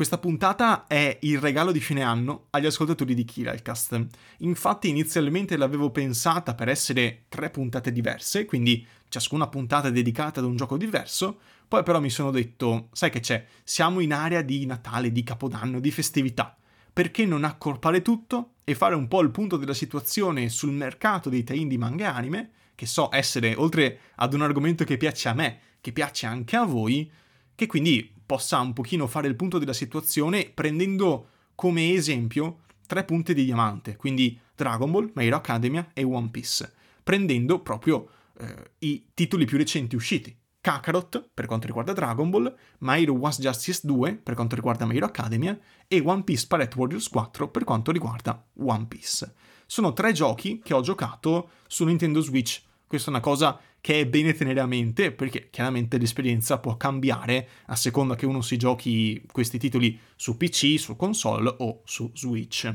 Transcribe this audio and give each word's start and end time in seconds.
Questa 0.00 0.16
puntata 0.16 0.86
è 0.86 1.18
il 1.20 1.38
regalo 1.38 1.72
di 1.72 1.78
fine 1.78 2.00
anno 2.00 2.46
agli 2.52 2.64
ascoltatori 2.64 3.12
di 3.12 3.26
Kiralcast. 3.26 4.06
Infatti 4.38 4.88
inizialmente 4.88 5.58
l'avevo 5.58 5.90
pensata 5.90 6.54
per 6.54 6.70
essere 6.70 7.24
tre 7.28 7.50
puntate 7.50 7.92
diverse, 7.92 8.46
quindi 8.46 8.86
ciascuna 9.10 9.48
puntata 9.48 9.90
dedicata 9.90 10.40
ad 10.40 10.46
un 10.46 10.56
gioco 10.56 10.78
diverso, 10.78 11.40
poi 11.68 11.82
però 11.82 12.00
mi 12.00 12.08
sono 12.08 12.30
detto, 12.30 12.88
sai 12.92 13.10
che 13.10 13.20
c'è, 13.20 13.44
siamo 13.62 14.00
in 14.00 14.14
area 14.14 14.40
di 14.40 14.64
Natale, 14.64 15.12
di 15.12 15.22
Capodanno, 15.22 15.80
di 15.80 15.90
festività, 15.90 16.56
perché 16.90 17.26
non 17.26 17.44
accorpare 17.44 18.00
tutto 18.00 18.52
e 18.64 18.74
fare 18.74 18.94
un 18.94 19.06
po' 19.06 19.20
il 19.20 19.30
punto 19.30 19.58
della 19.58 19.74
situazione 19.74 20.48
sul 20.48 20.72
mercato 20.72 21.28
dei 21.28 21.44
tie 21.44 21.66
di 21.66 21.76
manga 21.76 22.04
e 22.04 22.16
anime, 22.16 22.50
che 22.74 22.86
so 22.86 23.10
essere, 23.12 23.54
oltre 23.54 23.98
ad 24.14 24.32
un 24.32 24.40
argomento 24.40 24.82
che 24.82 24.96
piace 24.96 25.28
a 25.28 25.34
me, 25.34 25.58
che 25.82 25.92
piace 25.92 26.24
anche 26.24 26.56
a 26.56 26.64
voi, 26.64 27.12
che 27.54 27.66
quindi 27.66 28.18
possa 28.30 28.60
un 28.60 28.72
pochino 28.72 29.08
fare 29.08 29.26
il 29.26 29.34
punto 29.34 29.58
della 29.58 29.72
situazione 29.72 30.52
prendendo 30.54 31.30
come 31.56 31.90
esempio 31.90 32.60
tre 32.86 33.02
punti 33.02 33.34
di 33.34 33.44
diamante, 33.44 33.96
quindi 33.96 34.38
Dragon 34.54 34.88
Ball, 34.88 35.10
My 35.16 35.26
Hero 35.26 35.34
Academia 35.34 35.90
e 35.92 36.04
One 36.04 36.28
Piece, 36.28 36.72
prendendo 37.02 37.58
proprio 37.58 38.08
eh, 38.38 38.70
i 38.78 39.06
titoli 39.14 39.46
più 39.46 39.58
recenti 39.58 39.96
usciti. 39.96 40.32
Kakarot 40.60 41.30
per 41.34 41.46
quanto 41.46 41.66
riguarda 41.66 41.92
Dragon 41.92 42.30
Ball, 42.30 42.54
My 42.78 43.02
Hero 43.02 43.14
Was 43.14 43.40
Justice 43.40 43.80
2 43.82 44.14
per 44.14 44.34
quanto 44.36 44.54
riguarda 44.54 44.86
My 44.86 44.94
Hero 44.94 45.06
Academia 45.06 45.58
e 45.88 46.00
One 46.04 46.22
Piece 46.22 46.46
Pirate 46.46 46.78
Warriors 46.78 47.08
4 47.08 47.48
per 47.48 47.64
quanto 47.64 47.90
riguarda 47.90 48.46
One 48.58 48.86
Piece. 48.86 49.34
Sono 49.66 49.92
tre 49.92 50.12
giochi 50.12 50.60
che 50.62 50.72
ho 50.72 50.82
giocato 50.82 51.50
su 51.66 51.84
Nintendo 51.84 52.20
Switch. 52.20 52.62
Questa 52.86 53.08
è 53.08 53.12
una 53.12 53.20
cosa 53.20 53.58
che 53.80 54.00
è 54.00 54.06
bene 54.06 54.34
tenere 54.34 54.60
a 54.60 54.66
mente 54.66 55.12
perché 55.12 55.48
chiaramente 55.50 55.98
l'esperienza 55.98 56.58
può 56.58 56.76
cambiare 56.76 57.48
a 57.66 57.76
seconda 57.76 58.14
che 58.14 58.26
uno 58.26 58.42
si 58.42 58.56
giochi 58.56 59.22
questi 59.30 59.58
titoli 59.58 59.98
su 60.16 60.36
PC, 60.36 60.78
su 60.78 60.96
console 60.96 61.54
o 61.58 61.80
su 61.84 62.10
Switch. 62.14 62.74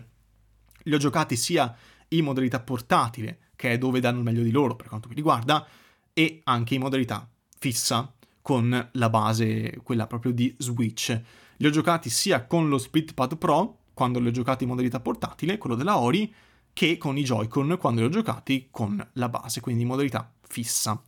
Li 0.84 0.94
ho 0.94 0.98
giocati 0.98 1.36
sia 1.36 1.76
in 2.10 2.24
modalità 2.24 2.60
portatile, 2.60 3.40
che 3.56 3.72
è 3.72 3.78
dove 3.78 4.00
danno 4.00 4.20
il 4.20 4.24
meglio 4.24 4.44
di 4.44 4.52
loro 4.52 4.76
per 4.76 4.88
quanto 4.88 5.08
mi 5.08 5.16
riguarda, 5.16 5.66
e 6.14 6.42
anche 6.44 6.76
in 6.76 6.82
modalità 6.82 7.30
fissa 7.58 8.14
con 8.42 8.90
la 8.92 9.10
base, 9.10 9.80
quella 9.84 10.08
proprio 10.08 10.32
di 10.32 10.54
Switch. 10.58 11.20
Li 11.58 11.68
ho 11.68 11.72
giocati 11.72 12.10
sia 12.10 12.46
con 12.46 12.70
lo 12.70 12.78
Splitpad 12.78 13.38
Pro, 13.38 13.80
quando 13.94 14.20
li 14.20 14.28
ho 14.28 14.32
giocati 14.32 14.64
in 14.64 14.70
modalità 14.70 15.00
portatile, 15.00 15.58
quello 15.58 15.76
della 15.76 15.98
Ori, 15.98 16.34
che 16.74 16.98
con 16.98 17.18
i 17.18 17.24
Joy-Con 17.24 17.78
quando 17.80 18.02
li 18.02 18.08
ho 18.08 18.10
giocati 18.10 18.68
con 18.70 19.04
la 19.14 19.30
base, 19.30 19.62
quindi 19.62 19.84
in 19.84 19.88
modalità 19.88 20.32
fissa. 20.48 21.02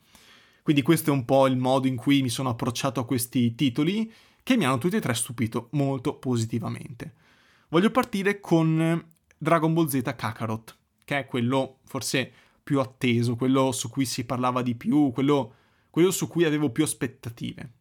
Quindi 0.62 0.82
questo 0.82 1.12
è 1.12 1.14
un 1.14 1.26
po' 1.26 1.48
il 1.48 1.58
modo 1.58 1.88
in 1.88 1.96
cui 1.96 2.22
mi 2.22 2.30
sono 2.30 2.50
approcciato 2.50 3.00
a 3.00 3.06
questi 3.06 3.56
titoli 3.56 4.12
che 4.44 4.58
mi 4.58 4.66
hanno 4.66 4.78
tutti 4.78 4.96
e 4.96 5.02
tre 5.02 5.14
stupito 5.14 5.70
molto 5.72 6.16
positivamente. 6.16 7.14
Voglio 7.70 7.92
partire 7.92 8.40
con 8.40 9.06
Dragon 9.38 9.74
Ball 9.74 9.88
Z 9.88 10.02
Kakarot, 10.16 10.78
che 11.04 11.20
è 11.20 11.26
quello 11.26 11.80
forse 11.86 12.32
più 12.64 12.80
atteso, 12.80 13.36
quello 13.36 13.72
su 13.72 13.90
cui 13.90 14.06
si 14.06 14.26
parlava 14.26 14.62
di 14.62 14.76
più, 14.76 15.12
quello, 15.12 15.54
quello 15.90 16.12
su 16.12 16.28
cui 16.28 16.44
avevo 16.44 16.70
più 16.70 16.84
aspettative. 16.84 17.72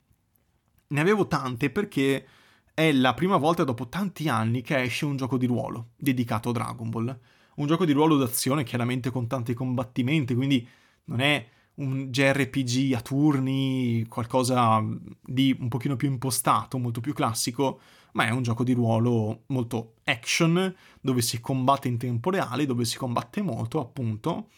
Ne 0.88 1.00
avevo 1.00 1.26
tante 1.26 1.70
perché 1.70 2.26
è 2.72 2.92
la 2.92 3.14
prima 3.14 3.36
volta 3.36 3.64
dopo 3.64 3.88
tanti 3.88 4.28
anni 4.28 4.62
che 4.62 4.80
esce 4.80 5.06
un 5.06 5.16
gioco 5.16 5.38
di 5.38 5.46
ruolo 5.46 5.88
dedicato 5.96 6.50
a 6.50 6.52
Dragon 6.52 6.90
Ball. 6.90 7.18
Un 7.56 7.66
gioco 7.66 7.84
di 7.84 7.92
ruolo 7.92 8.16
d'azione 8.16 8.64
chiaramente 8.64 9.10
con 9.10 9.26
tanti 9.26 9.54
combattimenti, 9.54 10.34
quindi 10.34 10.68
non 11.06 11.20
è 11.20 11.46
un 11.74 12.10
JRPG 12.10 12.94
a 12.94 13.00
turni, 13.00 14.06
qualcosa 14.08 14.82
di 15.22 15.54
un 15.58 15.68
pochino 15.68 15.96
più 15.96 16.08
impostato, 16.08 16.78
molto 16.78 17.00
più 17.00 17.12
classico, 17.12 17.80
ma 18.12 18.26
è 18.26 18.30
un 18.30 18.42
gioco 18.42 18.64
di 18.64 18.72
ruolo 18.72 19.42
molto 19.48 19.96
action, 20.04 20.74
dove 21.00 21.20
si 21.20 21.40
combatte 21.40 21.88
in 21.88 21.98
tempo 21.98 22.30
reale, 22.30 22.64
dove 22.64 22.84
si 22.84 22.96
combatte 22.96 23.42
molto, 23.42 23.80
appunto, 23.80 24.48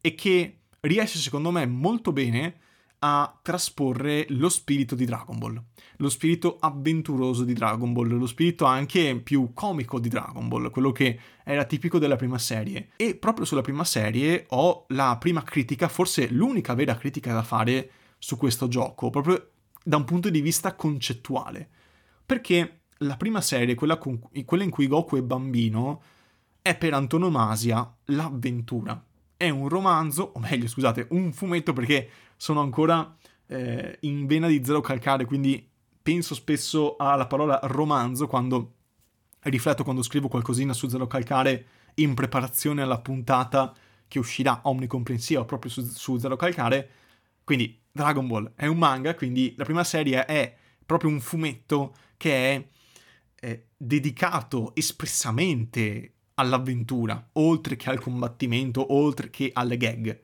e 0.00 0.14
che 0.14 0.58
riesce 0.80 1.18
secondo 1.18 1.50
me 1.50 1.66
molto 1.66 2.12
bene 2.12 2.56
a 3.04 3.36
trasporre 3.42 4.26
lo 4.28 4.48
spirito 4.48 4.94
di 4.94 5.04
Dragon 5.04 5.36
Ball, 5.36 5.60
lo 5.96 6.08
spirito 6.08 6.56
avventuroso 6.60 7.42
di 7.42 7.52
Dragon 7.52 7.92
Ball, 7.92 8.16
lo 8.16 8.26
spirito 8.26 8.64
anche 8.64 9.20
più 9.20 9.52
comico 9.52 9.98
di 9.98 10.08
Dragon 10.08 10.46
Ball, 10.46 10.70
quello 10.70 10.92
che 10.92 11.18
era 11.44 11.64
tipico 11.64 11.98
della 11.98 12.14
prima 12.14 12.38
serie. 12.38 12.90
E 12.96 13.16
proprio 13.16 13.44
sulla 13.44 13.60
prima 13.60 13.82
serie 13.82 14.46
ho 14.50 14.84
la 14.88 15.16
prima 15.18 15.42
critica, 15.42 15.88
forse 15.88 16.28
l'unica 16.30 16.74
vera 16.74 16.96
critica 16.96 17.32
da 17.32 17.42
fare 17.42 17.90
su 18.18 18.36
questo 18.36 18.68
gioco, 18.68 19.10
proprio 19.10 19.50
da 19.82 19.96
un 19.96 20.04
punto 20.04 20.30
di 20.30 20.40
vista 20.40 20.76
concettuale. 20.76 21.68
Perché 22.24 22.82
la 22.98 23.16
prima 23.16 23.40
serie, 23.40 23.74
quella, 23.74 23.98
con, 23.98 24.20
quella 24.44 24.62
in 24.62 24.70
cui 24.70 24.86
Goku 24.86 25.16
è 25.16 25.22
bambino, 25.22 26.02
è 26.62 26.76
per 26.76 26.94
antonomasia 26.94 27.96
l'avventura. 28.06 29.04
È 29.36 29.48
un 29.48 29.68
romanzo, 29.68 30.30
o 30.36 30.38
meglio, 30.38 30.68
scusate, 30.68 31.08
un 31.10 31.32
fumetto 31.32 31.72
perché 31.72 32.08
sono 32.42 32.60
ancora 32.60 33.16
eh, 33.46 33.98
in 34.00 34.26
vena 34.26 34.48
di 34.48 34.64
zero 34.64 34.80
calcare, 34.80 35.26
quindi 35.26 35.64
penso 36.02 36.34
spesso 36.34 36.96
alla 36.96 37.28
parola 37.28 37.60
romanzo 37.62 38.26
quando 38.26 38.74
rifletto 39.42 39.84
quando 39.84 40.02
scrivo 40.02 40.26
qualcosina 40.26 40.72
su 40.72 40.88
zero 40.88 41.06
calcare 41.06 41.66
in 41.94 42.14
preparazione 42.14 42.82
alla 42.82 42.98
puntata 42.98 43.72
che 44.08 44.18
uscirà 44.18 44.58
omnicomprensiva 44.64 45.44
proprio 45.44 45.70
su, 45.70 45.84
su 45.84 46.18
zero 46.18 46.34
calcare. 46.34 46.90
Quindi 47.44 47.80
Dragon 47.92 48.26
Ball 48.26 48.50
è 48.56 48.66
un 48.66 48.78
manga, 48.78 49.14
quindi 49.14 49.54
la 49.56 49.62
prima 49.62 49.84
serie 49.84 50.24
è 50.24 50.52
proprio 50.84 51.10
un 51.10 51.20
fumetto 51.20 51.94
che 52.16 52.56
è, 52.56 52.68
è 53.36 53.62
dedicato 53.76 54.74
espressamente 54.74 56.14
all'avventura, 56.34 57.24
oltre 57.34 57.76
che 57.76 57.88
al 57.88 58.00
combattimento, 58.00 58.92
oltre 58.94 59.30
che 59.30 59.50
alle 59.54 59.76
gag. 59.76 60.20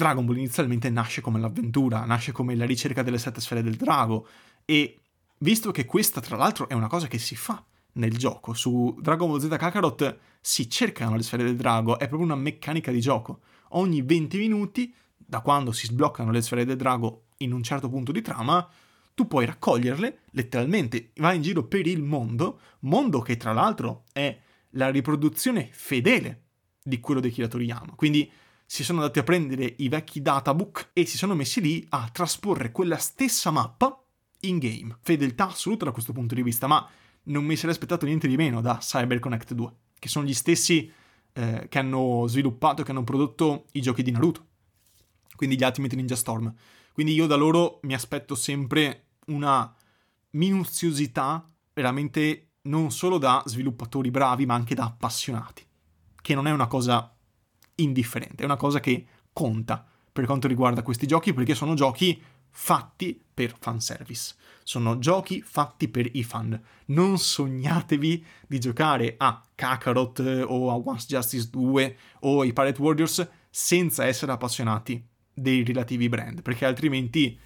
Dragon 0.00 0.24
Ball 0.24 0.38
inizialmente 0.38 0.88
nasce 0.88 1.20
come 1.20 1.38
l'avventura, 1.38 2.06
nasce 2.06 2.32
come 2.32 2.54
la 2.54 2.64
ricerca 2.64 3.02
delle 3.02 3.18
sette 3.18 3.42
sfere 3.42 3.62
del 3.62 3.76
drago 3.76 4.26
e 4.64 4.98
visto 5.38 5.70
che 5.72 5.84
questa 5.84 6.22
tra 6.22 6.38
l'altro 6.38 6.70
è 6.70 6.72
una 6.72 6.88
cosa 6.88 7.06
che 7.06 7.18
si 7.18 7.36
fa 7.36 7.62
nel 7.92 8.16
gioco, 8.16 8.54
su 8.54 8.96
Dragon 8.98 9.28
Ball 9.28 9.40
Z 9.40 9.48
Kakarot 9.58 10.18
si 10.40 10.70
cercano 10.70 11.16
le 11.16 11.22
sfere 11.22 11.44
del 11.44 11.56
drago, 11.56 11.98
è 11.98 12.08
proprio 12.08 12.22
una 12.22 12.34
meccanica 12.36 12.90
di 12.90 13.00
gioco. 13.00 13.40
Ogni 13.72 14.00
20 14.00 14.38
minuti, 14.38 14.94
da 15.18 15.40
quando 15.40 15.70
si 15.70 15.84
sbloccano 15.84 16.30
le 16.30 16.40
sfere 16.40 16.64
del 16.64 16.76
drago 16.76 17.24
in 17.38 17.52
un 17.52 17.62
certo 17.62 17.90
punto 17.90 18.10
di 18.10 18.22
trama, 18.22 18.66
tu 19.14 19.26
puoi 19.26 19.44
raccoglierle, 19.44 20.20
letteralmente 20.30 21.10
vai 21.16 21.36
in 21.36 21.42
giro 21.42 21.64
per 21.64 21.86
il 21.86 22.02
mondo, 22.02 22.60
mondo 22.80 23.20
che 23.20 23.36
tra 23.36 23.52
l'altro 23.52 24.04
è 24.12 24.34
la 24.70 24.88
riproduzione 24.88 25.68
fedele 25.70 26.44
di 26.82 27.00
quello 27.00 27.20
di 27.20 27.30
Kira 27.30 27.48
Toriyama. 27.48 27.94
Quindi 27.96 28.30
si 28.72 28.84
sono 28.84 29.00
andati 29.00 29.18
a 29.18 29.24
prendere 29.24 29.74
i 29.78 29.88
vecchi 29.88 30.22
databook 30.22 30.90
e 30.92 31.04
si 31.04 31.16
sono 31.16 31.34
messi 31.34 31.60
lì 31.60 31.84
a 31.88 32.08
trasporre 32.12 32.70
quella 32.70 32.98
stessa 32.98 33.50
mappa 33.50 34.00
in 34.42 34.58
game. 34.58 34.96
Fedeltà 35.00 35.48
assoluta 35.48 35.86
da 35.86 35.90
questo 35.90 36.12
punto 36.12 36.36
di 36.36 36.42
vista, 36.44 36.68
ma 36.68 36.88
non 37.24 37.42
mi 37.44 37.56
sarei 37.56 37.72
aspettato 37.72 38.06
niente 38.06 38.28
di 38.28 38.36
meno 38.36 38.60
da 38.60 38.78
CyberConnect 38.80 39.54
2, 39.54 39.72
che 39.98 40.08
sono 40.08 40.24
gli 40.24 40.32
stessi 40.32 40.88
eh, 41.32 41.66
che 41.68 41.78
hanno 41.80 42.26
sviluppato 42.28 42.82
e 42.82 42.84
che 42.84 42.92
hanno 42.92 43.02
prodotto 43.02 43.66
i 43.72 43.80
giochi 43.80 44.04
di 44.04 44.12
Naruto, 44.12 44.46
quindi 45.34 45.56
gli 45.56 45.64
Ultimate 45.64 45.96
Ninja 45.96 46.14
Storm. 46.14 46.54
Quindi 46.92 47.12
io 47.12 47.26
da 47.26 47.34
loro 47.34 47.80
mi 47.82 47.94
aspetto 47.94 48.36
sempre 48.36 49.06
una 49.26 49.74
minuziosità 50.30 51.44
veramente 51.72 52.50
non 52.62 52.92
solo 52.92 53.18
da 53.18 53.42
sviluppatori 53.46 54.12
bravi, 54.12 54.46
ma 54.46 54.54
anche 54.54 54.76
da 54.76 54.84
appassionati, 54.84 55.66
che 56.22 56.34
non 56.36 56.46
è 56.46 56.52
una 56.52 56.68
cosa 56.68 57.12
indifferente, 57.82 58.42
è 58.42 58.46
una 58.46 58.56
cosa 58.56 58.80
che 58.80 59.06
conta 59.32 59.84
per 60.12 60.26
quanto 60.26 60.48
riguarda 60.48 60.82
questi 60.82 61.06
giochi 61.06 61.32
perché 61.32 61.54
sono 61.54 61.74
giochi 61.74 62.20
fatti 62.50 63.20
per 63.32 63.54
fanservice. 63.58 64.34
Sono 64.64 64.98
giochi 64.98 65.40
fatti 65.40 65.88
per 65.88 66.08
i 66.12 66.22
fan. 66.22 66.60
Non 66.86 67.18
sognatevi 67.18 68.24
di 68.46 68.60
giocare 68.60 69.14
a 69.16 69.42
Kakarot 69.54 70.44
o 70.46 70.70
a 70.70 70.74
Once 70.74 71.06
Justice 71.08 71.48
2 71.50 71.96
o 72.20 72.40
ai 72.40 72.52
Pirate 72.52 72.80
Warriors 72.80 73.28
senza 73.48 74.04
essere 74.04 74.32
appassionati 74.32 75.02
dei 75.32 75.64
relativi 75.64 76.08
brand, 76.08 76.42
perché 76.42 76.66
altrimenti 76.66 77.38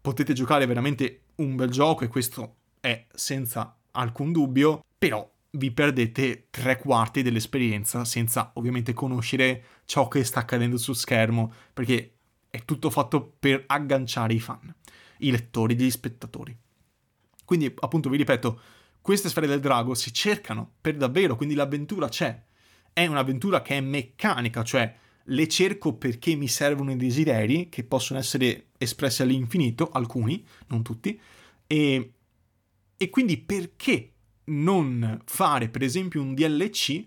potete 0.00 0.32
giocare 0.32 0.66
veramente 0.66 1.22
un 1.36 1.56
bel 1.56 1.70
gioco 1.70 2.04
e 2.04 2.08
questo 2.08 2.56
è 2.80 3.06
senza 3.12 3.76
alcun 3.92 4.32
dubbio, 4.32 4.84
però 4.96 5.28
vi 5.54 5.70
perdete 5.70 6.48
tre 6.50 6.78
quarti 6.78 7.22
dell'esperienza 7.22 8.04
senza 8.04 8.52
ovviamente 8.54 8.92
conoscere 8.92 9.64
ciò 9.84 10.08
che 10.08 10.24
sta 10.24 10.40
accadendo 10.40 10.76
sul 10.76 10.96
schermo, 10.96 11.52
perché 11.72 12.16
è 12.50 12.64
tutto 12.64 12.90
fatto 12.90 13.34
per 13.38 13.64
agganciare 13.66 14.34
i 14.34 14.40
fan, 14.40 14.74
i 15.18 15.30
lettori, 15.30 15.76
gli 15.76 15.90
spettatori. 15.90 16.56
Quindi, 17.44 17.72
appunto, 17.80 18.08
vi 18.08 18.16
ripeto, 18.16 18.60
queste 19.00 19.28
sfere 19.28 19.46
del 19.46 19.60
drago 19.60 19.94
si 19.94 20.12
cercano 20.12 20.74
per 20.80 20.96
davvero, 20.96 21.36
quindi 21.36 21.54
l'avventura 21.54 22.08
c'è. 22.08 22.42
È 22.92 23.06
un'avventura 23.06 23.60
che 23.62 23.76
è 23.76 23.80
meccanica, 23.80 24.62
cioè 24.62 24.94
le 25.24 25.48
cerco 25.48 25.94
perché 25.94 26.34
mi 26.36 26.48
servono 26.48 26.92
i 26.92 26.96
desideri, 26.96 27.68
che 27.68 27.84
possono 27.84 28.18
essere 28.18 28.68
espressi 28.78 29.22
all'infinito, 29.22 29.90
alcuni, 29.90 30.44
non 30.68 30.82
tutti, 30.82 31.20
e 31.66 32.12
E 32.96 33.10
quindi 33.10 33.38
perché 33.38 34.13
non 34.46 35.20
fare, 35.24 35.68
per 35.68 35.82
esempio, 35.82 36.20
un 36.22 36.34
DLC? 36.34 37.04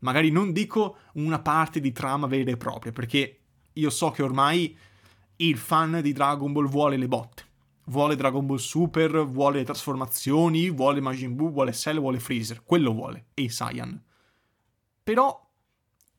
Magari 0.00 0.30
non 0.30 0.52
dico 0.52 0.98
una 1.14 1.40
parte 1.40 1.80
di 1.80 1.92
trama 1.92 2.26
vera 2.26 2.50
e 2.50 2.56
propria, 2.56 2.92
perché 2.92 3.38
io 3.72 3.90
so 3.90 4.10
che 4.10 4.22
ormai 4.22 4.76
il 5.36 5.56
fan 5.56 6.00
di 6.02 6.12
Dragon 6.12 6.52
Ball 6.52 6.68
vuole 6.68 6.96
le 6.96 7.08
botte. 7.08 7.42
Vuole 7.86 8.16
Dragon 8.16 8.46
Ball 8.46 8.56
Super, 8.56 9.24
vuole 9.24 9.58
le 9.58 9.64
trasformazioni, 9.64 10.70
vuole 10.70 11.00
Majin 11.00 11.34
Buu, 11.34 11.52
vuole 11.52 11.72
Cell, 11.72 11.98
vuole 11.98 12.18
Freezer. 12.18 12.62
Quello 12.64 12.92
vuole. 12.92 13.26
E 13.34 13.42
i 13.42 13.48
Saiyan. 13.48 14.02
Però 15.02 15.50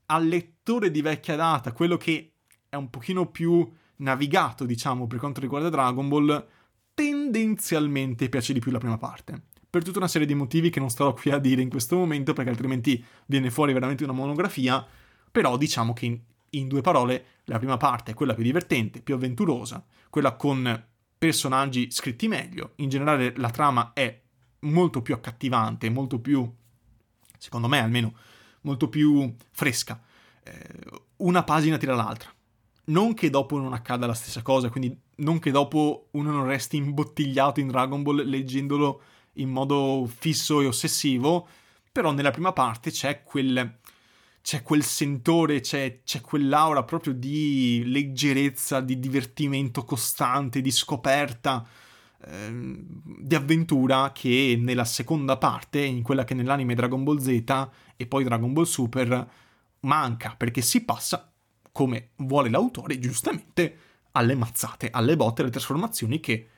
al 0.07 0.27
lettore 0.27 0.91
di 0.91 1.01
vecchia 1.01 1.35
data, 1.35 1.71
quello 1.71 1.97
che 1.97 2.33
è 2.69 2.75
un 2.75 2.89
pochino 2.89 3.27
più 3.27 3.67
navigato, 3.97 4.65
diciamo, 4.65 5.07
per 5.07 5.19
quanto 5.19 5.39
riguarda 5.39 5.69
Dragon 5.69 6.07
Ball, 6.07 6.47
tendenzialmente 6.93 8.29
piace 8.29 8.53
di 8.53 8.59
più 8.59 8.71
la 8.71 8.77
prima 8.77 8.97
parte. 8.97 9.43
Per 9.75 9.83
tutta 9.83 9.97
una 9.97 10.07
serie 10.07 10.25
di 10.25 10.35
motivi 10.35 10.69
che 10.69 10.79
non 10.79 10.89
starò 10.89 11.11
qui 11.11 11.31
a 11.31 11.37
dire 11.37 11.61
in 11.61 11.67
questo 11.67 11.97
momento, 11.97 12.31
perché 12.31 12.49
altrimenti 12.49 13.03
viene 13.25 13.51
fuori 13.51 13.73
veramente 13.73 14.05
una 14.05 14.13
monografia, 14.13 14.87
però 15.29 15.57
diciamo 15.57 15.91
che 15.91 16.05
in, 16.05 16.17
in 16.51 16.69
due 16.69 16.79
parole 16.79 17.25
la 17.43 17.57
prima 17.57 17.75
parte 17.75 18.11
è 18.11 18.13
quella 18.13 18.33
più 18.33 18.43
divertente, 18.43 19.01
più 19.01 19.15
avventurosa, 19.15 19.85
quella 20.09 20.37
con 20.37 20.81
personaggi 21.17 21.91
scritti 21.91 22.29
meglio, 22.29 22.71
in 22.75 22.87
generale 22.87 23.33
la 23.35 23.49
trama 23.49 23.91
è 23.91 24.17
molto 24.59 25.01
più 25.01 25.13
accattivante, 25.13 25.89
molto 25.89 26.21
più, 26.21 26.49
secondo 27.37 27.67
me 27.67 27.79
almeno, 27.79 28.13
molto 28.61 28.87
più 28.87 29.35
fresca. 29.51 30.01
Eh, 30.41 30.69
una 31.17 31.43
pagina 31.43 31.75
tira 31.75 31.95
l'altra. 31.95 32.33
Non 32.85 33.13
che 33.13 33.29
dopo 33.29 33.57
non 33.57 33.73
accada 33.73 34.07
la 34.07 34.13
stessa 34.13 34.41
cosa, 34.41 34.69
quindi 34.69 34.97
non 35.15 35.39
che 35.39 35.51
dopo 35.51 36.07
uno 36.11 36.31
non 36.31 36.45
resti 36.45 36.77
imbottigliato 36.77 37.59
in 37.59 37.67
Dragon 37.67 38.03
Ball 38.03 38.23
leggendolo 38.23 39.01
in 39.35 39.49
modo 39.49 40.09
fisso 40.13 40.61
e 40.61 40.67
ossessivo, 40.67 41.47
però 41.91 42.11
nella 42.11 42.31
prima 42.31 42.51
parte 42.53 42.91
c'è 42.91 43.23
quel, 43.23 43.79
c'è 44.41 44.61
quel 44.61 44.83
sentore, 44.83 45.61
c'è, 45.61 46.01
c'è 46.03 46.21
quell'aura 46.21 46.83
proprio 46.83 47.13
di 47.13 47.83
leggerezza, 47.85 48.81
di 48.81 48.99
divertimento 48.99 49.85
costante, 49.85 50.61
di 50.61 50.71
scoperta, 50.71 51.65
ehm, 52.25 52.85
di 53.19 53.35
avventura 53.35 54.11
che 54.13 54.57
nella 54.59 54.85
seconda 54.85 55.37
parte, 55.37 55.81
in 55.81 56.03
quella 56.03 56.23
che 56.25 56.33
nell'anime 56.33 56.75
Dragon 56.75 57.03
Ball 57.03 57.19
Z 57.19 57.69
e 57.95 58.05
poi 58.07 58.23
Dragon 58.23 58.53
Ball 58.53 58.65
Super, 58.65 59.29
manca 59.81 60.35
perché 60.37 60.61
si 60.61 60.83
passa, 60.83 61.31
come 61.71 62.09
vuole 62.17 62.49
l'autore, 62.49 62.99
giustamente, 62.99 63.77
alle 64.11 64.35
mazzate, 64.35 64.89
alle 64.91 65.15
botte, 65.15 65.41
alle 65.41 65.51
trasformazioni 65.51 66.19
che, 66.19 66.49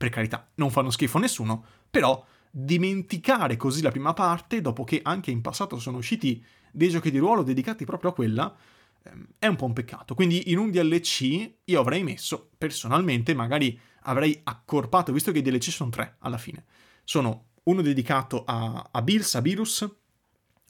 per 0.00 0.08
carità, 0.08 0.48
non 0.54 0.70
fanno 0.70 0.88
schifo 0.88 1.18
a 1.18 1.20
nessuno, 1.20 1.62
però 1.90 2.24
dimenticare 2.50 3.58
così 3.58 3.82
la 3.82 3.90
prima 3.90 4.14
parte, 4.14 4.62
dopo 4.62 4.82
che 4.82 5.00
anche 5.02 5.30
in 5.30 5.42
passato 5.42 5.78
sono 5.78 5.98
usciti 5.98 6.42
dei 6.72 6.88
giochi 6.88 7.10
di 7.10 7.18
ruolo 7.18 7.42
dedicati 7.42 7.84
proprio 7.84 8.08
a 8.08 8.14
quella, 8.14 8.56
ehm, 9.02 9.26
è 9.38 9.46
un 9.46 9.56
po' 9.56 9.66
un 9.66 9.74
peccato. 9.74 10.14
Quindi 10.14 10.50
in 10.52 10.56
un 10.56 10.70
DLC 10.70 11.52
io 11.62 11.80
avrei 11.80 12.02
messo, 12.02 12.48
personalmente, 12.56 13.34
magari 13.34 13.78
avrei 14.04 14.40
accorpato, 14.42 15.12
visto 15.12 15.32
che 15.32 15.40
i 15.40 15.42
DLC 15.42 15.64
sono 15.64 15.90
tre 15.90 16.16
alla 16.20 16.38
fine. 16.38 16.64
Sono 17.04 17.48
uno 17.64 17.82
dedicato 17.82 18.44
a, 18.46 18.88
a 18.90 19.02
Bills, 19.02 19.34
a 19.34 19.42
Virus, 19.42 19.86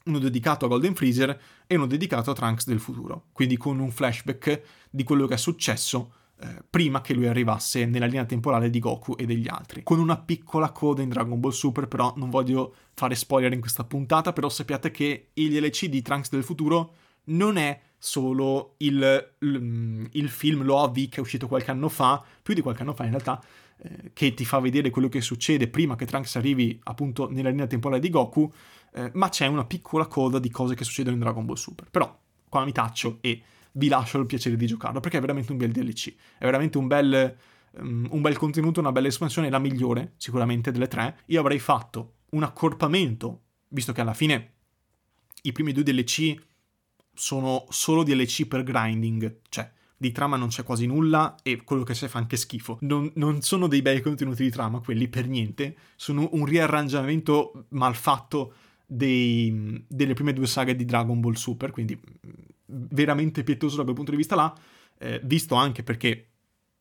uno 0.07 0.19
dedicato 0.19 0.65
a 0.65 0.67
Golden 0.67 0.93
Freezer 0.93 1.41
e 1.65 1.75
uno 1.77 1.87
dedicato 1.87 2.31
a 2.31 2.33
Trunks 2.33 2.65
del 2.65 2.81
futuro, 2.81 3.27
quindi 3.31 3.55
con 3.55 3.79
un 3.79 3.91
flashback 3.91 4.61
di 4.89 5.05
quello 5.05 5.25
che 5.25 5.35
è 5.35 5.37
successo 5.37 6.15
eh, 6.43 6.63
prima 6.67 7.01
che 7.01 7.13
lui 7.13 7.27
arrivasse 7.27 7.85
nella 7.85 8.07
linea 8.07 8.25
temporale 8.25 8.71
di 8.71 8.79
Goku 8.79 9.15
e 9.15 9.25
degli 9.25 9.47
altri. 9.47 9.83
Con 9.83 9.99
una 9.99 10.17
piccola 10.17 10.71
coda 10.71 11.03
in 11.03 11.09
Dragon 11.09 11.39
Ball 11.39 11.51
Super, 11.51 11.87
però 11.87 12.13
non 12.17 12.31
voglio 12.31 12.73
fare 12.93 13.13
spoiler 13.13 13.53
in 13.53 13.61
questa 13.61 13.83
puntata, 13.83 14.33
però 14.33 14.49
sappiate 14.49 14.89
che 14.89 15.29
il 15.33 15.49
DLC 15.51 15.85
di 15.85 16.01
Trunks 16.01 16.29
del 16.31 16.43
futuro 16.43 16.93
non 17.25 17.57
è 17.57 17.79
solo 17.95 18.73
il, 18.77 19.33
il, 19.37 20.09
il 20.11 20.29
film, 20.29 20.63
l'OAV 20.63 21.09
che 21.09 21.17
è 21.17 21.19
uscito 21.19 21.47
qualche 21.47 21.69
anno 21.69 21.89
fa, 21.89 22.23
più 22.41 22.55
di 22.55 22.61
qualche 22.61 22.81
anno 22.81 22.95
fa 22.95 23.03
in 23.03 23.11
realtà, 23.11 23.39
eh, 23.77 24.09
che 24.11 24.33
ti 24.33 24.43
fa 24.43 24.59
vedere 24.59 24.89
quello 24.89 25.09
che 25.09 25.21
succede 25.21 25.67
prima 25.67 25.95
che 25.95 26.07
Trunks 26.07 26.37
arrivi 26.37 26.79
appunto 26.85 27.29
nella 27.29 27.49
linea 27.49 27.67
temporale 27.67 28.01
di 28.01 28.09
Goku, 28.09 28.51
eh, 28.93 29.11
ma 29.13 29.29
c'è 29.29 29.45
una 29.45 29.65
piccola 29.65 30.07
coda 30.07 30.39
di 30.39 30.49
cose 30.49 30.73
che 30.73 30.83
succedono 30.83 31.15
in 31.15 31.21
Dragon 31.21 31.45
Ball 31.45 31.55
Super. 31.55 31.87
Però 31.91 32.19
qua 32.49 32.65
mi 32.65 32.71
taccio 32.71 33.19
e 33.21 33.43
vi 33.73 33.87
lascio 33.87 34.19
il 34.19 34.25
piacere 34.25 34.55
di 34.55 34.65
giocarlo 34.65 34.99
perché 34.99 35.17
è 35.17 35.21
veramente 35.21 35.51
un 35.51 35.57
bel 35.57 35.71
DLC, 35.71 36.13
è 36.37 36.45
veramente 36.45 36.77
un 36.77 36.87
bel, 36.87 37.35
um, 37.77 38.07
un 38.09 38.21
bel 38.21 38.37
contenuto, 38.37 38.79
una 38.79 38.91
bella 38.91 39.07
espansione, 39.07 39.49
la 39.49 39.59
migliore 39.59 40.13
sicuramente 40.17 40.71
delle 40.71 40.87
tre. 40.87 41.19
Io 41.27 41.39
avrei 41.39 41.59
fatto 41.59 42.15
un 42.31 42.43
accorpamento, 42.43 43.41
visto 43.69 43.93
che 43.93 44.01
alla 44.01 44.13
fine 44.13 44.53
i 45.43 45.51
primi 45.51 45.71
due 45.71 45.83
DLC 45.83 46.35
sono 47.13 47.65
solo 47.69 48.03
DLC 48.03 48.47
per 48.47 48.63
grinding, 48.63 49.41
cioè 49.49 49.71
di 50.01 50.11
trama 50.11 50.35
non 50.35 50.47
c'è 50.47 50.63
quasi 50.63 50.87
nulla 50.87 51.35
e 51.43 51.61
quello 51.63 51.83
che 51.83 51.93
c'è 51.93 52.07
fa 52.07 52.17
anche 52.17 52.35
schifo. 52.35 52.79
Non, 52.81 53.11
non, 53.15 53.41
sono 53.41 53.67
dei 53.67 53.83
bei 53.83 54.01
contenuti 54.01 54.41
di 54.41 54.49
trama, 54.49 54.79
quelli 54.79 55.07
per 55.07 55.27
niente, 55.27 55.75
sono 55.95 56.27
un 56.31 56.45
riarrangiamento 56.45 57.65
mal 57.69 57.95
fatto 57.95 58.53
dei, 58.83 59.85
delle 59.87 60.13
prime 60.13 60.33
due 60.33 60.47
saghe 60.47 60.75
di 60.75 60.85
Dragon 60.85 61.19
Ball 61.19 61.33
Super, 61.33 61.69
quindi 61.69 61.99
veramente 62.71 63.43
pietoso 63.43 63.77
da 63.77 63.83
quel 63.83 63.95
punto 63.95 64.11
di 64.11 64.17
vista 64.17 64.35
là, 64.35 64.53
eh, 64.97 65.19
visto 65.23 65.55
anche 65.55 65.83
perché 65.83 66.27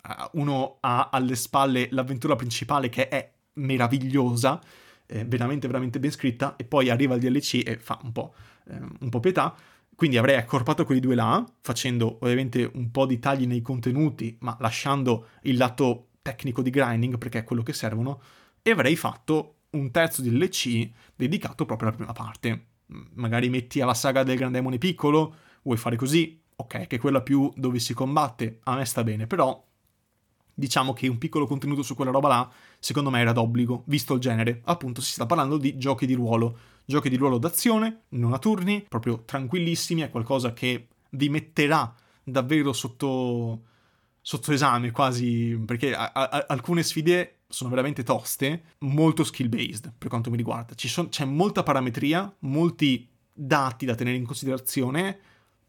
uh, 0.03 0.39
uno 0.41 0.79
ha 0.81 1.09
alle 1.11 1.37
spalle 1.37 1.89
l'avventura 1.91 2.37
principale 2.37 2.89
che 2.89 3.09
è 3.09 3.33
meravigliosa, 3.55 4.61
eh, 5.07 5.25
veramente 5.25 5.67
veramente 5.67 5.99
ben 5.99 6.11
scritta, 6.11 6.57
e 6.57 6.65
poi 6.65 6.89
arriva 6.89 7.15
il 7.15 7.21
DLC 7.21 7.63
e 7.67 7.79
fa 7.79 7.99
un 8.03 8.13
po', 8.13 8.35
eh, 8.69 8.79
un 9.01 9.09
po' 9.09 9.21
pietà, 9.21 9.55
quindi 9.95 10.17
avrei 10.17 10.37
accorpato 10.37 10.85
quei 10.85 11.01
due 11.01 11.15
là, 11.15 11.45
facendo 11.61 12.19
ovviamente 12.21 12.71
un 12.75 12.91
po' 12.91 13.07
di 13.07 13.19
tagli 13.19 13.47
nei 13.47 13.61
contenuti, 13.61 14.37
ma 14.41 14.57
lasciando 14.61 15.27
il 15.43 15.57
lato 15.57 16.09
tecnico 16.23 16.63
di 16.63 16.71
grinding 16.71 17.19
perché 17.19 17.41
è 17.41 17.45
quello 17.45 17.63
che 17.63 17.73
servono, 17.73 18.21
e 18.63 18.71
avrei 18.71 18.97
fatto 18.97 19.57
un 19.71 19.91
terzo 19.91 20.23
DLC 20.23 20.89
dedicato 21.15 21.67
proprio 21.67 21.89
alla 21.89 21.97
prima 21.97 22.13
parte. 22.13 22.67
Magari 23.15 23.49
metti 23.49 23.81
alla 23.81 23.95
saga 23.95 24.23
del 24.23 24.37
Gran 24.37 24.53
Demone 24.53 24.79
Piccolo, 24.79 25.35
vuoi 25.63 25.77
fare 25.77 25.97
così? 25.97 26.41
Ok, 26.57 26.87
che 26.87 26.97
è 26.97 26.99
quella 26.99 27.23
più 27.23 27.51
dove 27.57 27.79
si 27.79 27.95
combatte, 27.95 28.61
a 28.65 28.77
me 28.77 28.85
sta 28.85 29.03
bene, 29.03 29.27
però 29.27 29.67
diciamo 30.61 30.93
che 30.93 31.09
un 31.09 31.17
piccolo 31.17 31.47
contenuto 31.47 31.83
su 31.83 31.95
quella 31.95 32.11
roba 32.11 32.29
là, 32.29 32.51
secondo 32.79 33.09
me 33.09 33.21
era 33.21 33.33
d'obbligo, 33.33 33.85
visto 33.87 34.15
il 34.15 34.21
genere. 34.21 34.61
Appunto, 34.65 35.01
si 35.01 35.13
sta 35.13 35.25
parlando 35.25 35.57
di 35.57 35.79
giochi 35.79 36.07
di 36.07 36.15
ruolo. 36.15 36.59
Giochi 36.85 37.09
di 37.09 37.17
ruolo 37.17 37.39
d'azione, 37.39 38.03
non 38.11 38.33
a 38.33 38.39
turni, 38.39 38.85
proprio 38.87 39.23
tranquillissimi, 39.25 40.03
è 40.03 40.11
qualcosa 40.11 40.53
che 40.53 40.89
vi 41.11 41.29
metterà 41.29 41.95
davvero 42.23 42.73
sotto, 42.73 43.63
sotto 44.21 44.53
esame 44.53 44.91
quasi, 44.91 45.59
perché 45.65 45.95
a, 45.95 46.13
a, 46.13 46.47
alcune 46.49 46.83
sfide 46.83 47.39
sono 47.49 47.71
veramente 47.71 48.03
toste, 48.03 48.63
molto 48.81 49.25
skill 49.25 49.49
based 49.49 49.93
per 49.97 50.09
quanto 50.09 50.31
mi 50.31 50.37
riguarda. 50.37 50.75
Son, 50.77 51.09
c'è 51.09 51.25
molta 51.25 51.63
parametria, 51.63 52.33
molti 52.41 53.09
dati 53.33 53.87
da 53.87 53.95
tenere 53.95 54.17
in 54.17 54.27
considerazione 54.27 55.19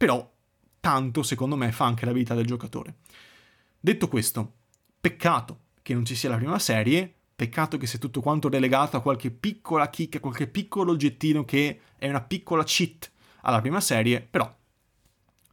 però 0.01 0.27
tanto 0.79 1.21
secondo 1.21 1.55
me 1.55 1.71
fa 1.71 1.85
anche 1.85 2.07
la 2.07 2.11
vita 2.11 2.33
del 2.33 2.47
giocatore. 2.47 2.95
Detto 3.79 4.07
questo, 4.07 4.53
peccato 4.99 5.59
che 5.83 5.93
non 5.93 6.05
ci 6.05 6.15
sia 6.15 6.27
la 6.27 6.37
prima 6.37 6.57
serie, 6.57 7.13
peccato 7.35 7.77
che 7.77 7.85
sia 7.85 7.99
tutto 7.99 8.19
quanto 8.19 8.49
relegato 8.49 8.97
a 8.97 9.01
qualche 9.03 9.29
piccola 9.29 9.91
chicca, 9.91 10.19
qualche 10.19 10.47
piccolo 10.47 10.91
oggettino 10.91 11.45
che 11.45 11.81
è 11.99 12.09
una 12.09 12.21
piccola 12.21 12.63
cheat 12.63 13.11
alla 13.41 13.61
prima 13.61 13.79
serie, 13.79 14.21
però 14.21 14.51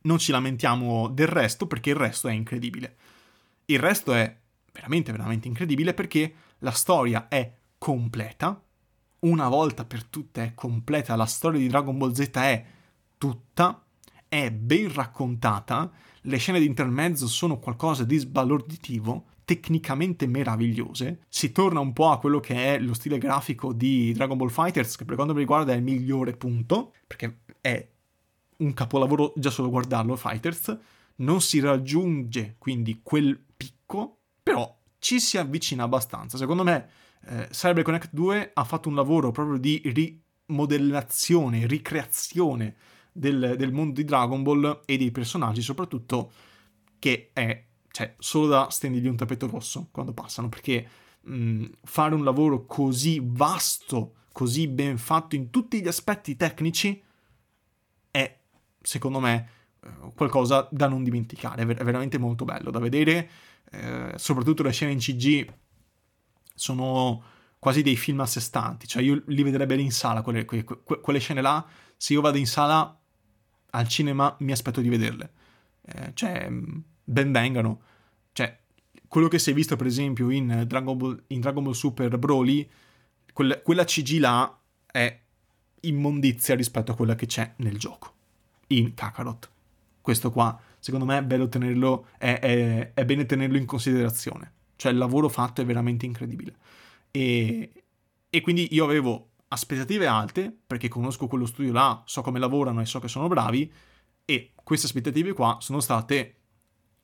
non 0.05 0.17
ci 0.17 0.33
lamentiamo 0.33 1.09
del 1.09 1.26
resto 1.26 1.67
perché 1.67 1.90
il 1.90 1.97
resto 1.97 2.28
è 2.28 2.33
incredibile. 2.33 2.97
Il 3.67 3.81
resto 3.81 4.14
è 4.14 4.35
veramente, 4.73 5.12
veramente 5.12 5.47
incredibile 5.47 5.93
perché 5.93 6.35
la 6.61 6.73
storia 6.73 7.28
è 7.28 7.52
completa, 7.76 8.59
una 9.21 9.49
volta 9.49 9.85
per 9.85 10.05
tutte 10.05 10.43
è 10.43 10.55
completa, 10.55 11.17
la 11.17 11.26
storia 11.26 11.61
di 11.61 11.69
Dragon 11.69 11.99
Ball 11.99 12.12
Z 12.12 12.31
è 12.31 12.64
tutta, 13.19 13.83
è 14.28 14.50
ben 14.50 14.92
raccontata, 14.92 15.90
le 16.23 16.37
scene 16.37 16.61
di 16.61 16.66
intermezzo 16.66 17.26
sono 17.26 17.58
qualcosa 17.58 18.04
di 18.04 18.18
sbalorditivo, 18.18 19.25
tecnicamente 19.44 20.26
meravigliose. 20.26 21.20
Si 21.28 21.52
torna 21.52 21.80
un 21.80 21.92
po' 21.94 22.11
a 22.11 22.18
quello 22.18 22.38
che 22.38 22.75
è 22.75 22.78
lo 22.78 22.92
stile 22.92 23.18
grafico 23.18 23.73
di 23.73 24.12
Dragon 24.12 24.37
Ball 24.37 24.50
Fighters, 24.50 24.97
che 24.97 25.04
per 25.04 25.14
quanto 25.14 25.32
mi 25.32 25.40
riguarda 25.40 25.73
è 25.73 25.76
il 25.76 25.82
migliore 25.82 26.37
punto, 26.37 26.92
perché 27.06 27.38
è 27.61 27.88
un 28.58 28.75
capolavoro 28.75 29.32
già 29.37 29.50
solo 29.50 29.70
guardarlo, 29.70 30.16
Fighters. 30.16 30.76
Non 31.16 31.40
si 31.40 31.61
raggiunge 31.61 32.56
quindi 32.58 33.00
quel 33.02 33.42
picco, 33.56 34.18
però 34.42 34.76
ci 34.99 35.18
si 35.18 35.38
avvicina 35.38 35.85
abbastanza. 35.85 36.37
Secondo 36.37 36.62
me 36.62 36.88
eh, 37.26 37.49
Cyber 37.50 37.82
Connect 37.82 38.11
2 38.12 38.50
ha 38.52 38.64
fatto 38.64 38.88
un 38.88 38.94
lavoro 38.94 39.30
proprio 39.30 39.56
di 39.56 39.80
rimodellazione, 40.47 41.66
ricreazione 41.66 42.76
del, 43.18 43.54
del 43.56 43.72
mondo 43.72 43.94
di 43.94 44.04
Dragon 44.04 44.42
Ball 44.42 44.82
e 44.84 44.96
dei 44.96 45.10
personaggi 45.10 45.62
soprattutto 45.62 46.30
che 46.98 47.30
è 47.32 47.64
cioè, 47.90 48.14
solo 48.18 48.46
da 48.46 48.68
stendergli 48.70 49.08
un 49.08 49.16
tappeto 49.16 49.48
rosso 49.48 49.88
quando 49.90 50.12
passano, 50.12 50.48
perché 50.48 50.87
mh, 51.22 51.64
fare 51.82 52.14
un 52.14 52.22
lavoro 52.22 52.64
così 52.64 53.20
vasto, 53.22 54.14
così 54.32 54.68
ben 54.68 54.98
fatto 54.98 55.34
in 55.34 55.50
tutti 55.50 55.82
gli 55.82 55.88
aspetti 55.88 56.37
tecnici 56.37 57.02
è, 58.10 58.38
secondo 58.80 59.18
me, 59.18 59.48
eh, 59.82 60.12
qualcosa 60.14 60.68
da 60.70 60.87
non 60.87 61.02
dimenticare, 61.02 61.62
è 61.62 61.84
veramente 61.84 62.18
molto 62.18 62.44
bello 62.44 62.70
da 62.70 62.78
vedere, 62.78 63.30
eh, 63.70 64.12
soprattutto 64.16 64.62
le 64.62 64.70
scene 64.70 64.92
in 64.92 64.98
CG 64.98 65.52
sono 66.54 67.22
quasi 67.58 67.82
dei 67.82 67.96
film 67.96 68.20
a 68.20 68.26
sé 68.26 68.38
stanti, 68.38 68.87
cioè 68.87 69.02
io 69.02 69.22
li 69.26 69.42
vedrei 69.42 69.66
bene 69.66 69.82
in 69.82 69.90
sala, 69.90 70.22
quelle, 70.22 70.44
quelle, 70.44 70.64
quelle 70.64 71.18
scene 71.18 71.40
là, 71.40 71.66
se 71.96 72.12
io 72.12 72.20
vado 72.20 72.38
in 72.38 72.46
sala 72.46 72.96
al 73.70 73.88
cinema 73.88 74.34
mi 74.40 74.52
aspetto 74.52 74.80
di 74.80 74.88
vederle, 74.88 75.30
eh, 75.82 76.10
cioè 76.14 76.48
ben 77.04 77.32
vengano, 77.32 77.80
cioè 78.32 78.56
quello 79.08 79.28
che 79.28 79.38
si 79.38 79.50
è 79.50 79.54
visto 79.54 79.76
per 79.76 79.87
esempio 79.87 80.30
in 80.30 80.64
Dragon 80.66 80.96
Ball, 80.96 81.22
in 81.28 81.40
Dragon 81.40 81.62
Ball 81.62 81.72
Super 81.72 82.18
Broly, 82.18 82.68
quella, 83.32 83.60
quella 83.60 83.84
CG 83.84 84.18
là 84.18 84.58
è 84.87 85.20
immondizia 85.82 86.54
rispetto 86.54 86.92
a 86.92 86.94
quella 86.96 87.14
che 87.14 87.26
c'è 87.26 87.52
nel 87.56 87.78
gioco, 87.78 88.12
in 88.68 88.94
Kakarot. 88.94 89.50
Questo 90.00 90.30
qua, 90.30 90.58
secondo 90.78 91.04
me, 91.04 91.18
è 91.18 91.22
bello 91.22 91.48
tenerlo, 91.48 92.08
è, 92.18 92.38
è, 92.40 92.92
è 92.94 93.04
bene 93.04 93.26
tenerlo 93.26 93.56
in 93.56 93.66
considerazione. 93.66 94.52
Cioè 94.76 94.92
il 94.92 94.98
lavoro 94.98 95.28
fatto 95.28 95.60
è 95.60 95.64
veramente 95.64 96.06
incredibile. 96.06 96.54
E, 97.10 97.70
e 98.30 98.40
quindi 98.40 98.68
io 98.72 98.84
avevo 98.84 99.28
aspettative 99.49 100.07
alte, 100.07 100.57
perché 100.67 100.88
conosco 100.88 101.26
quello 101.26 101.47
studio 101.47 101.73
là, 101.73 102.02
so 102.07 102.23
come 102.23 102.38
lavorano 102.38 102.81
e 102.81 102.87
so 102.87 103.00
che 103.00 103.09
sono 103.09 103.28
bravi, 103.28 103.73
e 104.25 104.52
queste 104.62 104.87
aspettative 104.87 105.33
qua 105.33 105.57
sono 105.61 105.81
state 105.81 106.37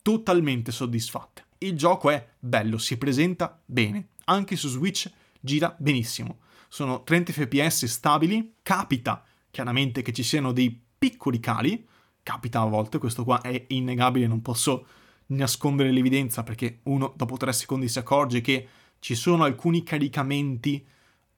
totalmente 0.02 0.70
soddisfatte. 0.70 1.44
Il 1.58 1.76
gioco 1.76 2.10
è 2.10 2.28
bello, 2.38 2.76
si 2.76 2.98
presenta 2.98 3.60
bene, 3.64 4.08
anche 4.24 4.56
su 4.56 4.68
Switch 4.68 5.10
gira 5.40 5.74
benissimo. 5.78 6.40
Sono 6.68 7.02
30 7.02 7.32
fps 7.32 7.86
stabili, 7.86 8.56
capita 8.62 9.24
chiaramente 9.50 10.02
che 10.02 10.12
ci 10.12 10.22
siano 10.22 10.52
dei 10.52 10.82
piccoli 10.98 11.38
cali, 11.40 11.86
capita 12.22 12.60
a 12.60 12.66
volte, 12.66 12.98
questo 12.98 13.24
qua 13.24 13.40
è 13.40 13.66
innegabile, 13.68 14.26
non 14.26 14.42
posso 14.42 14.86
nascondere 15.26 15.90
l'evidenza 15.92 16.42
perché 16.42 16.80
uno 16.84 17.14
dopo 17.16 17.36
3 17.36 17.52
secondi 17.52 17.88
si 17.88 17.98
accorge 17.98 18.40
che 18.40 18.68
ci 18.98 19.14
sono 19.14 19.44
alcuni 19.44 19.82
caricamenti, 19.82 20.84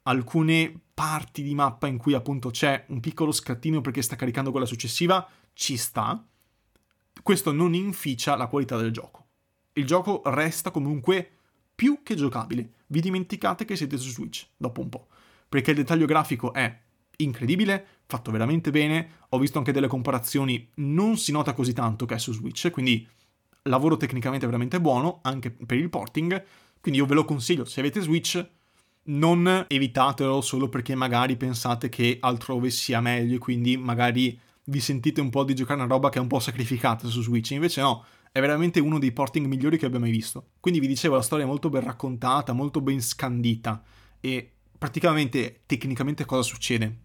alcune 0.06 0.80
parti 0.94 1.42
di 1.42 1.54
mappa 1.54 1.86
in 1.86 1.98
cui 1.98 2.14
appunto 2.14 2.50
c'è 2.50 2.84
un 2.88 3.00
piccolo 3.00 3.32
scattino 3.32 3.80
perché 3.80 4.02
sta 4.02 4.16
caricando 4.16 4.50
quella 4.50 4.66
successiva, 4.66 5.26
ci 5.52 5.76
sta. 5.76 6.24
Questo 7.22 7.52
non 7.52 7.74
inficia 7.74 8.36
la 8.36 8.46
qualità 8.46 8.76
del 8.76 8.92
gioco. 8.92 9.26
Il 9.74 9.86
gioco 9.86 10.22
resta 10.26 10.70
comunque 10.70 11.30
più 11.74 12.00
che 12.02 12.14
giocabile. 12.14 12.72
Vi 12.86 13.00
dimenticate 13.00 13.64
che 13.64 13.76
siete 13.76 13.96
su 13.96 14.10
Switch 14.10 14.46
dopo 14.56 14.80
un 14.80 14.88
po', 14.88 15.08
perché 15.48 15.72
il 15.72 15.76
dettaglio 15.76 16.06
grafico 16.06 16.52
è 16.52 16.82
incredibile, 17.18 17.86
fatto 18.06 18.30
veramente 18.30 18.70
bene. 18.70 19.24
Ho 19.30 19.38
visto 19.38 19.58
anche 19.58 19.72
delle 19.72 19.88
comparazioni, 19.88 20.70
non 20.76 21.18
si 21.18 21.32
nota 21.32 21.52
così 21.52 21.72
tanto 21.72 22.06
che 22.06 22.14
è 22.14 22.18
su 22.18 22.32
Switch, 22.32 22.70
quindi 22.70 23.06
lavoro 23.62 23.96
tecnicamente 23.96 24.46
veramente 24.46 24.80
buono 24.80 25.18
anche 25.22 25.50
per 25.50 25.76
il 25.76 25.90
porting 25.90 26.44
quindi 26.86 27.02
io 27.02 27.08
ve 27.08 27.16
lo 27.16 27.24
consiglio, 27.24 27.64
se 27.64 27.80
avete 27.80 28.00
Switch, 28.00 28.48
non 29.06 29.66
evitatelo 29.68 30.40
solo 30.40 30.68
perché 30.68 30.94
magari 30.94 31.36
pensate 31.36 31.88
che 31.88 32.18
altrove 32.20 32.70
sia 32.70 33.00
meglio 33.00 33.36
e 33.36 33.38
quindi 33.38 33.76
magari 33.76 34.38
vi 34.64 34.80
sentite 34.80 35.20
un 35.20 35.30
po' 35.30 35.44
di 35.44 35.54
giocare 35.54 35.80
una 35.80 35.88
roba 35.88 36.08
che 36.08 36.18
è 36.18 36.20
un 36.20 36.26
po' 36.26 36.40
sacrificata 36.40 37.06
su 37.08 37.22
Switch. 37.22 37.50
Invece 37.50 37.80
no, 37.80 38.04
è 38.32 38.40
veramente 38.40 38.80
uno 38.80 38.98
dei 38.98 39.12
porting 39.12 39.46
migliori 39.46 39.78
che 39.78 39.86
abbia 39.86 40.00
mai 40.00 40.10
visto. 40.10 40.50
Quindi 40.60 40.80
vi 40.80 40.88
dicevo, 40.88 41.14
la 41.14 41.22
storia 41.22 41.44
è 41.44 41.48
molto 41.48 41.68
ben 41.68 41.84
raccontata, 41.84 42.52
molto 42.52 42.80
ben 42.80 43.00
scandita 43.00 43.82
e 44.20 44.50
praticamente 44.76 45.62
tecnicamente 45.66 46.24
cosa 46.24 46.42
succede? 46.42 46.98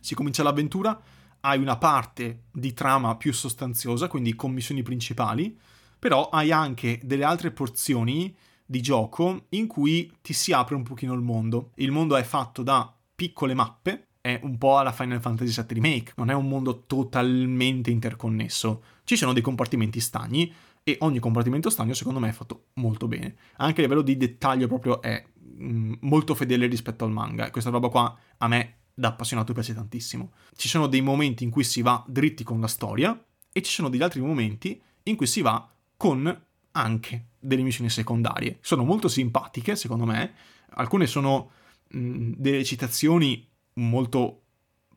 Si 0.00 0.14
comincia 0.14 0.42
l'avventura, 0.42 1.00
hai 1.40 1.58
una 1.58 1.76
parte 1.76 2.44
di 2.52 2.72
trama 2.72 3.16
più 3.16 3.32
sostanziosa, 3.32 4.08
quindi 4.08 4.34
con 4.34 4.52
missioni 4.52 4.82
principali, 4.82 5.58
però 5.98 6.28
hai 6.28 6.52
anche 6.52 7.00
delle 7.02 7.24
altre 7.24 7.50
porzioni 7.50 8.36
di 8.70 8.82
gioco 8.82 9.46
in 9.50 9.66
cui 9.66 10.12
ti 10.20 10.34
si 10.34 10.52
apre 10.52 10.74
un 10.74 10.82
pochino 10.82 11.14
il 11.14 11.22
mondo. 11.22 11.70
Il 11.76 11.90
mondo 11.90 12.16
è 12.16 12.22
fatto 12.22 12.62
da 12.62 12.94
piccole 13.14 13.54
mappe, 13.54 14.08
è 14.20 14.38
un 14.42 14.58
po' 14.58 14.76
alla 14.76 14.92
Final 14.92 15.22
Fantasy 15.22 15.54
VII 15.54 15.80
Remake, 15.80 16.12
non 16.16 16.28
è 16.28 16.34
un 16.34 16.46
mondo 16.46 16.84
totalmente 16.84 17.90
interconnesso. 17.90 18.82
Ci 19.04 19.16
sono 19.16 19.32
dei 19.32 19.40
compartimenti 19.40 20.00
stagni 20.00 20.52
e 20.82 20.98
ogni 21.00 21.18
compartimento 21.18 21.70
stagno 21.70 21.94
secondo 21.94 22.20
me 22.20 22.28
è 22.28 22.32
fatto 22.32 22.66
molto 22.74 23.08
bene. 23.08 23.36
Anche 23.56 23.80
a 23.80 23.84
livello 23.84 24.02
di 24.02 24.18
dettaglio 24.18 24.66
proprio 24.66 25.00
è 25.00 25.24
mm, 25.62 25.94
molto 26.00 26.34
fedele 26.34 26.66
rispetto 26.66 27.06
al 27.06 27.10
manga. 27.10 27.50
Questa 27.50 27.70
roba 27.70 27.88
qua 27.88 28.14
a 28.36 28.48
me 28.48 28.74
da 28.92 29.08
appassionato 29.08 29.54
piace 29.54 29.72
tantissimo. 29.72 30.32
Ci 30.54 30.68
sono 30.68 30.88
dei 30.88 31.00
momenti 31.00 31.42
in 31.42 31.48
cui 31.50 31.64
si 31.64 31.80
va 31.80 32.04
dritti 32.06 32.44
con 32.44 32.60
la 32.60 32.66
storia 32.66 33.18
e 33.50 33.62
ci 33.62 33.72
sono 33.72 33.88
degli 33.88 34.02
altri 34.02 34.20
momenti 34.20 34.78
in 35.04 35.16
cui 35.16 35.26
si 35.26 35.40
va 35.40 35.66
con 35.96 36.46
anche 36.78 37.30
delle 37.38 37.62
missioni 37.62 37.90
secondarie. 37.90 38.58
Sono 38.60 38.84
molto 38.84 39.08
simpatiche, 39.08 39.76
secondo 39.76 40.04
me. 40.04 40.32
Alcune 40.70 41.06
sono 41.06 41.50
mh, 41.88 42.32
delle 42.36 42.64
citazioni 42.64 43.46
molto 43.74 44.42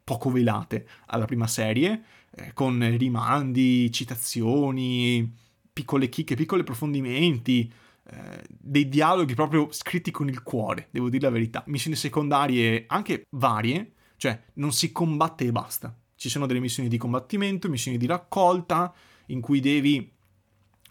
poco 0.04 0.32
velate 0.32 0.88
alla 1.08 1.26
prima 1.26 1.48
serie, 1.48 2.04
eh, 2.36 2.54
con 2.54 2.98
rimandi, 2.98 3.92
citazioni, 3.92 5.34
piccole 5.72 6.10
chicche, 6.10 6.36
piccoli 6.36 6.62
approfondimenti, 6.62 7.72
eh, 8.04 8.44
dei 8.50 8.90
dialoghi 8.90 9.36
proprio 9.36 9.72
scritti 9.72 10.12
con 10.12 10.28
il 10.28 10.44
cuore, 10.44 10.88
devo 10.92 11.10
dire 11.10 11.24
la 11.24 11.30
verità. 11.30 11.64
Missioni 11.68 11.96
secondarie 11.96 12.86
anche 12.88 13.24
varie, 13.30 13.94
cioè 14.18 14.40
non 14.56 14.72
si 14.72 14.92
combatte 14.92 15.46
e 15.46 15.52
basta. 15.52 15.96
Ci 16.16 16.30
sono 16.30 16.46
delle 16.46 16.60
missioni 16.60 16.90
di 16.90 16.98
combattimento, 16.98 17.70
missioni 17.70 17.98
di 17.98 18.06
raccolta, 18.06 18.94
in 19.28 19.40
cui 19.42 19.60
devi 19.60 20.12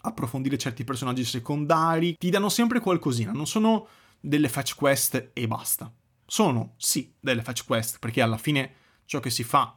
approfondire 0.03 0.59
certi 0.59 0.85
personaggi 0.85 1.25
secondari, 1.25 2.17
ti 2.17 2.31
danno 2.31 2.49
sempre 2.49 2.81
qualcosina, 2.81 3.33
non 3.33 3.47
sono 3.47 3.87
delle 4.21 4.49
fetch 4.49 4.75
quest 4.75 5.31
e 5.33 5.47
basta. 5.47 5.93
Sono, 6.27 6.75
sì, 6.77 7.13
delle 7.19 7.43
fetch 7.43 7.65
quest, 7.65 7.99
perché 7.99 8.23
alla 8.23 8.39
fine 8.39 8.73
ciò 9.05 9.21
che 9.21 9.31
si 9.31 9.43
fa 9.43 9.77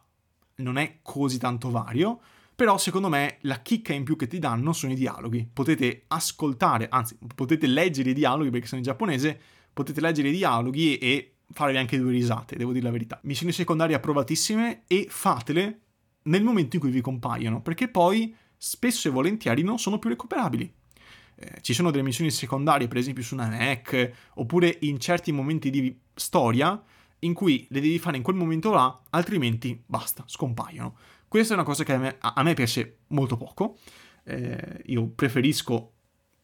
non 0.56 0.77
è 0.77 1.00
così 1.01 1.38
tanto 1.39 1.72
vario, 1.72 2.20
però 2.56 2.77
secondo 2.77 3.10
me 3.10 3.38
la 3.42 3.62
chicca 3.62 3.94
in 3.94 4.03
più 4.03 4.15
che 4.15 4.27
ti 4.27 4.38
danno 4.38 4.74
sono 4.74 4.92
i 4.92 4.96
dialoghi. 4.96 5.50
Potete 5.51 6.03
ascoltare, 6.08 6.88
anzi, 6.89 7.18
potete 7.34 7.65
leggere 7.65 8.12
i 8.12 8.13
dialoghi 8.13 8.51
perché 8.51 8.68
sono 8.68 8.82
in 8.82 8.86
giapponese, 8.86 9.39
potete 9.74 10.00
leggere 10.01 10.30
i 10.30 10.34
dialoghi 10.34 10.98
e 10.98 11.38
farvi 11.51 11.77
anche 11.77 11.98
due 11.98 12.12
risate, 12.12 12.56
devo 12.56 12.72
dire 12.72 12.86
la 12.86 12.92
verità. 12.92 13.20
Missioni 13.24 13.51
secondarie 13.51 13.96
approvatissime 13.96 14.84
e 14.88 15.08
fatele 15.10 15.80
nel 16.24 16.44
momento 16.44 16.75
in 16.75 16.82
cui 16.82 16.92
vi 16.92 17.01
compaiono, 17.01 17.62
perché 17.62 17.88
poi 17.88 18.36
spesso 18.63 19.10
e 19.10 19.12
volentieri 19.12 19.62
non 19.62 19.77
sono 19.77 20.00
più 20.00 20.10
recuperabili. 20.10 20.74
Eh, 21.36 21.58
ci 21.60 21.74
sono 21.74 21.91
delle 21.91 22.03
missioni 22.03 22.32
secondarie, 22.32 22.88
per 22.88 22.96
esempio 22.96 23.22
su 23.22 23.34
una 23.34 23.50
NEC, 23.50 24.12
oppure 24.36 24.77
in 24.82 25.01
certi 25.01 25.34
momenti 25.34 25.70
di 25.70 26.00
storia 26.13 26.82
in 27.20 27.34
cui 27.34 27.67
le 27.70 27.82
devi 27.82 28.00
fare 28.00 28.15
in 28.15 28.24
quel 28.24 28.38
momento 28.38 28.72
là, 28.72 29.01
altrimenti 29.10 29.82
basta, 29.86 30.24
scompaiono. 30.25 30.96
Questa 31.27 31.53
è 31.53 31.58
una 31.58 31.65
cosa 31.65 31.84
che 31.84 31.93
a 31.93 31.98
me, 31.98 32.15
a 32.20 32.41
me 32.41 32.53
piace 32.53 33.00
molto 33.08 33.36
poco. 33.36 33.79
Eh, 34.24 34.82
io 34.86 35.08
preferisco, 35.08 35.91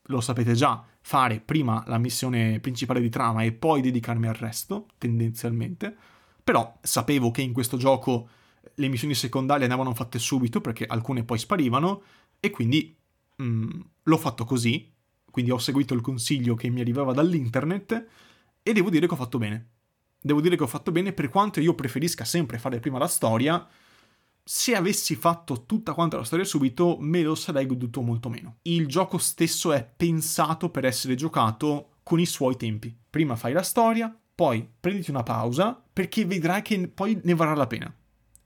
lo 0.02 0.20
sapete 0.20 0.54
già, 0.54 0.84
fare 1.00 1.40
prima 1.40 1.86
la 1.88 2.00
missione 2.00 2.60
principale 2.60 3.00
di 3.00 3.10
trama 3.10 3.44
e 3.44 3.54
poi 3.54 3.80
dedicarmi 3.80 4.28
al 4.28 4.34
resto, 4.34 4.88
tendenzialmente. 4.98 5.96
Però 6.44 6.80
sapevo 6.82 7.32
che 7.32 7.42
in 7.42 7.54
questo 7.54 7.78
gioco 7.78 8.28
le 8.76 8.88
missioni 8.88 9.14
secondarie 9.14 9.64
andavano 9.64 9.94
fatte 9.94 10.20
subito 10.20 10.62
perché 10.62 10.86
alcune 10.86 11.24
poi 11.24 11.38
sparivano 11.38 12.02
e 12.40 12.50
quindi 12.50 12.96
mh, 13.36 13.44
mm, 13.44 13.70
l'ho 14.04 14.18
fatto 14.18 14.46
così, 14.46 14.92
quindi 15.30 15.52
ho 15.52 15.58
seguito 15.58 15.94
il 15.94 16.02
consiglio 16.02 16.56
che 16.56 16.70
mi 16.70 16.82
arrivava 16.82 17.14
dall'internet 17.14 18.08
e 18.62 18.74
devo 18.74 18.90
dire 18.90 19.08
che 19.08 19.14
ho 19.14 19.18
fatto 19.18 19.38
bene. 19.38 19.70
Devo 20.22 20.42
dire 20.42 20.58
che 20.58 20.64
ho 20.64 20.68
fatto 20.68 20.92
bene 20.92 21.14
per 21.14 21.30
quanto 21.30 21.62
io 21.62 21.76
preferisca 21.76 22.26
sempre 22.26 22.58
fare 22.58 22.80
prima 22.80 22.98
la 22.98 23.08
storia, 23.08 23.66
se 24.44 24.76
avessi 24.76 25.16
fatto 25.16 25.66
tutta 25.66 25.94
quanta 25.94 26.18
la 26.18 26.24
storia 26.24 26.44
subito 26.44 26.98
me 27.00 27.22
lo 27.22 27.36
sarei 27.36 27.66
goduto 27.66 28.02
molto 28.02 28.30
meno. 28.30 28.58
Il 28.64 28.88
gioco 28.88 29.18
stesso 29.18 29.72
è 29.72 29.88
pensato 29.96 30.70
per 30.70 30.86
essere 30.86 31.16
giocato 31.16 31.98
con 32.04 32.20
i 32.20 32.26
suoi 32.26 32.58
tempi. 32.58 32.96
Prima 33.10 33.36
fai 33.36 33.54
la 33.54 33.62
storia, 33.62 34.14
poi 34.36 34.68
prenditi 34.80 35.12
una 35.12 35.24
pausa 35.24 35.82
perché 35.94 36.26
vedrai 36.26 36.62
che 36.62 36.88
poi 36.88 37.20
ne 37.24 37.36
varrà 37.36 37.54
la 37.54 37.68
pena. 37.68 37.94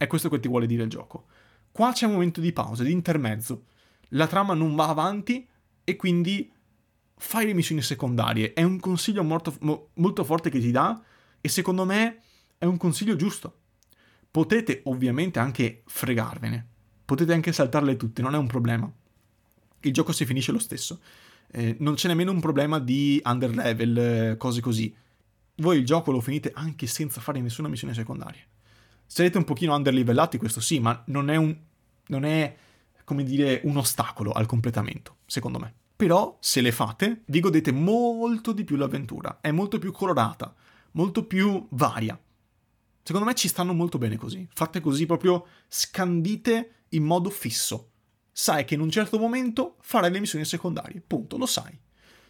È 0.04 0.08
questo 0.08 0.28
che 0.28 0.42
ti 0.42 0.50
vuole 0.50 0.66
dire 0.66 0.84
il 0.84 0.90
gioco. 0.90 1.28
Qua 1.72 1.94
c'è 1.94 2.06
un 2.06 2.12
momento 2.12 2.42
di 2.42 2.52
pausa, 2.52 2.84
di 2.84 2.92
intermezzo. 2.92 3.68
La 4.10 4.28
trama 4.28 4.54
non 4.54 4.76
va 4.76 4.90
avanti 4.90 5.48
e 5.82 5.96
quindi 5.96 6.52
fai 7.16 7.46
le 7.46 7.54
missioni 7.54 7.82
secondarie. 7.82 8.52
È 8.52 8.64
un 8.64 8.82
consiglio 8.82 9.24
molto, 9.24 9.56
molto 9.94 10.26
forte 10.26 10.50
che 10.50 10.60
ti 10.60 10.72
dà 10.72 11.02
e 11.40 11.48
secondo 11.48 11.86
me 11.86 12.20
è 12.58 12.66
un 12.66 12.76
consiglio 12.76 13.16
giusto. 13.16 13.60
Potete 14.30 14.82
ovviamente 14.88 15.40
anche 15.40 15.84
fregarvene. 15.86 16.68
Potete 17.06 17.32
anche 17.32 17.54
saltarle 17.54 17.96
tutte, 17.96 18.22
non 18.22 18.36
è 18.36 18.38
un 18.38 18.48
problema. 18.48 18.92
Il 19.80 19.94
gioco 19.94 20.12
si 20.12 20.26
finisce 20.26 20.52
lo 20.52 20.60
stesso. 20.60 21.00
eh, 21.50 21.78
non 21.80 21.94
c'è 21.94 22.10
nemmeno 22.10 22.32
un 22.32 22.42
problema 22.42 22.78
di 22.78 23.22
underlevel, 23.24 23.98
eh, 23.98 24.38
cose 24.38 24.60
così. 24.60 24.94
Voi 25.56 25.78
il 25.78 25.86
gioco 25.86 26.12
lo 26.12 26.20
finite 26.20 26.52
anche 26.54 26.88
senza 26.88 27.22
fare 27.22 27.40
nessuna 27.40 27.70
missione 27.70 27.94
secondaria. 27.94 28.44
Sarete 29.13 29.38
un 29.38 29.43
pochino 29.43 29.75
underlevellati, 29.75 30.39
questo 30.39 30.60
sì, 30.60 30.79
ma 30.79 31.03
non 31.10 31.29
è 31.29 31.36
un... 31.36 31.55
non 32.08 32.25
è, 32.25 32.58
come 33.03 33.24
dire, 33.24 33.62
un 33.65 33.77
ostacolo 33.77 34.32
al 34.32 34.48
completamento, 34.48 35.17
secondo 35.27 35.60
me. 35.60 35.72
Però, 35.96 36.36
se 36.39 36.62
le 36.62 36.72
fate, 36.72 37.22
vi 37.25 37.39
godete 37.39 37.72
molto 37.72 38.53
di 38.53 38.63
più 38.63 38.75
l'avventura. 38.75 39.38
È 39.39 39.51
molto 39.51 39.77
più 39.77 39.91
colorata, 39.91 40.51
molto 40.93 41.27
più 41.27 41.67
varia. 41.70 42.20
Secondo 43.03 43.27
me 43.27 43.36
ci 43.36 43.48
stanno 43.48 43.75
molto 43.75 44.00
bene 44.00 44.15
così. 44.15 44.48
Fatte 44.51 44.79
così 44.79 45.05
proprio 45.05 45.46
scandite 45.67 46.86
in 46.89 47.03
modo 47.03 47.29
fisso. 47.29 47.91
Sai 48.32 48.65
che 48.65 48.74
in 48.74 48.82
un 48.82 48.89
certo 48.89 49.20
momento 49.20 49.75
farai 49.82 50.10
le 50.10 50.22
missioni 50.22 50.43
secondarie. 50.43 51.03
Punto, 51.05 51.38
lo 51.38 51.46
sai. 51.46 51.79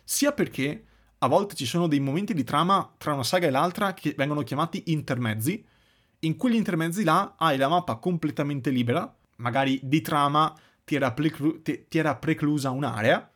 Sia 0.04 0.34
perché 0.34 0.86
a 1.20 1.28
volte 1.28 1.56
ci 1.56 1.66
sono 1.66 1.88
dei 1.88 2.02
momenti 2.02 2.34
di 2.34 2.44
trama 2.44 2.94
tra 2.98 3.14
una 3.14 3.24
saga 3.24 3.48
e 3.48 3.52
l'altra 3.52 3.94
che 3.94 4.14
vengono 4.18 4.44
chiamati 4.44 4.84
intermezzi. 4.88 5.66
In 6.24 6.38
quegli 6.38 6.56
intermezzi 6.56 7.04
là 7.04 7.36
hai 7.38 7.58
la 7.58 7.68
mappa 7.68 7.96
completamente 7.96 8.70
libera, 8.70 9.14
magari 9.38 9.80
di 9.84 10.00
trama 10.00 10.54
ti 10.86 10.96
era, 10.96 11.12
preclu- 11.12 11.62
ti 11.62 11.98
era 11.98 12.16
preclusa 12.16 12.72
un'area, 12.72 13.30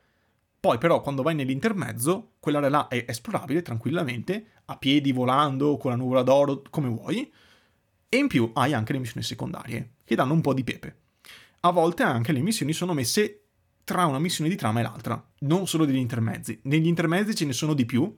poi 0.60 0.78
però 0.78 1.02
quando 1.02 1.22
vai 1.22 1.36
nell'intermezzo, 1.36 2.32
quell'area 2.40 2.70
là 2.70 2.88
è 2.88 3.04
esplorabile 3.06 3.62
tranquillamente, 3.62 4.46
a 4.66 4.78
piedi, 4.78 5.12
volando, 5.12 5.76
con 5.76 5.92
la 5.92 5.98
nuvola 5.98 6.24
d'oro, 6.24 6.62
come 6.70 6.88
vuoi. 6.88 7.30
E 8.08 8.18
in 8.18 8.28
più 8.28 8.52
hai 8.54 8.74
anche 8.74 8.94
le 8.94 9.00
missioni 9.00 9.26
secondarie, 9.26 9.92
che 10.06 10.16
danno 10.16 10.34
un 10.34 10.42
po' 10.42 10.54
di 10.54 10.64
pepe. 10.64 10.96
A 11.62 11.72
volte 11.72 12.04
anche 12.04 12.32
le 12.32 12.40
missioni 12.40 12.72
sono 12.72 12.94
messe 12.94 13.42
tra 13.84 14.06
una 14.06 14.20
missione 14.20 14.50
di 14.50 14.56
trama 14.56 14.80
e 14.80 14.84
l'altra, 14.84 15.22
non 15.40 15.68
solo 15.68 15.84
degli 15.84 15.98
intermezzi. 15.98 16.58
Negli 16.64 16.88
intermezzi 16.88 17.36
ce 17.36 17.46
ne 17.46 17.54
sono 17.54 17.74
di 17.74 17.86
più, 17.86 18.14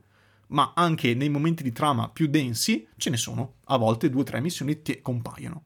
ma 0.49 0.73
anche 0.75 1.13
nei 1.15 1.29
momenti 1.29 1.63
di 1.63 1.71
trama 1.71 2.09
più 2.09 2.27
densi 2.27 2.87
ce 2.97 3.09
ne 3.09 3.17
sono. 3.17 3.55
A 3.65 3.77
volte 3.77 4.09
due 4.09 4.21
o 4.21 4.25
tre 4.25 4.41
missioni 4.41 4.81
ti 4.81 5.01
compaiono. 5.01 5.63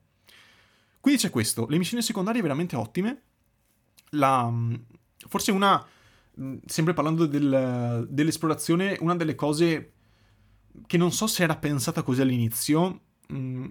Quindi 1.00 1.22
c'è 1.22 1.30
questo, 1.30 1.68
le 1.68 1.78
missioni 1.78 2.04
secondarie 2.04 2.42
veramente 2.42 2.76
ottime. 2.76 3.22
La, 4.12 4.52
forse 5.28 5.52
una 5.52 5.86
Mm, 6.40 6.58
sempre 6.66 6.94
parlando 6.94 7.28
del, 7.28 8.08
dell'esplorazione, 8.10 8.98
una 9.02 9.16
delle 9.16 9.36
cose 9.36 9.92
che 10.88 10.98
non 10.98 11.12
so 11.12 11.28
se 11.28 11.44
era 11.44 11.56
pensata 11.56 12.02
così 12.02 12.22
all'inizio 12.22 13.02
mh, 13.28 13.38
mm, 13.38 13.66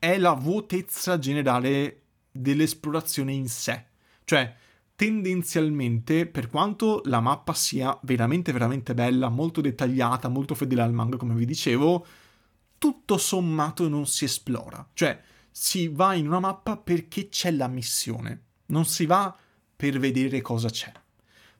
è 0.00 0.18
la 0.18 0.32
vuotezza 0.32 1.18
generale 1.18 2.02
dell'esplorazione 2.32 3.32
in 3.32 3.48
sé. 3.48 3.86
Cioè, 4.24 4.56
tendenzialmente, 4.96 6.26
per 6.26 6.48
quanto 6.48 7.02
la 7.06 7.20
mappa 7.20 7.54
sia 7.54 7.98
veramente, 8.02 8.52
veramente 8.52 8.94
bella, 8.94 9.28
molto 9.28 9.60
dettagliata, 9.60 10.28
molto 10.28 10.54
fedele 10.54 10.82
al 10.82 10.92
manga, 10.92 11.16
come 11.16 11.34
vi 11.34 11.46
dicevo, 11.46 12.06
tutto 12.78 13.18
sommato 13.18 13.88
non 13.88 14.06
si 14.06 14.24
esplora. 14.24 14.86
Cioè, 14.92 15.20
si 15.50 15.88
va 15.88 16.14
in 16.14 16.26
una 16.26 16.40
mappa 16.40 16.76
perché 16.76 17.28
c'è 17.28 17.50
la 17.50 17.68
missione, 17.68 18.42
non 18.66 18.84
si 18.84 19.06
va 19.06 19.36
per 19.76 19.98
vedere 19.98 20.40
cosa 20.40 20.68
c'è 20.68 20.92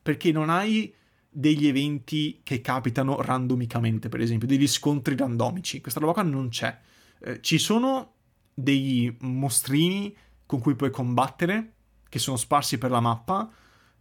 perché 0.02 0.32
non 0.32 0.50
hai 0.50 0.92
degli 1.30 1.66
eventi 1.66 2.40
che 2.42 2.60
capitano 2.60 3.22
randomicamente, 3.22 4.08
per 4.08 4.20
esempio, 4.20 4.48
degli 4.48 4.66
scontri 4.66 5.16
randomici. 5.16 5.80
Questa 5.80 6.00
roba 6.00 6.12
qua 6.12 6.22
non 6.22 6.48
c'è. 6.48 6.76
Eh, 7.20 7.40
ci 7.40 7.56
sono 7.56 8.14
dei 8.52 9.16
mostrini 9.20 10.14
con 10.44 10.60
cui 10.60 10.74
puoi 10.74 10.90
combattere, 10.90 11.72
che 12.12 12.18
sono 12.18 12.36
sparsi 12.36 12.76
per 12.76 12.90
la 12.90 13.00
mappa, 13.00 13.50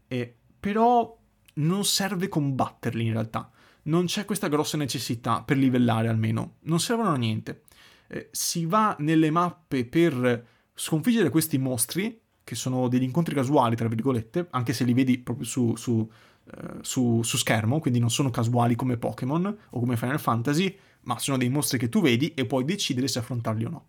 eh, 0.06 0.36
però 0.60 1.18
non 1.54 1.86
serve 1.86 2.28
combatterli 2.28 3.06
in 3.06 3.14
realtà. 3.14 3.50
Non 3.84 4.04
c'è 4.04 4.26
questa 4.26 4.50
grossa 4.50 4.76
necessità 4.76 5.44
per 5.44 5.56
livellare 5.56 6.10
almeno. 6.10 6.56
Non 6.64 6.82
servono 6.82 7.12
a 7.12 7.16
niente. 7.16 7.62
Eh, 8.08 8.28
si 8.30 8.66
va 8.66 8.98
nelle 9.00 9.32
mappe 9.32 9.86
per 9.86 10.46
sconfiggere 10.74 11.30
questi 11.30 11.58
mostri 11.58 12.20
che 12.44 12.56
sono 12.56 12.90
degli 12.90 13.04
incontri 13.04 13.34
casuali, 13.34 13.78
tra 13.78 13.88
virgolette, 13.88 14.48
anche 14.50 14.74
se 14.74 14.84
li 14.84 14.94
vedi 14.94 15.18
proprio 15.20 15.46
su, 15.46 15.78
su, 15.78 15.94
uh, 15.94 16.80
su, 16.82 17.24
su 17.24 17.38
schermo, 17.38 17.80
quindi 17.80 18.00
non 18.00 18.12
sono 18.12 18.30
casuali 18.30 18.76
come 18.76 18.98
Pokémon 18.98 19.58
o 19.70 19.80
come 19.80 19.96
Final 19.96 20.20
Fantasy, 20.20 20.78
ma 21.04 21.18
sono 21.18 21.38
dei 21.38 21.48
mostri 21.48 21.78
che 21.78 21.88
tu 21.88 22.02
vedi 22.02 22.34
e 22.34 22.46
puoi 22.46 22.66
decidere 22.66 23.08
se 23.08 23.20
affrontarli 23.20 23.64
o 23.64 23.70
no. 23.70 23.86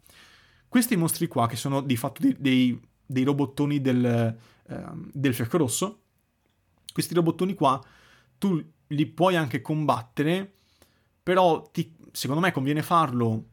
Questi 0.69 0.95
mostri 0.97 1.27
qua, 1.27 1.49
che 1.49 1.57
sono 1.57 1.81
di 1.81 1.97
fatto 1.97 2.23
dei, 2.23 2.37
dei, 2.39 2.81
dei 3.05 3.25
robottoni 3.25 3.81
del, 3.81 4.37
uh, 4.69 5.09
del 5.13 5.35
fiocco 5.35 5.59
rosso, 5.59 6.01
questi 6.93 7.15
robottoni 7.15 7.55
qua 7.55 7.81
tu 8.39 8.63
li 8.89 9.07
puoi 9.07 9.37
anche 9.37 9.61
combattere, 9.61 10.53
però 11.23 11.63
ti, 11.71 11.95
secondo 12.11 12.43
me 12.43 12.53
conviene 12.53 12.83
farlo 12.83 13.45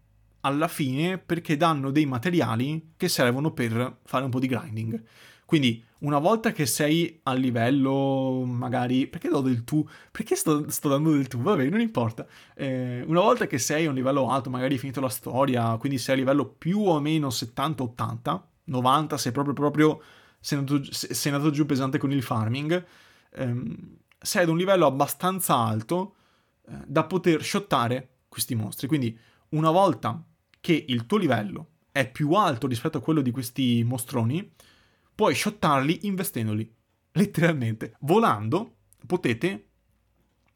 alla 0.41 0.67
fine 0.67 1.17
perché 1.17 1.57
danno 1.57 1.91
dei 1.91 2.05
materiali 2.05 2.93
che 2.97 3.07
servono 3.07 3.51
per 3.51 3.99
fare 4.03 4.23
un 4.23 4.29
po' 4.29 4.39
di 4.39 4.47
grinding. 4.47 5.03
Quindi 5.45 5.83
una 5.99 6.19
volta 6.19 6.51
che 6.51 6.65
sei 6.67 7.19
a 7.23 7.33
livello 7.33 8.43
magari... 8.45 9.07
Perché 9.07 9.29
do 9.29 9.41
del 9.41 9.63
tu? 9.63 9.85
Perché 10.11 10.35
sto, 10.35 10.69
sto 10.69 10.89
dando 10.89 11.11
del 11.11 11.27
tu? 11.27 11.39
Vabbè, 11.39 11.67
non 11.69 11.81
importa. 11.81 12.27
Eh, 12.53 13.03
una 13.07 13.21
volta 13.21 13.47
che 13.47 13.57
sei 13.57 13.85
a 13.85 13.89
un 13.89 13.95
livello 13.95 14.29
alto, 14.29 14.51
magari 14.51 14.73
hai 14.73 14.79
finito 14.79 15.01
la 15.01 15.09
storia, 15.09 15.75
quindi 15.77 15.97
sei 15.97 16.15
a 16.15 16.17
livello 16.19 16.45
più 16.45 16.81
o 16.81 16.99
meno 16.99 17.29
70-80, 17.29 18.41
90 18.69 19.17
sei 19.17 19.31
proprio 19.31 19.53
proprio... 19.53 20.01
Sei 20.41 20.57
andato, 20.57 20.81
sei 20.91 21.33
andato 21.33 21.51
giù 21.51 21.65
pesante 21.65 21.97
con 21.97 22.13
il 22.13 22.23
farming, 22.23 22.85
ehm, 23.33 23.97
sei 24.17 24.43
ad 24.43 24.49
un 24.49 24.55
livello 24.55 24.85
abbastanza 24.85 25.55
alto 25.55 26.15
eh, 26.65 26.77
da 26.85 27.03
poter 27.03 27.43
shottare 27.43 28.19
questi 28.29 28.55
mostri. 28.55 28.87
Quindi 28.87 29.17
una 29.49 29.69
volta 29.69 30.23
che 30.61 30.85
il 30.87 31.05
tuo 31.05 31.17
livello 31.17 31.71
è 31.91 32.09
più 32.09 32.31
alto 32.33 32.67
rispetto 32.67 32.99
a 32.99 33.01
quello 33.01 33.19
di 33.19 33.31
questi 33.31 33.83
mostroni, 33.83 34.49
puoi 35.13 35.35
shottarli 35.35 36.07
investendoli. 36.07 36.73
Letteralmente. 37.11 37.95
Volando 38.01 38.75
potete 39.05 39.67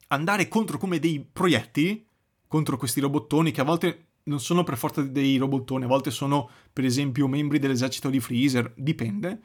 andare 0.08 0.48
contro 0.48 0.78
come 0.78 1.00
dei 1.00 1.28
proiettili, 1.30 2.08
contro 2.48 2.78
questi 2.78 3.02
robottoni 3.02 3.52
che 3.52 3.62
a 3.62 3.66
volte 3.66 4.08
non 4.24 4.40
sono 4.40 4.64
per 4.64 4.78
forza 4.78 5.02
dei 5.02 5.38
robottoni, 5.38 5.84
a 5.84 5.88
volte 5.88 6.12
sono 6.12 6.50
per 6.72 6.86
esempio 6.86 7.28
membri 7.28 7.60
dell'esercito 7.60 8.10
di 8.10 8.20
Freezer, 8.20 8.74
dipende. 8.76 9.42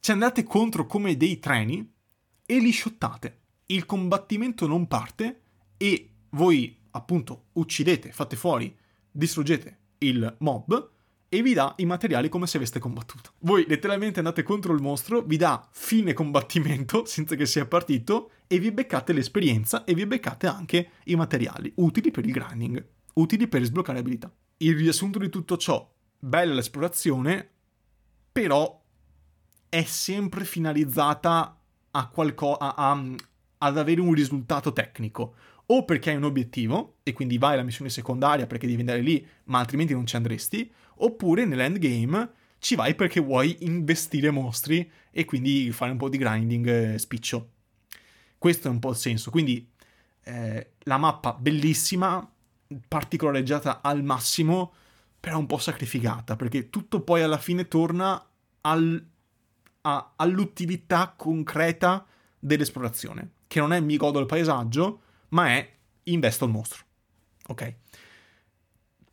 Ci 0.00 0.10
andate 0.10 0.42
contro 0.44 0.86
come 0.86 1.16
dei 1.16 1.38
treni 1.38 1.90
e 2.44 2.58
li 2.58 2.72
shottate. 2.72 3.40
Il 3.66 3.86
combattimento 3.86 4.66
non 4.66 4.86
parte 4.86 5.40
e 5.76 6.10
voi 6.30 6.76
appunto 6.90 7.46
uccidete, 7.52 8.12
fate 8.12 8.36
fuori 8.36 8.74
distruggete 9.10 9.78
il 9.98 10.36
mob 10.38 10.90
e 11.28 11.42
vi 11.42 11.52
dà 11.52 11.74
i 11.78 11.84
materiali 11.84 12.28
come 12.28 12.46
se 12.46 12.56
aveste 12.56 12.78
combattuto. 12.78 13.32
Voi 13.40 13.66
letteralmente 13.66 14.20
andate 14.20 14.42
contro 14.42 14.72
il 14.72 14.80
mostro, 14.80 15.20
vi 15.22 15.36
dà 15.36 15.66
fine 15.70 16.12
combattimento 16.12 17.04
senza 17.06 17.34
che 17.34 17.46
sia 17.46 17.66
partito 17.66 18.30
e 18.46 18.58
vi 18.58 18.70
beccate 18.72 19.12
l'esperienza 19.12 19.84
e 19.84 19.94
vi 19.94 20.06
beccate 20.06 20.46
anche 20.46 20.90
i 21.04 21.16
materiali 21.16 21.70
utili 21.76 22.10
per 22.10 22.24
il 22.24 22.32
grinding, 22.32 22.86
utili 23.18 23.48
per 23.48 23.62
sbloccare 23.64 23.98
abilità. 23.98 24.32
Il 24.58 24.76
riassunto 24.76 25.18
di 25.18 25.28
tutto 25.28 25.56
ciò, 25.56 25.88
bella 26.18 26.54
l'esplorazione, 26.54 27.48
però 28.32 28.82
è 29.68 29.82
sempre 29.82 30.44
finalizzata 30.44 31.60
a 31.90 32.08
qualcosa, 32.08 32.74
ad 32.76 33.78
avere 33.78 34.00
un 34.00 34.12
risultato 34.14 34.72
tecnico 34.72 35.34
o 35.70 35.84
perché 35.84 36.10
hai 36.10 36.16
un 36.16 36.24
obiettivo 36.24 36.98
e 37.02 37.12
quindi 37.12 37.36
vai 37.36 37.54
alla 37.54 37.62
missione 37.62 37.90
secondaria 37.90 38.46
perché 38.46 38.66
devi 38.66 38.80
andare 38.80 39.00
lì, 39.00 39.26
ma 39.44 39.58
altrimenti 39.58 39.92
non 39.92 40.06
ci 40.06 40.16
andresti, 40.16 40.70
oppure 40.96 41.44
nell'endgame 41.44 42.32
ci 42.58 42.74
vai 42.74 42.94
perché 42.94 43.20
vuoi 43.20 43.56
investire 43.60 44.30
mostri 44.30 44.90
e 45.10 45.24
quindi 45.24 45.70
fare 45.70 45.90
un 45.90 45.98
po' 45.98 46.08
di 46.08 46.16
grinding 46.16 46.66
eh, 46.66 46.98
spiccio. 46.98 47.50
Questo 48.38 48.68
è 48.68 48.70
un 48.70 48.78
po' 48.78 48.90
il 48.90 48.96
senso. 48.96 49.30
Quindi 49.30 49.68
eh, 50.24 50.72
la 50.80 50.96
mappa 50.96 51.34
bellissima, 51.34 52.26
particolareggiata 52.86 53.80
al 53.82 54.02
massimo, 54.02 54.72
però 55.18 55.38
un 55.38 55.46
po' 55.46 55.58
sacrificata 55.58 56.36
perché 56.36 56.70
tutto 56.70 57.00
poi 57.00 57.22
alla 57.22 57.38
fine 57.38 57.66
torna 57.66 58.24
al, 58.62 59.06
a, 59.82 60.12
all'utilità 60.16 61.14
concreta 61.16 62.06
dell'esplorazione, 62.38 63.30
che 63.46 63.60
non 63.60 63.72
è 63.72 63.80
mi 63.80 63.96
godo 63.96 64.18
il 64.18 64.26
paesaggio, 64.26 65.00
ma 65.30 65.48
è 65.48 65.76
investo 66.04 66.44
il 66.44 66.50
mostro. 66.50 66.84
Ok? 67.48 67.74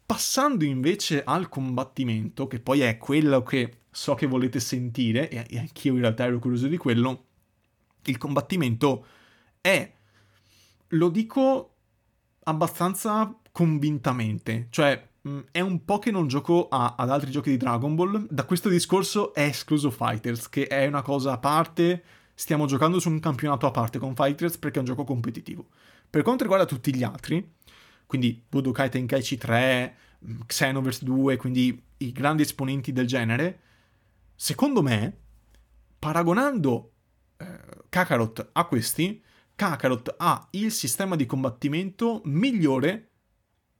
Passando 0.05 0.65
invece 0.65 1.23
al 1.23 1.49
combattimento, 1.49 2.47
che 2.47 2.59
poi 2.59 2.81
è 2.81 2.97
quello 2.97 3.41
che 3.41 3.79
so 3.89 4.13
che 4.13 4.27
volete 4.27 4.59
sentire, 4.59 5.29
e 5.29 5.57
anch'io 5.57 5.93
in 5.93 6.01
realtà 6.01 6.25
ero 6.25 6.37
curioso 6.37 6.67
di 6.67 6.77
quello, 6.77 7.25
il 8.03 8.17
combattimento 8.17 9.05
è, 9.61 9.91
lo 10.89 11.09
dico 11.09 11.74
abbastanza 12.45 13.33
convintamente, 13.51 14.67
cioè 14.69 15.07
mm, 15.27 15.39
è 15.51 15.59
un 15.59 15.85
po' 15.85 15.99
che 15.99 16.11
non 16.11 16.27
gioco 16.27 16.67
a, 16.67 16.95
ad 16.97 17.09
altri 17.09 17.31
giochi 17.31 17.51
di 17.51 17.57
Dragon 17.57 17.95
Ball, 17.95 18.27
da 18.29 18.45
questo 18.45 18.69
discorso 18.69 19.33
è 19.33 19.43
escluso 19.43 19.91
Fighters, 19.91 20.49
che 20.49 20.67
è 20.67 20.85
una 20.87 21.01
cosa 21.01 21.33
a 21.33 21.37
parte, 21.37 22.03
stiamo 22.33 22.65
giocando 22.65 22.99
su 22.99 23.09
un 23.09 23.19
campionato 23.19 23.65
a 23.65 23.71
parte 23.71 23.97
con 23.97 24.15
Fighters 24.15 24.57
perché 24.57 24.77
è 24.77 24.79
un 24.79 24.85
gioco 24.85 25.03
competitivo. 25.03 25.67
Per 26.09 26.21
quanto 26.21 26.43
riguarda 26.43 26.65
tutti 26.65 26.93
gli 26.93 27.03
altri, 27.03 27.53
quindi 28.05 28.43
Budokai 28.47 28.89
Tenkaichi 28.89 29.37
3, 29.37 29.95
Xenoverse 30.45 31.03
2, 31.03 31.37
quindi 31.37 31.81
i 31.97 32.11
grandi 32.11 32.43
esponenti 32.43 32.91
del 32.91 33.07
genere, 33.07 33.59
secondo 34.35 34.81
me, 34.81 35.17
paragonando 35.97 36.91
eh, 37.37 37.59
Kakarot 37.89 38.49
a 38.51 38.65
questi, 38.65 39.23
Kakarot 39.55 40.15
ha 40.17 40.47
il 40.51 40.71
sistema 40.71 41.15
di 41.15 41.25
combattimento 41.25 42.21
migliore 42.25 43.09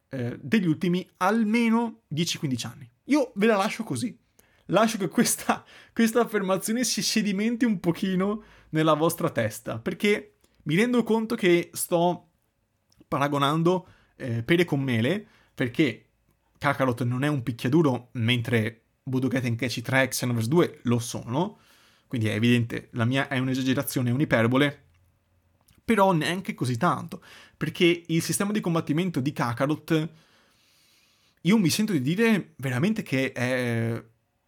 eh, 0.10 0.38
degli 0.42 0.68
ultimi 0.68 1.08
almeno 1.18 2.04
10-15 2.14 2.68
anni. 2.68 2.90
Io 3.06 3.32
ve 3.36 3.46
la 3.46 3.58
lascio 3.58 3.84
così. 3.84 4.18
Lascio 4.70 4.98
che 4.98 5.10
questa, 5.10 5.64
questa 5.94 6.22
affermazione 6.22 6.84
si 6.84 7.02
sedimenti 7.02 7.66
un 7.66 7.80
pochino 7.80 8.44
nella 8.70 8.94
vostra 8.94 9.30
testa, 9.30 9.80
perché 9.80 10.38
mi 10.64 10.76
rendo 10.76 11.04
conto 11.04 11.36
che 11.36 11.70
sto 11.74 12.30
paragonando 13.08 13.88
eh, 14.16 14.44
pere 14.44 14.66
con 14.66 14.82
mele, 14.82 15.26
perché 15.54 16.10
Kakarot 16.58 17.04
non 17.04 17.24
è 17.24 17.28
un 17.28 17.44
picchiaduro, 17.44 18.10
mentre 18.14 18.86
Budokai 19.04 19.42
Tenkaichi 19.42 19.82
3 19.82 20.04
e 20.04 20.08
Xenoverse 20.08 20.50
2 20.50 20.80
lo 20.84 21.00
sono, 21.00 21.60
quindi 22.08 22.28
è 22.28 22.34
evidente, 22.34 22.90
la 22.94 23.06
mia 23.06 23.28
è 23.28 23.38
un'esagerazione, 23.38 24.10
è 24.10 24.14
un'iperbole, 24.14 24.85
però 25.86 26.12
neanche 26.12 26.56
così 26.56 26.78
tanto, 26.78 27.22
perché 27.56 28.04
il 28.08 28.22
sistema 28.24 28.52
di 28.52 28.60
combattimento 28.60 29.20
di 29.20 29.32
Kakarot, 29.32 30.10
io 31.42 31.58
mi 31.60 31.70
sento 31.70 31.92
di 31.92 32.02
dire 32.02 32.54
veramente 32.58 33.04
che 33.04 33.32
è 33.32 34.04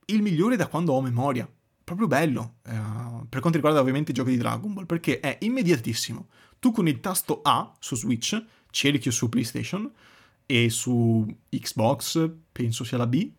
il 0.05 0.21
migliore 0.23 0.55
da 0.55 0.67
quando 0.67 0.93
ho 0.93 1.01
memoria. 1.01 1.47
Proprio 1.83 2.07
bello, 2.07 2.55
uh, 2.65 3.25
per 3.29 3.39
quanto 3.39 3.57
riguarda 3.57 3.79
ovviamente 3.79 4.11
i 4.11 4.13
giochi 4.13 4.31
di 4.31 4.37
Dragon 4.37 4.73
Ball, 4.73 4.85
perché 4.85 5.21
è 5.21 5.37
immediatissimo. 5.41 6.27
Tu 6.59 6.71
con 6.71 6.87
il 6.87 6.99
tasto 6.99 7.41
A 7.43 7.73
su 7.79 7.95
Switch, 7.95 8.43
cerchio 8.71 9.11
su 9.11 9.29
PlayStation 9.29 9.89
e 10.45 10.69
su 10.69 11.25
Xbox, 11.49 12.29
penso 12.51 12.83
sia 12.83 12.97
la 12.97 13.07
B, 13.07 13.31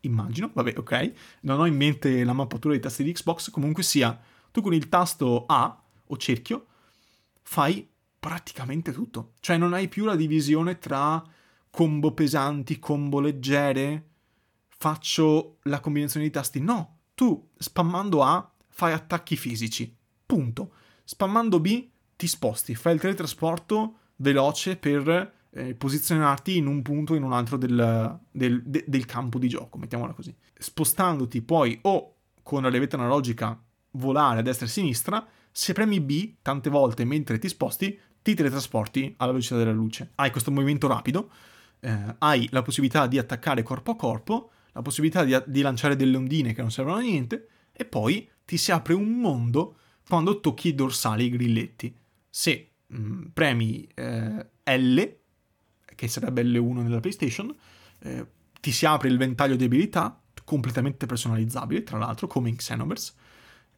immagino, 0.00 0.50
vabbè, 0.54 0.74
ok. 0.78 1.12
Non 1.40 1.60
ho 1.60 1.66
in 1.66 1.76
mente 1.76 2.24
la 2.24 2.32
mappatura 2.32 2.72
dei 2.72 2.82
tasti 2.82 3.02
di 3.02 3.12
Xbox, 3.12 3.50
comunque 3.50 3.82
sia, 3.82 4.18
tu 4.50 4.62
con 4.62 4.72
il 4.72 4.88
tasto 4.88 5.44
A 5.46 5.82
o 6.06 6.16
cerchio 6.16 6.66
fai 7.48 7.88
praticamente 8.20 8.92
tutto. 8.92 9.32
Cioè 9.40 9.56
non 9.56 9.72
hai 9.72 9.88
più 9.88 10.04
la 10.04 10.16
divisione 10.16 10.78
tra 10.78 11.24
combo 11.70 12.12
pesanti, 12.12 12.78
combo 12.78 13.20
leggere, 13.20 14.08
faccio 14.68 15.56
la 15.62 15.80
combinazione 15.80 16.26
di 16.26 16.32
tasti. 16.32 16.60
No, 16.60 16.98
tu 17.14 17.48
spammando 17.56 18.22
A 18.22 18.52
fai 18.68 18.92
attacchi 18.92 19.34
fisici. 19.34 19.96
Punto. 20.26 20.72
Spammando 21.04 21.58
B 21.58 21.88
ti 22.16 22.26
sposti, 22.26 22.74
fai 22.74 22.94
il 22.94 23.00
teletrasporto 23.00 23.94
veloce 24.16 24.76
per 24.76 25.32
eh, 25.48 25.74
posizionarti 25.74 26.58
in 26.58 26.66
un 26.66 26.82
punto 26.82 27.14
o 27.14 27.16
in 27.16 27.22
un 27.22 27.32
altro 27.32 27.56
del, 27.56 28.20
del, 28.30 28.62
de, 28.62 28.84
del, 28.86 29.06
campo 29.06 29.38
di 29.38 29.48
gioco, 29.48 29.78
mettiamola 29.78 30.12
così. 30.12 30.36
Spostandoti 30.58 31.40
poi 31.40 31.78
o 31.82 32.16
con 32.42 32.62
la 32.62 32.68
levetta 32.68 32.96
analogica 32.96 33.58
volare 33.92 34.40
a 34.40 34.42
destra 34.42 34.66
e 34.66 34.68
a 34.68 34.72
sinistra, 34.72 35.26
se 35.58 35.72
premi 35.72 36.00
B 36.00 36.36
tante 36.40 36.70
volte 36.70 37.04
mentre 37.04 37.36
ti 37.40 37.48
sposti, 37.48 37.98
ti 38.22 38.34
teletrasporti 38.36 39.14
alla 39.16 39.32
velocità 39.32 39.56
della 39.56 39.72
luce. 39.72 40.12
Hai 40.14 40.30
questo 40.30 40.52
movimento 40.52 40.86
rapido, 40.86 41.32
eh, 41.80 42.14
hai 42.18 42.46
la 42.52 42.62
possibilità 42.62 43.08
di 43.08 43.18
attaccare 43.18 43.64
corpo 43.64 43.90
a 43.90 43.96
corpo, 43.96 44.52
la 44.70 44.82
possibilità 44.82 45.24
di, 45.24 45.36
di 45.46 45.60
lanciare 45.60 45.96
delle 45.96 46.16
ondine 46.16 46.52
che 46.52 46.60
non 46.60 46.70
servono 46.70 46.98
a 46.98 47.00
niente, 47.00 47.48
e 47.72 47.84
poi 47.84 48.30
ti 48.44 48.56
si 48.56 48.70
apre 48.70 48.94
un 48.94 49.18
mondo 49.18 49.78
quando 50.06 50.38
tocchi 50.38 50.68
i 50.68 50.74
dorsali 50.76 51.24
e 51.24 51.26
i 51.26 51.30
grilletti. 51.30 51.96
Se 52.30 52.70
mh, 52.86 52.96
mm, 52.96 53.24
premi 53.34 53.84
eh, 53.94 54.46
L, 54.62 55.02
che 55.92 56.06
sarebbe 56.06 56.44
L1 56.44 56.82
nella 56.82 57.00
PlayStation, 57.00 57.52
eh, 58.02 58.26
ti 58.60 58.70
si 58.70 58.86
apre 58.86 59.08
il 59.08 59.18
ventaglio 59.18 59.56
di 59.56 59.64
abilità 59.64 60.22
completamente 60.44 61.06
personalizzabile, 61.06 61.82
tra 61.82 61.98
l'altro, 61.98 62.28
come 62.28 62.48
in 62.48 62.54
Xenoverse, 62.54 63.14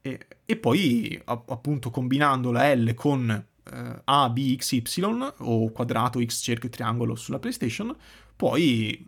e, 0.03 0.27
e 0.45 0.57
poi 0.57 1.21
appunto 1.25 1.91
combinando 1.91 2.51
la 2.51 2.75
L 2.75 2.95
con 2.95 3.31
eh, 3.31 4.01
A, 4.05 4.31
B, 4.31 4.57
X, 4.57 4.73
Y 4.73 5.03
o 5.39 5.71
quadrato, 5.71 6.25
X, 6.25 6.43
cerchio, 6.43 6.69
triangolo 6.69 7.15
sulla 7.15 7.39
PlayStation, 7.39 7.95
puoi 8.35 9.07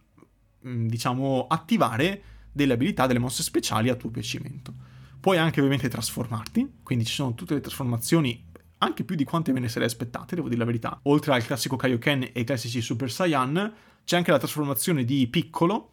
mm, 0.66 0.86
diciamo 0.86 1.46
attivare 1.48 2.22
delle 2.52 2.74
abilità, 2.74 3.06
delle 3.06 3.18
mosse 3.18 3.42
speciali 3.42 3.88
a 3.88 3.94
tuo 3.94 4.10
piacimento. 4.10 4.74
Puoi 5.20 5.38
anche 5.38 5.60
ovviamente 5.60 5.88
trasformarti, 5.88 6.78
quindi 6.82 7.04
ci 7.04 7.14
sono 7.14 7.34
tutte 7.34 7.54
le 7.54 7.60
trasformazioni 7.60 8.50
anche 8.78 9.04
più 9.04 9.14
di 9.14 9.24
quante 9.24 9.52
ve 9.52 9.60
ne 9.60 9.68
sarei 9.68 9.86
aspettate, 9.86 10.34
devo 10.34 10.48
dire 10.48 10.58
la 10.58 10.66
verità. 10.66 10.98
Oltre 11.04 11.32
al 11.32 11.44
classico 11.44 11.76
Kaioken 11.76 12.24
e 12.24 12.32
ai 12.34 12.44
classici 12.44 12.80
Super 12.80 13.10
Saiyan, 13.10 13.72
c'è 14.04 14.16
anche 14.16 14.32
la 14.32 14.38
trasformazione 14.38 15.04
di 15.04 15.28
Piccolo 15.28 15.92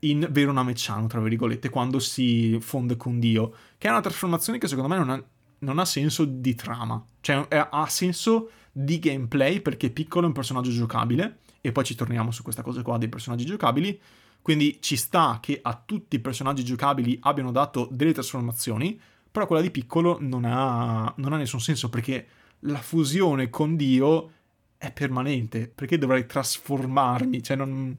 in 0.00 0.26
vero 0.30 0.52
Nameciano, 0.52 1.06
tra 1.06 1.20
virgolette, 1.20 1.68
quando 1.68 1.98
si 1.98 2.58
fonde 2.60 2.96
con 2.96 3.18
Dio, 3.18 3.54
che 3.78 3.88
è 3.88 3.90
una 3.90 4.00
trasformazione 4.00 4.58
che 4.58 4.68
secondo 4.68 4.88
me 4.88 4.98
non 4.98 5.10
ha, 5.10 5.24
non 5.60 5.78
ha 5.78 5.84
senso 5.84 6.24
di 6.24 6.54
trama, 6.54 7.02
cioè 7.20 7.46
è, 7.48 7.68
ha 7.70 7.86
senso 7.88 8.50
di 8.72 8.98
gameplay 8.98 9.60
perché 9.60 9.90
Piccolo 9.90 10.24
è 10.24 10.28
un 10.28 10.34
personaggio 10.34 10.70
giocabile, 10.70 11.38
e 11.60 11.72
poi 11.72 11.84
ci 11.84 11.94
torniamo 11.94 12.30
su 12.30 12.42
questa 12.42 12.62
cosa 12.62 12.82
qua 12.82 12.98
dei 12.98 13.08
personaggi 13.08 13.44
giocabili, 13.44 14.00
quindi 14.42 14.78
ci 14.80 14.96
sta 14.96 15.38
che 15.40 15.58
a 15.60 15.82
tutti 15.84 16.16
i 16.16 16.20
personaggi 16.20 16.62
giocabili 16.62 17.18
abbiano 17.22 17.50
dato 17.50 17.88
delle 17.90 18.12
trasformazioni, 18.12 19.00
però 19.30 19.46
quella 19.46 19.62
di 19.62 19.70
Piccolo 19.70 20.18
non 20.20 20.44
ha, 20.44 21.12
non 21.16 21.32
ha 21.32 21.36
nessun 21.36 21.60
senso 21.60 21.88
perché 21.88 22.26
la 22.60 22.78
fusione 22.78 23.50
con 23.50 23.76
Dio 23.76 24.30
è 24.78 24.92
permanente, 24.92 25.66
perché 25.66 25.98
dovrei 25.98 26.26
trasformarmi, 26.26 27.42
cioè 27.42 27.56
non 27.56 27.96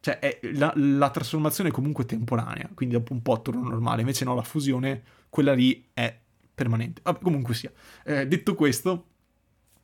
cioè, 0.00 0.18
è, 0.18 0.38
la, 0.52 0.72
la, 0.76 1.10
trasformazione 1.10 1.70
è 1.70 1.72
comunque 1.72 2.04
temporanea, 2.04 2.70
quindi 2.74 2.94
dopo 2.94 3.12
un 3.12 3.22
po' 3.22 3.40
torna 3.42 3.68
normale. 3.68 4.00
Invece 4.00 4.24
no, 4.24 4.34
la 4.34 4.42
fusione, 4.42 5.02
quella 5.28 5.54
lì 5.54 5.88
è 5.92 6.16
permanente. 6.54 7.00
Vabbè, 7.02 7.20
comunque 7.20 7.54
sia. 7.54 7.72
Eh, 8.04 8.26
detto 8.26 8.54
questo, 8.54 9.06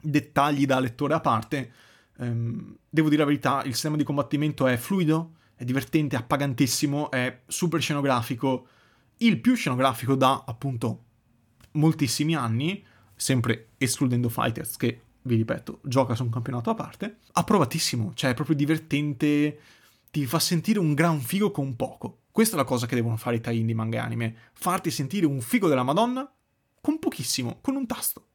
dettagli 0.00 0.66
da 0.66 0.78
lettore 0.78 1.14
a 1.14 1.20
parte, 1.20 1.72
ehm, 2.18 2.76
devo 2.88 3.08
dire 3.08 3.22
la 3.22 3.28
verità, 3.28 3.62
il 3.64 3.72
sistema 3.72 3.96
di 3.96 4.04
combattimento 4.04 4.66
è 4.66 4.76
fluido, 4.76 5.34
è 5.56 5.64
divertente, 5.64 6.16
appagantissimo, 6.16 7.10
è 7.10 7.42
super 7.46 7.80
scenografico, 7.80 8.68
il 9.18 9.40
più 9.40 9.54
scenografico 9.54 10.14
da 10.14 10.44
appunto 10.46 11.02
moltissimi 11.72 12.34
anni, 12.34 12.84
sempre 13.14 13.68
escludendo 13.78 14.28
Fighters 14.28 14.76
che 14.76 15.00
vi 15.22 15.36
ripeto, 15.36 15.80
gioca 15.82 16.14
su 16.14 16.24
un 16.24 16.30
campionato 16.30 16.70
a 16.70 16.74
parte, 16.74 17.18
approvatissimo, 17.32 18.12
cioè 18.14 18.30
è 18.30 18.34
proprio 18.34 18.56
divertente, 18.56 19.58
ti 20.14 20.26
fa 20.26 20.38
sentire 20.38 20.78
un 20.78 20.94
gran 20.94 21.18
figo 21.18 21.50
con 21.50 21.74
poco. 21.74 22.20
Questa 22.30 22.54
è 22.54 22.56
la 22.56 22.64
cosa 22.64 22.86
che 22.86 22.94
devono 22.94 23.16
fare 23.16 23.34
i 23.34 23.40
tie 23.40 23.64
di 23.64 23.74
manga 23.74 23.96
e 23.96 24.00
anime, 24.00 24.36
farti 24.52 24.92
sentire 24.92 25.26
un 25.26 25.40
figo 25.40 25.66
della 25.66 25.82
Madonna 25.82 26.32
con 26.80 27.00
pochissimo, 27.00 27.58
con 27.60 27.74
un 27.74 27.84
tasto. 27.84 28.28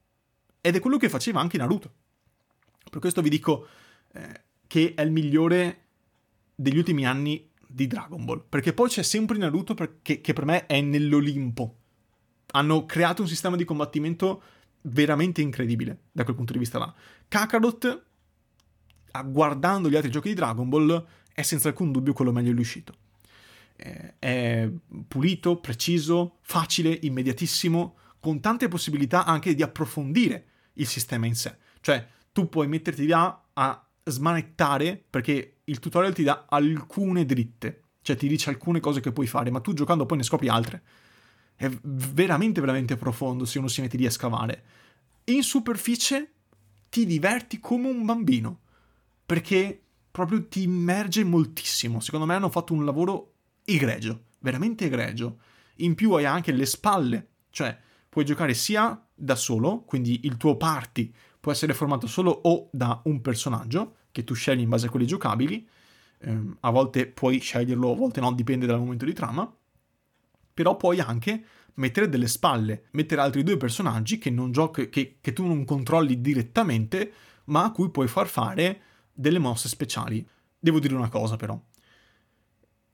Ed 0.59 0.75
è 0.75 0.81
quello 0.81 0.97
che 0.97 1.07
faceva 1.07 1.39
anche 1.39 1.57
Naruto. 1.57 1.93
Per 2.89 2.99
questo 2.99 3.21
vi 3.21 3.29
dico 3.29 3.65
eh, 4.11 4.41
che 4.67 4.93
è 4.93 5.01
il 5.03 5.11
migliore 5.11 5.85
degli 6.53 6.75
ultimi 6.75 7.05
anni 7.05 7.49
di 7.65 7.87
Dragon 7.87 8.25
Ball, 8.25 8.43
perché 8.49 8.73
poi 8.73 8.89
c'è 8.89 9.01
sempre 9.01 9.37
Naruto 9.37 9.73
perché, 9.73 10.19
che 10.19 10.33
per 10.33 10.43
me 10.43 10.65
è 10.65 10.81
nell'Olimpo. 10.81 11.77
Hanno 12.47 12.85
creato 12.85 13.21
un 13.21 13.29
sistema 13.29 13.55
di 13.55 13.63
combattimento 13.63 14.41
veramente 14.81 15.39
incredibile 15.39 16.07
da 16.11 16.25
quel 16.25 16.35
punto 16.35 16.51
di 16.51 16.59
vista 16.59 16.77
là. 16.77 16.93
Kakarot, 17.29 18.03
guardando 19.27 19.89
gli 19.89 19.95
altri 19.95 20.11
giochi 20.11 20.27
di 20.27 20.35
Dragon 20.35 20.67
Ball, 20.67 21.07
è 21.33 21.41
senza 21.41 21.69
alcun 21.69 21.91
dubbio 21.91 22.13
quello 22.13 22.31
meglio 22.31 22.53
riuscito. 22.53 22.93
È 23.75 24.69
pulito, 25.07 25.57
preciso, 25.57 26.37
facile, 26.41 26.97
immediatissimo, 27.01 27.97
con 28.19 28.41
tante 28.41 28.67
possibilità 28.67 29.25
anche 29.25 29.55
di 29.55 29.63
approfondire 29.63 30.45
il 30.73 30.87
sistema 30.87 31.25
in 31.25 31.35
sé. 31.35 31.55
Cioè, 31.79 32.05
tu 32.31 32.49
puoi 32.49 32.67
metterti 32.67 33.07
là 33.07 33.45
a 33.53 33.87
smanettare 34.03 35.01
perché 35.09 35.59
il 35.63 35.79
tutorial 35.79 36.13
ti 36.13 36.23
dà 36.23 36.45
alcune 36.49 37.25
dritte, 37.25 37.83
cioè 38.01 38.15
ti 38.15 38.27
dice 38.27 38.49
alcune 38.49 38.79
cose 38.79 38.99
che 38.99 39.11
puoi 39.11 39.27
fare, 39.27 39.49
ma 39.51 39.61
tu 39.61 39.73
giocando 39.73 40.05
poi 40.05 40.17
ne 40.17 40.23
scopri 40.23 40.49
altre. 40.49 40.83
È 41.55 41.69
veramente, 41.83 42.59
veramente 42.59 42.95
profondo 42.95 43.45
se 43.45 43.59
uno 43.59 43.67
si 43.67 43.81
mette 43.81 43.97
lì 43.97 44.05
a 44.05 44.11
scavare. 44.11 44.63
In 45.25 45.43
superficie 45.43 46.31
ti 46.89 47.05
diverti 47.05 47.59
come 47.59 47.87
un 47.89 48.03
bambino, 48.05 48.61
perché 49.25 49.83
proprio 50.11 50.47
ti 50.47 50.63
immerge 50.63 51.23
moltissimo. 51.23 51.99
Secondo 51.99 52.25
me 52.25 52.35
hanno 52.35 52.49
fatto 52.49 52.73
un 52.73 52.85
lavoro 52.85 53.33
egregio, 53.63 54.23
veramente 54.39 54.85
egregio. 54.85 55.39
In 55.77 55.95
più 55.95 56.11
hai 56.13 56.25
anche 56.25 56.51
le 56.51 56.65
spalle, 56.65 57.27
cioè 57.49 57.77
puoi 58.09 58.25
giocare 58.25 58.53
sia 58.53 59.01
da 59.13 59.35
solo, 59.35 59.83
quindi 59.83 60.21
il 60.23 60.37
tuo 60.37 60.57
party 60.57 61.13
può 61.39 61.51
essere 61.51 61.73
formato 61.73 62.07
solo 62.07 62.31
o 62.31 62.69
da 62.71 63.01
un 63.05 63.21
personaggio 63.21 63.95
che 64.11 64.23
tu 64.23 64.33
scegli 64.33 64.61
in 64.61 64.69
base 64.69 64.87
a 64.87 64.89
quelli 64.89 65.05
giocabili, 65.05 65.67
ehm, 66.19 66.57
a 66.61 66.69
volte 66.71 67.07
puoi 67.07 67.39
sceglierlo, 67.39 67.91
a 67.91 67.95
volte 67.95 68.19
no, 68.19 68.33
dipende 68.33 68.65
dal 68.65 68.79
momento 68.79 69.05
di 69.05 69.13
trama, 69.13 69.51
però 70.53 70.75
puoi 70.75 70.99
anche 70.99 71.43
mettere 71.75 72.09
delle 72.09 72.27
spalle, 72.27 72.87
mettere 72.91 73.21
altri 73.21 73.43
due 73.43 73.55
personaggi 73.57 74.17
che, 74.17 74.33
giochi, 74.49 74.89
che, 74.89 75.17
che 75.21 75.33
tu 75.33 75.45
non 75.45 75.63
controlli 75.63 76.19
direttamente, 76.19 77.13
ma 77.45 77.65
a 77.65 77.71
cui 77.71 77.89
puoi 77.89 78.07
far 78.07 78.27
fare 78.27 78.81
delle 79.19 79.39
mosse 79.39 79.67
speciali. 79.67 80.25
Devo 80.57 80.79
dire 80.79 80.95
una 80.95 81.09
cosa 81.09 81.35
però. 81.35 81.59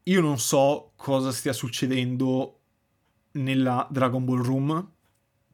Io 0.04 0.22
non 0.22 0.40
so 0.40 0.94
cosa 0.96 1.32
stia 1.32 1.54
succedendo 1.54 2.60
nella 3.34 3.88
Dragon 3.92 4.26
Ball 4.26 4.42
Room, 4.42 4.92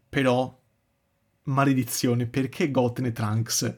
però 0.08 0.58
maledizione, 1.44 2.26
perché 2.26 2.72
Goten 2.72 3.06
e 3.06 3.12
Trunks? 3.12 3.78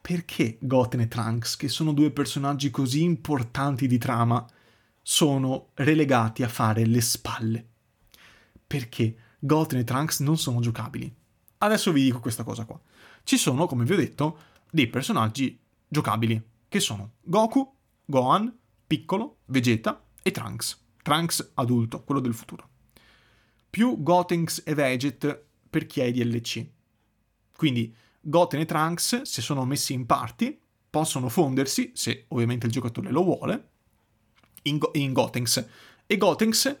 Perché 0.00 0.58
Goten 0.60 1.00
e 1.00 1.08
Trunks, 1.08 1.56
che 1.56 1.68
sono 1.68 1.92
due 1.92 2.10
personaggi 2.10 2.70
così 2.70 3.02
importanti 3.02 3.86
di 3.86 3.98
trama, 3.98 4.46
sono 5.00 5.68
relegati 5.74 6.42
a 6.42 6.48
fare 6.48 6.84
le 6.84 7.00
spalle? 7.00 7.66
Perché 8.66 9.16
Goten 9.38 9.78
e 9.78 9.84
Trunks 9.84 10.20
non 10.20 10.36
sono 10.36 10.60
giocabili? 10.60 11.14
Adesso 11.58 11.92
vi 11.92 12.02
dico 12.02 12.20
questa 12.20 12.44
cosa 12.44 12.64
qua. 12.64 12.78
Ci 13.22 13.36
sono, 13.38 13.66
come 13.66 13.84
vi 13.84 13.92
ho 13.92 13.96
detto, 13.96 14.38
dei 14.70 14.86
personaggi 14.86 15.59
giocabili, 15.90 16.40
che 16.68 16.78
sono 16.78 17.14
Goku, 17.20 17.76
Gohan, 18.04 18.56
Piccolo, 18.86 19.38
Vegeta 19.46 20.02
e 20.22 20.30
Trunks. 20.30 20.86
Trunks 21.02 21.52
adulto, 21.54 22.04
quello 22.04 22.20
del 22.20 22.32
futuro. 22.32 22.68
Più 23.68 24.02
Gotenks 24.02 24.62
e 24.64 24.74
Veget 24.74 25.44
per 25.68 25.86
chi 25.86 26.00
è 26.00 26.12
DLC. 26.12 26.64
Quindi 27.56 27.94
Goten 28.20 28.60
e 28.60 28.66
Trunks, 28.66 29.22
se 29.22 29.42
sono 29.42 29.64
messi 29.64 29.92
in 29.92 30.06
party, 30.06 30.60
possono 30.88 31.28
fondersi, 31.28 31.90
se 31.94 32.26
ovviamente 32.28 32.66
il 32.66 32.72
giocatore 32.72 33.10
lo 33.10 33.22
vuole, 33.24 33.68
in, 34.62 34.78
Go- 34.78 34.90
in 34.94 35.12
Gotenks. 35.12 35.68
E 36.06 36.16
Gotenks, 36.16 36.78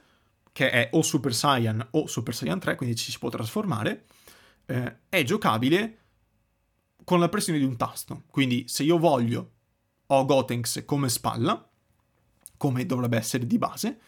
che 0.52 0.70
è 0.70 0.88
o 0.92 1.02
Super 1.02 1.34
Saiyan 1.34 1.88
o 1.92 2.06
Super 2.06 2.34
Saiyan 2.34 2.60
3, 2.60 2.76
quindi 2.76 2.96
ci 2.96 3.10
si 3.10 3.18
può 3.18 3.28
trasformare, 3.28 4.06
eh, 4.66 4.96
è 5.08 5.22
giocabile 5.24 5.98
con 7.04 7.20
la 7.20 7.28
pressione 7.28 7.58
di 7.58 7.64
un 7.64 7.76
tasto. 7.76 8.24
Quindi 8.30 8.64
se 8.68 8.82
io 8.82 8.98
voglio 8.98 9.52
ho 10.06 10.24
Gotenks 10.24 10.82
come 10.84 11.08
spalla, 11.08 11.68
come 12.56 12.86
dovrebbe 12.86 13.16
essere 13.16 13.46
di 13.46 13.58
base, 13.58 13.98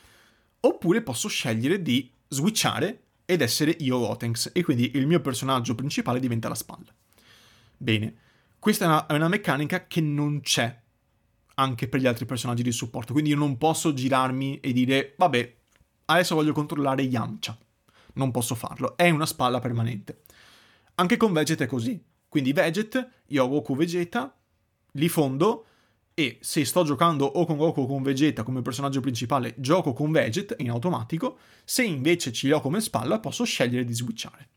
oppure 0.60 1.02
posso 1.02 1.28
scegliere 1.28 1.80
di 1.80 2.10
switchare 2.28 3.02
ed 3.24 3.40
essere 3.40 3.76
io 3.80 3.98
Gotenks 3.98 4.50
e 4.52 4.62
quindi 4.62 4.96
il 4.96 5.06
mio 5.06 5.20
personaggio 5.20 5.74
principale 5.74 6.20
diventa 6.20 6.48
la 6.48 6.54
spalla. 6.54 6.92
Bene, 7.76 8.14
questa 8.58 8.84
è 8.84 8.88
una, 8.88 9.06
è 9.06 9.12
una 9.14 9.28
meccanica 9.28 9.86
che 9.86 10.00
non 10.00 10.40
c'è 10.40 10.80
anche 11.54 11.88
per 11.88 12.00
gli 12.00 12.06
altri 12.06 12.26
personaggi 12.26 12.62
di 12.62 12.72
supporto, 12.72 13.12
quindi 13.12 13.30
io 13.30 13.36
non 13.36 13.58
posso 13.58 13.92
girarmi 13.92 14.60
e 14.60 14.72
dire 14.72 15.14
vabbè, 15.16 15.56
adesso 16.06 16.34
voglio 16.34 16.52
controllare 16.52 17.02
Yamcha. 17.02 17.56
Non 18.14 18.30
posso 18.30 18.54
farlo, 18.54 18.96
è 18.96 19.08
una 19.08 19.26
spalla 19.26 19.60
permanente. 19.60 20.22
Anche 20.96 21.16
con 21.16 21.32
Veget 21.32 21.62
è 21.62 21.66
così. 21.66 22.00
Quindi 22.32 22.54
Veget, 22.54 23.10
io 23.26 23.44
ho 23.44 23.48
Goku 23.48 23.76
Vegeta, 23.76 24.34
li 24.92 25.10
fondo 25.10 25.66
e 26.14 26.38
se 26.40 26.64
sto 26.64 26.82
giocando 26.82 27.26
o 27.26 27.44
con 27.44 27.58
Goku 27.58 27.82
o 27.82 27.86
con 27.86 28.02
Vegeta 28.02 28.42
come 28.42 28.62
personaggio 28.62 29.00
principale, 29.00 29.54
gioco 29.58 29.92
con 29.92 30.10
Veget 30.10 30.54
in 30.60 30.70
automatico, 30.70 31.36
se 31.62 31.84
invece 31.84 32.32
ci 32.32 32.50
ho 32.50 32.62
come 32.62 32.80
spalla 32.80 33.20
posso 33.20 33.44
scegliere 33.44 33.84
di 33.84 33.92
switchare. 33.92 34.48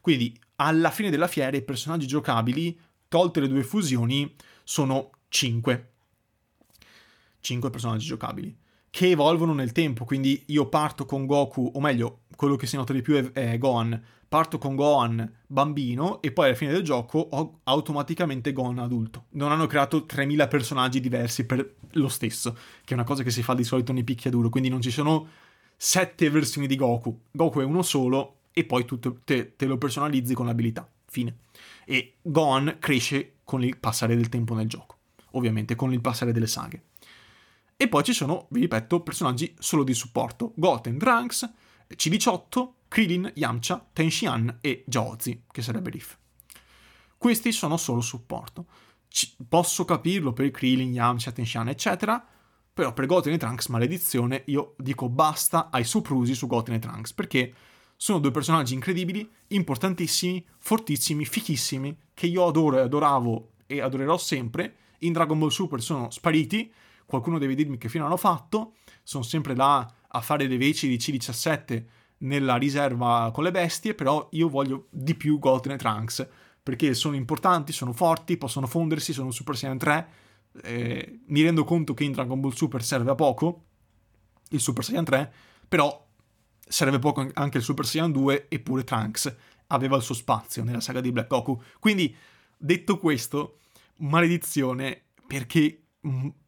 Quindi 0.00 0.34
alla 0.56 0.90
fine 0.90 1.10
della 1.10 1.28
fiera 1.28 1.54
i 1.58 1.62
personaggi 1.62 2.06
giocabili, 2.06 2.80
tolte 3.06 3.40
le 3.40 3.48
due 3.48 3.64
fusioni, 3.64 4.34
sono 4.64 5.10
5. 5.28 5.92
5 7.40 7.68
personaggi 7.68 8.06
giocabili 8.06 8.59
che 8.90 9.10
evolvono 9.10 9.54
nel 9.54 9.72
tempo, 9.72 10.04
quindi 10.04 10.42
io 10.46 10.68
parto 10.68 11.06
con 11.06 11.24
Goku, 11.24 11.70
o 11.74 11.80
meglio, 11.80 12.22
quello 12.36 12.56
che 12.56 12.66
si 12.66 12.76
nota 12.76 12.92
di 12.92 13.02
più 13.02 13.14
è, 13.14 13.30
è 13.32 13.58
Gohan, 13.58 14.02
parto 14.28 14.58
con 14.58 14.74
Gohan 14.76 15.38
bambino 15.46 16.22
e 16.22 16.32
poi 16.32 16.46
alla 16.46 16.54
fine 16.54 16.72
del 16.72 16.82
gioco 16.82 17.18
ho 17.18 17.60
automaticamente 17.64 18.52
Gohan 18.52 18.78
adulto. 18.78 19.26
Non 19.30 19.52
hanno 19.52 19.66
creato 19.66 20.06
3000 20.06 20.48
personaggi 20.48 21.00
diversi 21.00 21.44
per 21.44 21.74
lo 21.92 22.08
stesso, 22.08 22.52
che 22.84 22.92
è 22.92 22.94
una 22.94 23.04
cosa 23.04 23.22
che 23.22 23.30
si 23.30 23.42
fa 23.42 23.54
di 23.54 23.64
solito 23.64 23.92
nei 23.92 24.04
picchiaduro, 24.04 24.48
quindi 24.48 24.68
non 24.68 24.80
ci 24.80 24.90
sono 24.90 25.26
sette 25.76 26.30
versioni 26.30 26.66
di 26.66 26.76
Goku. 26.76 27.22
Goku 27.30 27.60
è 27.60 27.64
uno 27.64 27.82
solo 27.82 28.40
e 28.52 28.64
poi 28.64 28.84
tu 28.84 28.98
te, 28.98 29.56
te 29.56 29.66
lo 29.66 29.78
personalizzi 29.78 30.34
con 30.34 30.46
l'abilità. 30.46 30.88
Fine. 31.06 31.38
E 31.84 32.14
Gohan 32.22 32.76
cresce 32.78 33.34
con 33.44 33.64
il 33.64 33.78
passare 33.78 34.14
del 34.14 34.28
tempo 34.28 34.54
nel 34.54 34.68
gioco, 34.68 34.96
ovviamente 35.32 35.74
con 35.74 35.92
il 35.92 36.00
passare 36.00 36.32
delle 36.32 36.46
saghe. 36.46 36.82
E 37.82 37.88
poi 37.88 38.04
ci 38.04 38.12
sono, 38.12 38.46
vi 38.50 38.60
ripeto, 38.60 39.00
personaggi 39.00 39.54
solo 39.58 39.84
di 39.84 39.94
supporto. 39.94 40.52
Goten, 40.56 40.98
Trunks, 40.98 41.50
C18, 41.88 42.68
Krillin, 42.88 43.32
Yamcha, 43.36 43.88
Tenshinhan 43.90 44.58
e 44.60 44.84
Jaozi, 44.86 45.44
che 45.50 45.62
sarebbe 45.62 45.88
Riff. 45.88 46.14
Questi 47.16 47.52
sono 47.52 47.78
solo 47.78 48.02
supporto. 48.02 48.66
C- 49.08 49.34
posso 49.48 49.86
capirlo 49.86 50.34
per 50.34 50.50
Krillin, 50.50 50.92
Yamcha, 50.92 51.32
Tenshinhan, 51.32 51.68
eccetera, 51.68 52.22
però 52.70 52.92
per 52.92 53.06
Goten 53.06 53.32
e 53.32 53.38
Trunks, 53.38 53.68
maledizione, 53.68 54.42
io 54.48 54.74
dico 54.76 55.08
basta 55.08 55.70
ai 55.70 55.84
soprusi 55.84 56.34
su 56.34 56.46
Goten 56.46 56.74
e 56.74 56.80
Trunks, 56.80 57.14
perché 57.14 57.54
sono 57.96 58.18
due 58.18 58.30
personaggi 58.30 58.74
incredibili, 58.74 59.26
importantissimi, 59.48 60.44
fortissimi, 60.58 61.24
fichissimi, 61.24 61.96
che 62.12 62.26
io 62.26 62.46
adoro 62.46 62.76
e 62.76 62.80
adoravo 62.80 63.52
e 63.64 63.80
adorerò 63.80 64.18
sempre. 64.18 64.74
In 64.98 65.14
Dragon 65.14 65.38
Ball 65.38 65.48
Super 65.48 65.80
sono 65.80 66.10
spariti, 66.10 66.70
qualcuno 67.10 67.38
deve 67.38 67.54
dirmi 67.54 67.76
che 67.76 67.90
fine 67.90 68.04
hanno 68.04 68.16
fatto, 68.16 68.76
sono 69.02 69.24
sempre 69.24 69.54
là 69.54 69.86
a 70.06 70.20
fare 70.20 70.46
le 70.46 70.56
veci 70.56 70.88
di 70.88 70.96
C17 70.96 71.84
nella 72.18 72.56
riserva 72.56 73.30
con 73.34 73.44
le 73.44 73.50
bestie, 73.50 73.94
però 73.94 74.28
io 74.32 74.48
voglio 74.48 74.86
di 74.90 75.14
più 75.14 75.38
Goten 75.38 75.72
e 75.72 75.76
Trunks, 75.76 76.26
perché 76.62 76.94
sono 76.94 77.16
importanti, 77.16 77.72
sono 77.72 77.92
forti, 77.92 78.36
possono 78.36 78.66
fondersi, 78.66 79.12
sono 79.12 79.30
Super 79.30 79.56
Saiyan 79.56 79.78
3, 79.78 80.08
eh, 80.62 81.20
mi 81.26 81.42
rendo 81.42 81.64
conto 81.64 81.94
che 81.94 82.04
in 82.04 82.12
Dragon 82.12 82.40
Ball 82.40 82.52
Super 82.52 82.82
serve 82.82 83.10
a 83.10 83.14
poco 83.14 83.64
il 84.50 84.60
Super 84.60 84.84
Saiyan 84.84 85.04
3, 85.04 85.32
però 85.68 86.06
serve 86.60 86.98
poco 86.98 87.28
anche 87.34 87.58
il 87.58 87.64
Super 87.64 87.86
Saiyan 87.86 88.12
2, 88.12 88.46
eppure 88.48 88.84
Trunks 88.84 89.36
aveva 89.68 89.96
il 89.96 90.02
suo 90.02 90.14
spazio 90.14 90.62
nella 90.62 90.80
saga 90.80 91.00
di 91.00 91.12
Black 91.12 91.28
Goku. 91.28 91.60
Quindi, 91.78 92.14
detto 92.56 92.98
questo, 92.98 93.58
maledizione, 93.96 95.02
perché 95.26 95.79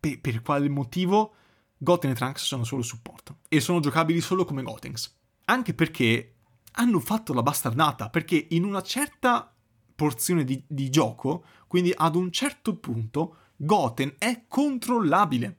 per, 0.01 0.21
per 0.21 0.43
quale 0.43 0.69
motivo 0.69 1.35
Goten 1.77 2.11
e 2.11 2.15
Trunks 2.15 2.45
sono 2.45 2.65
solo 2.65 2.83
supporto 2.83 3.39
e 3.49 3.61
sono 3.61 3.81
giocabili 3.81 4.21
solo 4.21 4.45
come 4.45 4.63
Gotenks. 4.63 5.19
Anche 5.47 5.75
perché 5.75 6.35
hanno 6.73 7.01
fatto 7.01 7.33
la 7.35 7.43
bastardata, 7.43 8.09
perché 8.09 8.47
in 8.51 8.65
una 8.65 8.83
certa 8.83 9.53
porzione 9.95 10.45
di, 10.45 10.63
di 10.67 10.91
gioco, 10.91 11.45
quindi 11.67 11.93
ad 11.95 12.15
un 12.15 12.31
certo 12.31 12.77
punto, 12.77 13.37
Goten 13.57 14.15
è 14.19 14.45
controllabile. 14.49 15.59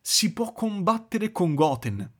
Si 0.00 0.32
può 0.32 0.52
combattere 0.52 1.30
con 1.30 1.54
Goten 1.54 2.12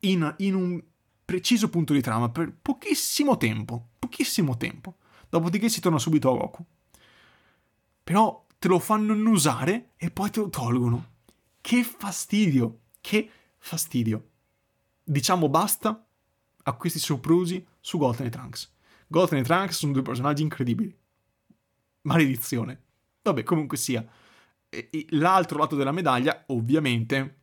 in, 0.00 0.34
in 0.38 0.54
un 0.54 0.82
preciso 1.24 1.70
punto 1.70 1.92
di 1.92 2.00
trama 2.00 2.28
per 2.28 2.52
pochissimo 2.60 3.36
tempo, 3.36 3.90
pochissimo 3.98 4.56
tempo. 4.56 4.96
Dopodiché 5.28 5.68
si 5.68 5.80
torna 5.80 5.98
subito 5.98 6.32
a 6.32 6.36
Goku. 6.36 6.64
Però 8.02 8.44
te 8.60 8.68
lo 8.68 8.78
fanno 8.78 9.14
annusare 9.14 9.92
e 9.96 10.10
poi 10.10 10.30
te 10.30 10.40
lo 10.40 10.50
tolgono. 10.50 11.12
Che 11.62 11.82
fastidio, 11.82 12.80
che 13.00 13.30
fastidio. 13.56 14.28
Diciamo 15.02 15.48
basta 15.48 16.06
a 16.64 16.72
questi 16.74 16.98
soprusi 16.98 17.66
su 17.80 17.96
Goten 17.96 18.26
e 18.26 18.28
Trunks. 18.28 18.70
Goten 19.06 19.38
e 19.38 19.42
Trunks 19.44 19.78
sono 19.78 19.92
due 19.92 20.02
personaggi 20.02 20.42
incredibili. 20.42 20.94
Maledizione. 22.02 22.82
Vabbè, 23.22 23.42
comunque 23.44 23.78
sia. 23.78 24.06
L'altro 25.08 25.58
lato 25.58 25.74
della 25.74 25.90
medaglia, 25.90 26.44
ovviamente, 26.48 27.38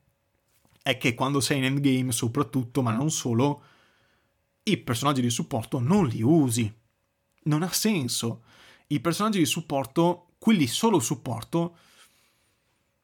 è 0.84 0.98
che 0.98 1.16
quando 1.16 1.40
sei 1.40 1.58
in 1.58 1.64
endgame, 1.64 2.12
soprattutto, 2.12 2.84
ma 2.84 2.92
non 2.92 3.10
solo, 3.10 3.64
i 4.62 4.78
personaggi 4.78 5.22
di 5.22 5.32
supporto 5.32 5.80
non 5.80 6.06
li 6.06 6.22
usi. 6.22 6.72
Non 7.46 7.64
ha 7.64 7.72
senso. 7.72 8.44
I 8.88 9.00
personaggi 9.00 9.40
di 9.40 9.46
supporto, 9.46 10.27
quelli 10.38 10.68
solo 10.68 11.00
supporto, 11.00 11.78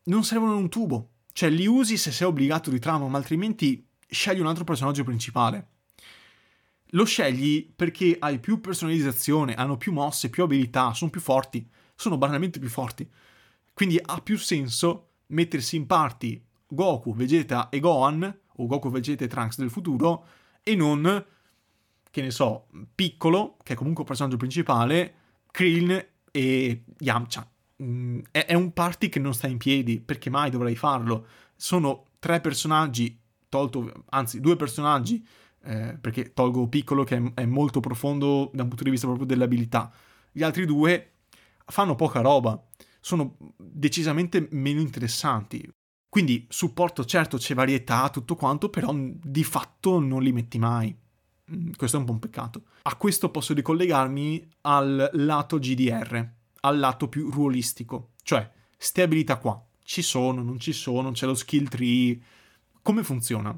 non 0.03 0.23
servono 0.23 0.57
un 0.57 0.69
tubo. 0.69 1.09
Cioè, 1.31 1.49
li 1.49 1.65
usi 1.65 1.97
se 1.97 2.11
sei 2.11 2.27
obbligato 2.27 2.69
di 2.69 2.79
trama, 2.79 3.07
ma 3.07 3.17
altrimenti 3.17 3.87
scegli 4.07 4.39
un 4.39 4.47
altro 4.47 4.63
personaggio 4.63 5.03
principale. 5.03 5.67
Lo 6.93 7.05
scegli 7.05 7.71
perché 7.75 8.15
hai 8.19 8.39
più 8.39 8.61
personalizzazione, 8.61 9.55
hanno 9.55 9.77
più 9.77 9.91
mosse, 9.91 10.29
più 10.29 10.43
abilità, 10.43 10.93
sono 10.93 11.09
più 11.09 11.21
forti, 11.21 11.67
sono 11.95 12.17
banalmente 12.17 12.59
più 12.59 12.69
forti. 12.69 13.09
Quindi 13.73 13.99
ha 13.99 14.21
più 14.21 14.37
senso 14.37 15.09
mettersi 15.27 15.75
in 15.75 15.87
party 15.87 16.43
Goku, 16.67 17.15
Vegeta 17.15 17.69
e 17.69 17.79
Gohan, 17.79 18.39
o 18.57 18.65
Goku, 18.67 18.91
Vegeta 18.91 19.23
e 19.23 19.27
Trunks 19.27 19.57
del 19.57 19.71
futuro, 19.71 20.25
e 20.61 20.75
non, 20.75 21.25
che 22.11 22.21
ne 22.21 22.29
so, 22.29 22.67
Piccolo, 22.93 23.57
che 23.63 23.73
è 23.73 23.75
comunque 23.75 24.03
il 24.03 24.07
personaggio 24.07 24.37
principale, 24.37 25.15
Krillin 25.49 26.05
e 26.35 26.83
Yamcha. 26.97 27.47
Mm, 27.83 28.19
è, 28.31 28.55
un 28.55 28.73
party 28.73 29.09
che 29.09 29.19
non 29.19 29.33
sta 29.33 29.47
in 29.47 29.57
piedi, 29.57 29.99
perché 29.99 30.29
mai 30.31 30.49
dovrei 30.49 30.75
farlo? 30.75 31.27
Sono 31.55 32.07
tre 32.17 32.41
personaggi, 32.41 33.19
tolto, 33.49 34.05
anzi 34.09 34.39
due 34.39 34.55
personaggi 34.55 35.23
eh, 35.65 35.97
perché 35.99 36.33
tolgo 36.33 36.67
piccolo 36.67 37.03
che 37.03 37.31
è, 37.35 37.45
molto 37.45 37.79
profondo 37.79 38.49
da 38.53 38.63
un 38.63 38.69
punto 38.69 38.83
di 38.83 38.89
vista 38.89 39.05
proprio 39.05 39.27
delle 39.27 39.43
abilità. 39.43 39.91
Gli 40.31 40.43
altri 40.43 40.65
due 40.65 41.11
fanno 41.65 41.95
poca 41.95 42.21
roba, 42.21 42.61
sono 42.99 43.37
decisamente 43.57 44.47
meno 44.51 44.81
interessanti. 44.81 45.69
Quindi 46.09 46.45
supporto, 46.49 47.05
certo, 47.05 47.37
c'è 47.37 47.53
varietà, 47.53 48.09
tutto 48.09 48.35
quanto, 48.35 48.69
però 48.69 48.93
di 48.95 49.43
fatto 49.43 49.99
non 49.99 50.21
li 50.21 50.31
metti 50.31 50.59
mai. 50.59 50.95
Mm, 51.53 51.71
questo 51.77 51.97
è 51.97 51.99
un 51.99 52.09
un 52.09 52.19
peccato. 52.19 52.63
A 52.83 52.95
questo 52.95 53.29
posso 53.29 53.53
ricollegarmi 53.53 54.47
al 54.61 55.09
lato 55.13 55.59
GDR, 55.59 56.29
al 56.61 56.79
lato 56.79 57.07
più 57.07 57.29
ruolistico, 57.29 58.11
cioè 58.23 58.49
ste 58.77 59.01
abilità 59.01 59.37
qua 59.37 59.63
ci 59.83 60.01
sono, 60.01 60.41
non 60.41 60.59
ci 60.59 60.73
sono, 60.73 61.11
c'è 61.11 61.25
lo 61.25 61.35
skill 61.35 61.67
tree. 61.67 62.19
Come 62.81 63.03
funziona? 63.03 63.57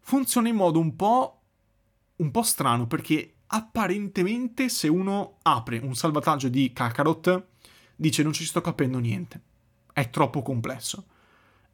Funziona 0.00 0.48
in 0.48 0.56
modo 0.56 0.78
un 0.78 0.94
po', 0.94 1.40
un 2.16 2.30
po' 2.30 2.42
strano 2.42 2.86
perché 2.86 3.34
apparentemente 3.48 4.68
se 4.68 4.88
uno 4.88 5.38
apre 5.42 5.78
un 5.78 5.94
salvataggio 5.94 6.48
di 6.48 6.72
Kakarot 6.72 7.46
dice 7.94 8.22
non 8.22 8.32
ci 8.32 8.44
sto 8.44 8.60
capendo 8.60 8.98
niente, 8.98 9.40
è 9.92 10.10
troppo 10.10 10.42
complesso. 10.42 11.06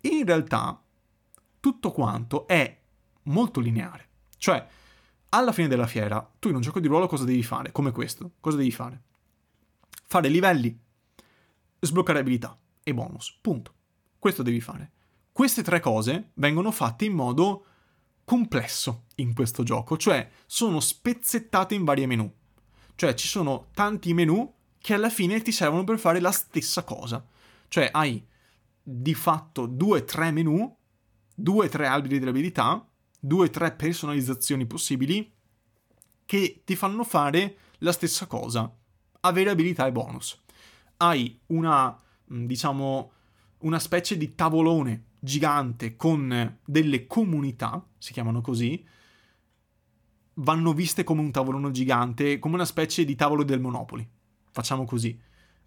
In 0.02 0.24
realtà 0.24 0.80
tutto 1.60 1.92
quanto 1.92 2.46
è 2.46 2.78
molto 3.24 3.60
lineare, 3.60 4.08
cioè 4.36 4.66
alla 5.34 5.52
fine 5.52 5.68
della 5.68 5.86
fiera 5.86 6.30
tu 6.38 6.48
in 6.48 6.54
un 6.54 6.60
gioco 6.60 6.80
di 6.80 6.88
ruolo 6.88 7.06
cosa 7.06 7.24
devi 7.24 7.42
fare? 7.42 7.72
Come 7.72 7.90
questo, 7.90 8.32
cosa 8.40 8.56
devi 8.56 8.70
fare? 8.70 9.02
Fare 10.06 10.28
livelli, 10.28 10.78
sbloccare 11.80 12.18
abilità 12.18 12.58
e 12.82 12.94
bonus. 12.94 13.38
Punto. 13.40 13.74
Questo 14.18 14.42
devi 14.42 14.60
fare. 14.60 14.92
Queste 15.32 15.62
tre 15.62 15.80
cose 15.80 16.32
vengono 16.34 16.70
fatte 16.70 17.06
in 17.06 17.14
modo 17.14 17.64
complesso 18.24 19.06
in 19.16 19.34
questo 19.34 19.62
gioco, 19.62 19.96
cioè 19.96 20.28
sono 20.46 20.80
spezzettate 20.80 21.74
in 21.74 21.84
varie 21.84 22.06
menu. 22.06 22.30
Cioè 22.94 23.14
ci 23.14 23.26
sono 23.26 23.68
tanti 23.72 24.12
menu 24.12 24.54
che 24.78 24.94
alla 24.94 25.10
fine 25.10 25.40
ti 25.40 25.50
servono 25.50 25.84
per 25.84 25.98
fare 25.98 26.20
la 26.20 26.30
stessa 26.30 26.84
cosa. 26.84 27.24
Cioè 27.68 27.88
hai 27.90 28.24
di 28.82 29.14
fatto 29.14 29.66
due 29.66 30.00
o 30.00 30.04
tre 30.04 30.30
menu, 30.30 30.76
due 31.34 31.66
o 31.66 31.68
tre 31.68 31.86
alberi 31.86 32.18
delle 32.18 32.30
abilità, 32.30 32.86
due 33.24 33.46
o 33.46 33.50
tre 33.50 33.72
personalizzazioni 33.72 34.66
possibili 34.66 35.32
che 36.24 36.62
ti 36.64 36.74
fanno 36.74 37.04
fare 37.04 37.56
la 37.78 37.92
stessa 37.92 38.26
cosa, 38.26 38.74
avere 39.20 39.50
abilità 39.50 39.86
e 39.86 39.92
bonus. 39.92 40.40
Hai 40.96 41.38
una 41.46 42.02
Mm, 42.32 42.46
diciamo, 42.46 43.12
una 43.58 43.78
specie 43.78 44.16
di 44.16 44.34
tavolone 44.34 45.06
gigante 45.18 45.96
con 45.96 46.58
delle 46.64 47.06
comunità, 47.06 47.86
si 47.98 48.12
chiamano 48.12 48.40
così, 48.40 48.84
vanno 50.34 50.72
viste 50.72 51.04
come 51.04 51.20
un 51.20 51.30
tavolone 51.30 51.70
gigante, 51.70 52.38
come 52.38 52.54
una 52.54 52.64
specie 52.64 53.04
di 53.04 53.14
tavolo 53.14 53.44
del 53.44 53.60
Monopoli. 53.60 54.08
Facciamo 54.50 54.84
così. 54.84 55.18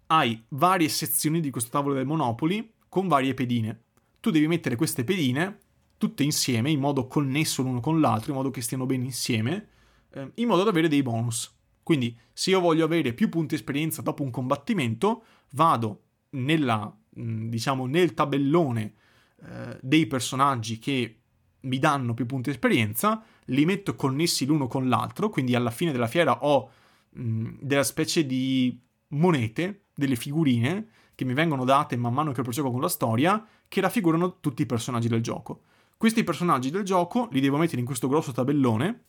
Hai 0.06 0.44
varie 0.48 0.88
sezioni 0.88 1.40
di 1.40 1.50
questo 1.50 1.70
tavolo 1.70 1.94
del 1.94 2.06
Monopoli 2.06 2.74
con 2.88 3.08
varie 3.08 3.34
pedine. 3.34 3.84
Tu 4.20 4.30
devi 4.30 4.46
mettere 4.46 4.76
queste 4.76 5.04
pedine 5.04 5.60
tutte 5.98 6.22
insieme, 6.22 6.70
in 6.70 6.80
modo 6.80 7.06
connesso 7.06 7.62
l'uno 7.62 7.80
con 7.80 8.00
l'altro, 8.00 8.30
in 8.30 8.36
modo 8.36 8.50
che 8.50 8.60
stiano 8.60 8.86
bene 8.86 9.04
insieme, 9.04 9.68
eh, 10.10 10.30
in 10.34 10.46
modo 10.46 10.62
da 10.62 10.70
avere 10.70 10.88
dei 10.88 11.02
bonus. 11.02 11.54
Quindi, 11.82 12.16
se 12.32 12.50
io 12.50 12.60
voglio 12.60 12.84
avere 12.84 13.12
più 13.12 13.28
punti 13.28 13.54
esperienza 13.54 14.02
dopo 14.02 14.22
un 14.22 14.30
combattimento, 14.30 15.24
vado 15.52 16.02
nella, 16.30 16.94
diciamo, 17.10 17.86
nel 17.86 18.12
tabellone 18.12 18.94
eh, 19.42 19.78
dei 19.80 20.06
personaggi 20.06 20.78
che 20.78 21.20
mi 21.60 21.78
danno 21.78 22.14
più 22.14 22.26
punti 22.26 22.50
esperienza, 22.50 23.22
li 23.46 23.64
metto 23.64 23.94
connessi 23.94 24.46
l'uno 24.46 24.66
con 24.66 24.88
l'altro, 24.88 25.28
quindi 25.28 25.54
alla 25.54 25.70
fine 25.70 25.92
della 25.92 26.06
fiera 26.06 26.44
ho 26.44 26.70
mh, 27.10 27.58
della 27.60 27.84
specie 27.84 28.26
di 28.26 28.80
monete, 29.08 29.84
delle 29.94 30.16
figurine 30.16 30.88
che 31.14 31.24
mi 31.24 31.34
vengono 31.34 31.64
date 31.64 31.96
man 31.96 32.12
mano 32.12 32.32
che 32.32 32.42
proseguo 32.42 32.70
con 32.70 32.80
la 32.80 32.88
storia, 32.88 33.44
che 33.68 33.80
raffigurano 33.80 34.40
tutti 34.40 34.62
i 34.62 34.66
personaggi 34.66 35.08
del 35.08 35.22
gioco. 35.22 35.62
Questi 35.96 36.24
personaggi 36.24 36.70
del 36.70 36.82
gioco 36.82 37.28
li 37.32 37.40
devo 37.40 37.56
mettere 37.56 37.80
in 37.80 37.86
questo 37.86 38.06
grosso 38.06 38.32
tabellone, 38.32 39.04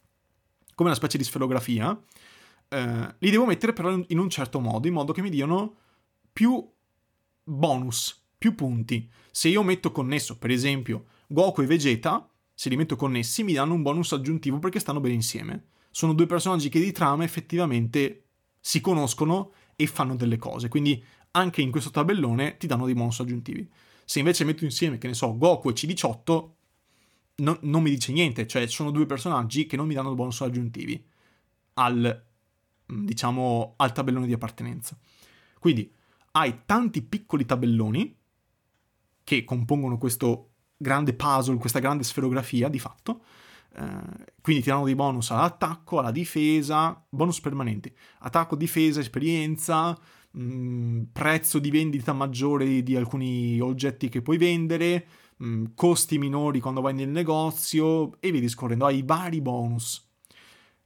come 0.74 0.90
una 0.90 0.98
specie 0.98 1.18
di 1.18 1.24
sferografia, 1.26 2.00
eh, 2.70 3.16
li 3.18 3.30
devo 3.30 3.46
mettere 3.46 3.74
però 3.74 3.92
in 4.08 4.20
un 4.20 4.30
certo 4.30 4.60
modo, 4.60 4.88
in 4.88 4.94
modo 4.94 5.12
che 5.12 5.22
mi 5.22 5.30
diano 5.30 5.76
più 6.32 6.66
bonus, 7.44 8.26
più 8.38 8.56
punti. 8.56 9.10
Se 9.32 9.50
io 9.50 9.64
metto 9.64 9.92
connesso, 9.92 10.38
per 10.38 10.52
esempio, 10.52 11.08
Goku 11.28 11.62
e 11.62 11.66
Vegeta, 11.66 12.30
se 12.54 12.70
li 12.70 12.78
metto 12.78 12.96
connessi 12.96 13.44
mi 13.44 13.54
danno 13.54 13.74
un 13.74 13.82
bonus 13.82 14.14
aggiuntivo 14.14 14.60
perché 14.60 14.80
stanno 14.80 15.00
bene 15.00 15.16
insieme. 15.16 15.66
Sono 15.92 16.14
due 16.14 16.26
personaggi 16.26 16.70
che 16.70 16.80
di 16.80 16.92
trama 16.92 17.24
effettivamente 17.24 18.24
si 18.60 18.80
conoscono 18.82 19.52
e 19.76 19.88
fanno 19.88 20.16
delle 20.16 20.38
cose, 20.38 20.70
quindi 20.70 21.04
anche 21.32 21.62
in 21.62 21.72
questo 21.72 21.90
tabellone 21.90 22.58
ti 22.58 22.66
danno 22.66 22.86
dei 22.86 22.94
bonus 22.94 23.20
aggiuntivi. 23.20 23.70
Se 24.06 24.20
invece 24.20 24.46
metto 24.46 24.64
insieme, 24.64 24.98
che 24.98 25.08
ne 25.08 25.14
so, 25.14 25.38
Goku 25.38 25.70
e 25.70 25.74
C18, 25.74 26.50
no, 27.38 27.58
non 27.62 27.84
mi 27.84 27.90
dice 27.90 28.12
niente, 28.12 28.48
cioè 28.48 28.68
sono 28.68 28.92
due 28.92 29.06
personaggi 29.06 29.66
che 29.66 29.76
non 29.76 29.88
mi 29.88 29.94
danno 29.94 30.16
bonus 30.16 30.42
aggiuntivi 30.42 31.04
al, 31.76 32.26
diciamo, 32.86 33.74
al 33.78 33.92
tabellone 33.92 34.28
di 34.28 34.34
appartenenza. 34.34 34.98
Quindi 35.60 35.92
hai 36.32 36.62
tanti 36.66 37.02
piccoli 37.02 37.46
tabelloni 37.46 38.16
che 39.24 39.44
compongono 39.44 39.98
questo 39.98 40.52
grande 40.78 41.14
puzzle, 41.14 41.58
questa 41.58 41.80
grande 41.80 42.04
sferografia 42.04 42.70
di 42.70 42.80
fatto. 42.80 43.24
Eh, 43.76 44.34
quindi 44.42 44.64
ti 44.64 44.70
danno 44.70 44.86
dei 44.86 44.96
bonus 44.96 45.32
all'attacco, 45.32 46.00
alla 46.00 46.12
difesa, 46.12 47.04
bonus 47.10 47.42
permanenti, 47.42 47.94
attacco, 48.20 48.56
difesa, 48.56 49.00
esperienza, 49.00 49.98
mh, 50.32 50.42
mm, 50.42 51.02
prezzo 51.12 51.60
di 51.60 51.70
vendita 51.70 52.14
maggiore 52.14 52.82
di 52.84 52.96
alcuni 52.96 53.60
oggetti 53.60 54.10
che 54.10 54.22
puoi 54.22 54.38
vendere, 54.38 55.08
mh, 55.38 55.48
mm, 55.48 55.66
costi 55.76 56.18
minori 56.18 56.60
quando 56.60 56.82
vai 56.82 56.94
nel 56.94 57.10
negozio 57.10 58.20
e 58.20 58.32
via 58.32 58.42
discorrendo. 58.42 58.86
Hai 58.86 59.04
vari 59.04 59.42
bonus. 59.42 60.06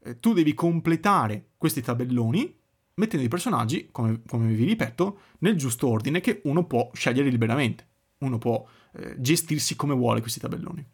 Eh, 0.03 0.19
tu 0.19 0.33
devi 0.33 0.53
completare 0.53 1.51
questi 1.57 1.81
tabelloni 1.81 2.59
mettendo 2.95 3.25
i 3.25 3.29
personaggi, 3.29 3.89
come, 3.91 4.21
come, 4.27 4.53
vi 4.53 4.63
ripeto, 4.65 5.19
nel 5.39 5.55
giusto 5.55 5.87
ordine 5.87 6.19
che 6.19 6.41
uno 6.43 6.65
può 6.65 6.89
scegliere 6.93 7.29
liberamente. 7.29 7.87
Uno 8.19 8.37
può 8.37 8.63
eh, 8.93 9.15
gestirsi 9.17 9.75
come 9.75 9.95
vuole 9.95 10.21
questi 10.21 10.39
tabelloni. 10.39 10.85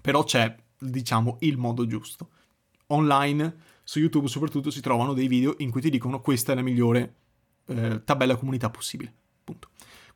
Però 0.00 0.24
c'è, 0.24 0.54
diciamo, 0.78 1.36
il 1.40 1.58
modo 1.58 1.86
giusto. 1.86 2.30
Online, 2.88 3.56
su 3.82 3.98
YouTube 3.98 4.28
soprattutto, 4.28 4.70
si 4.70 4.80
trovano 4.80 5.12
dei 5.12 5.28
video 5.28 5.54
in 5.58 5.70
cui 5.70 5.82
ti 5.82 5.90
dicono 5.90 6.20
questa 6.20 6.52
è 6.52 6.54
la 6.54 6.62
migliore 6.62 7.14
eh, 7.66 8.02
tabella 8.04 8.36
comunità 8.36 8.70
possibile. 8.70 9.12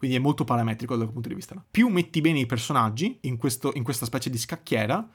Quindi 0.03 0.19
è 0.19 0.21
molto 0.21 0.43
parametrico 0.43 0.97
dal 0.97 1.13
punto 1.13 1.29
di 1.29 1.35
vista. 1.37 1.65
Più 1.71 1.87
metti 1.87 2.21
bene 2.21 2.41
i 2.41 2.47
personaggi 2.47 3.19
in, 3.21 3.37
questo, 3.37 3.71
in 3.77 3.85
questa 3.85 4.05
specie 4.05 4.31
di 4.31 4.37
scacchiera, 4.37 5.09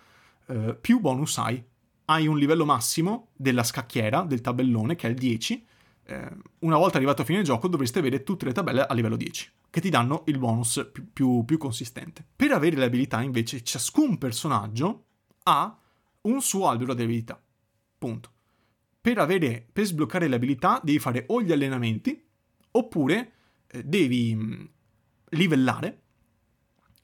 eh, 0.46 0.78
più 0.80 1.02
bonus 1.02 1.38
hai. 1.40 1.62
Hai 2.06 2.26
un 2.26 2.38
livello 2.38 2.64
massimo 2.64 3.32
della 3.36 3.66
scacchiera, 3.66 4.22
del 4.22 4.40
tabellone, 4.40 4.96
che 4.96 5.08
è 5.08 5.10
il 5.10 5.18
10, 5.18 5.66
eh, 6.06 6.30
una 6.60 6.78
volta 6.78 6.96
arrivato 6.96 7.22
a 7.22 7.26
fine 7.26 7.42
gioco 7.42 7.68
dovreste 7.68 8.00
avere 8.00 8.24
tutte 8.24 8.46
le 8.46 8.54
tabelle 8.54 8.86
a 8.86 8.94
livello 8.94 9.18
10, 9.18 9.52
che 9.70 9.82
ti 9.82 9.90
danno 9.90 10.24
il 10.28 10.38
bonus 10.38 10.90
più, 10.94 11.12
più, 11.12 11.44
più 11.44 11.58
consistente. 11.58 12.26
Per 12.34 12.52
avere 12.52 12.78
le 12.78 12.86
abilità 12.86 13.22
invece 13.22 13.62
ciascun 13.66 14.18
personaggio 14.18 15.08
ha 15.44 15.78
un 16.22 16.42
suo 16.42 16.70
albero 16.70 16.94
di 16.94 17.04
abilità. 17.04 17.44
Punto. 17.98 18.32
Per, 19.02 19.18
avere, 19.18 19.68
per 19.70 19.84
sbloccare 19.84 20.30
le 20.30 20.36
abilità 20.36 20.80
devi 20.82 21.00
fare 21.00 21.26
o 21.28 21.42
gli 21.42 21.52
allenamenti 21.52 22.26
oppure 22.72 23.32
eh, 23.68 23.84
devi 23.84 24.34
mm, 24.34 24.66
livellare 25.32 26.02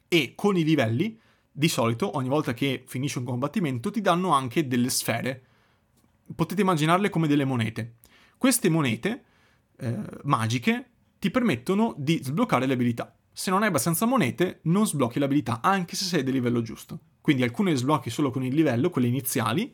e 0.07 0.33
con 0.35 0.57
i 0.57 0.63
livelli 0.63 1.19
di 1.51 1.67
solito 1.67 2.15
ogni 2.17 2.29
volta 2.29 2.53
che 2.53 2.83
finisci 2.87 3.17
un 3.19 3.25
combattimento 3.25 3.91
ti 3.91 4.01
danno 4.01 4.31
anche 4.31 4.67
delle 4.67 4.89
sfere. 4.89 5.43
Potete 6.35 6.61
immaginarle 6.61 7.09
come 7.09 7.27
delle 7.27 7.45
monete 7.45 7.95
queste 8.43 8.67
monete 8.67 9.23
eh, 9.77 10.03
magiche 10.23 10.89
ti 11.17 11.31
permettono 11.31 11.95
di 11.97 12.19
sbloccare 12.21 12.65
le 12.65 12.73
abilità. 12.73 13.15
Se 13.31 13.49
non 13.49 13.61
hai 13.61 13.69
abbastanza 13.69 14.05
monete, 14.05 14.59
non 14.63 14.85
sblocchi 14.85 15.17
l'abilità, 15.17 15.61
anche 15.61 15.95
se 15.95 16.03
sei 16.03 16.23
del 16.23 16.33
livello 16.33 16.61
giusto. 16.61 16.99
Quindi 17.21 17.43
alcune 17.43 17.71
le 17.71 17.77
sblocchi 17.77 18.09
solo 18.09 18.31
con 18.31 18.43
il 18.43 18.53
livello, 18.53 18.89
quelle 18.89 19.07
iniziali, 19.07 19.73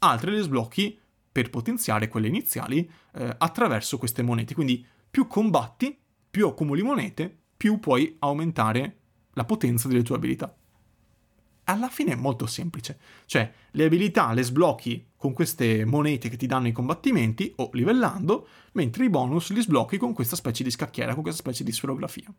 altre 0.00 0.30
le 0.30 0.42
sblocchi 0.42 1.00
per 1.32 1.48
potenziare 1.48 2.08
quelle 2.08 2.26
iniziali 2.26 2.86
eh, 3.14 3.34
attraverso 3.38 3.96
queste 3.96 4.20
monete. 4.20 4.52
Quindi 4.52 4.86
più 5.10 5.26
combatti, 5.26 5.98
più 6.30 6.48
accumuli 6.48 6.82
monete, 6.82 7.41
più 7.62 7.78
puoi 7.78 8.16
aumentare 8.18 8.96
la 9.34 9.44
potenza 9.44 9.86
delle 9.86 10.02
tue 10.02 10.16
abilità 10.16 10.52
alla 11.66 11.88
fine 11.88 12.10
è 12.10 12.16
molto 12.16 12.46
semplice. 12.46 12.98
Cioè, 13.24 13.52
le 13.70 13.84
abilità 13.84 14.32
le 14.32 14.42
sblocchi 14.42 15.10
con 15.16 15.32
queste 15.32 15.84
monete 15.84 16.28
che 16.28 16.36
ti 16.36 16.46
danno 16.46 16.66
i 16.66 16.72
combattimenti 16.72 17.52
o 17.58 17.70
livellando, 17.72 18.48
mentre 18.72 19.04
i 19.04 19.08
bonus 19.08 19.52
li 19.52 19.60
sblocchi 19.60 19.96
con 19.96 20.12
questa 20.12 20.34
specie 20.34 20.64
di 20.64 20.72
scacchiera, 20.72 21.14
con 21.14 21.22
questa 21.22 21.40
specie 21.40 21.62
di 21.62 21.70
sferografia. 21.70 22.34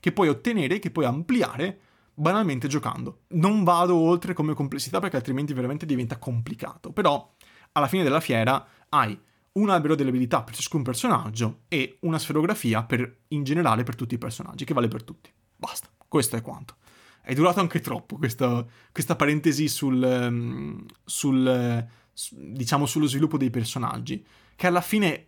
Che 0.00 0.12
puoi 0.12 0.28
ottenere, 0.28 0.78
che 0.78 0.90
puoi 0.90 1.04
ampliare 1.04 1.78
banalmente 2.14 2.66
giocando. 2.66 3.24
Non 3.32 3.64
vado 3.64 3.94
oltre 3.94 4.32
come 4.32 4.54
complessità 4.54 5.00
perché 5.00 5.16
altrimenti 5.16 5.52
veramente 5.52 5.84
diventa 5.84 6.16
complicato, 6.16 6.92
però 6.92 7.30
alla 7.72 7.88
fine 7.88 8.04
della 8.04 8.20
fiera 8.20 8.66
hai 8.88 9.20
un 9.52 9.68
albero 9.68 9.94
delle 9.94 10.10
abilità 10.10 10.42
per 10.42 10.54
ciascun 10.54 10.82
personaggio 10.82 11.62
e 11.68 11.98
una 12.00 12.18
sferografia 12.18 12.82
per, 12.84 13.20
in 13.28 13.44
generale 13.44 13.82
per 13.82 13.94
tutti 13.94 14.14
i 14.14 14.18
personaggi, 14.18 14.64
che 14.64 14.74
vale 14.74 14.88
per 14.88 15.02
tutti. 15.02 15.30
Basta, 15.56 15.88
questo 16.08 16.36
è 16.36 16.42
quanto. 16.42 16.76
È 17.20 17.34
durato 17.34 17.60
anche 17.60 17.80
troppo 17.80 18.16
questa, 18.16 18.64
questa 18.90 19.14
parentesi 19.14 19.68
sul, 19.68 20.02
ehm, 20.02 20.86
sul, 21.04 21.86
diciamo, 22.30 22.86
sullo 22.86 23.06
sviluppo 23.06 23.36
dei 23.36 23.50
personaggi, 23.50 24.24
che 24.56 24.66
alla 24.66 24.80
fine 24.80 25.26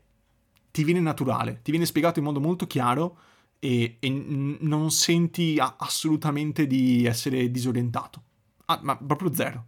ti 0.70 0.82
viene 0.84 1.00
naturale, 1.00 1.60
ti 1.62 1.70
viene 1.70 1.86
spiegato 1.86 2.18
in 2.18 2.24
modo 2.24 2.40
molto 2.40 2.66
chiaro 2.66 3.18
e, 3.60 3.98
e 4.00 4.08
non 4.10 4.90
senti 4.90 5.56
assolutamente 5.58 6.66
di 6.66 7.04
essere 7.04 7.50
disorientato. 7.50 8.22
Ah, 8.66 8.80
ma 8.82 8.96
proprio 8.96 9.32
zero. 9.32 9.66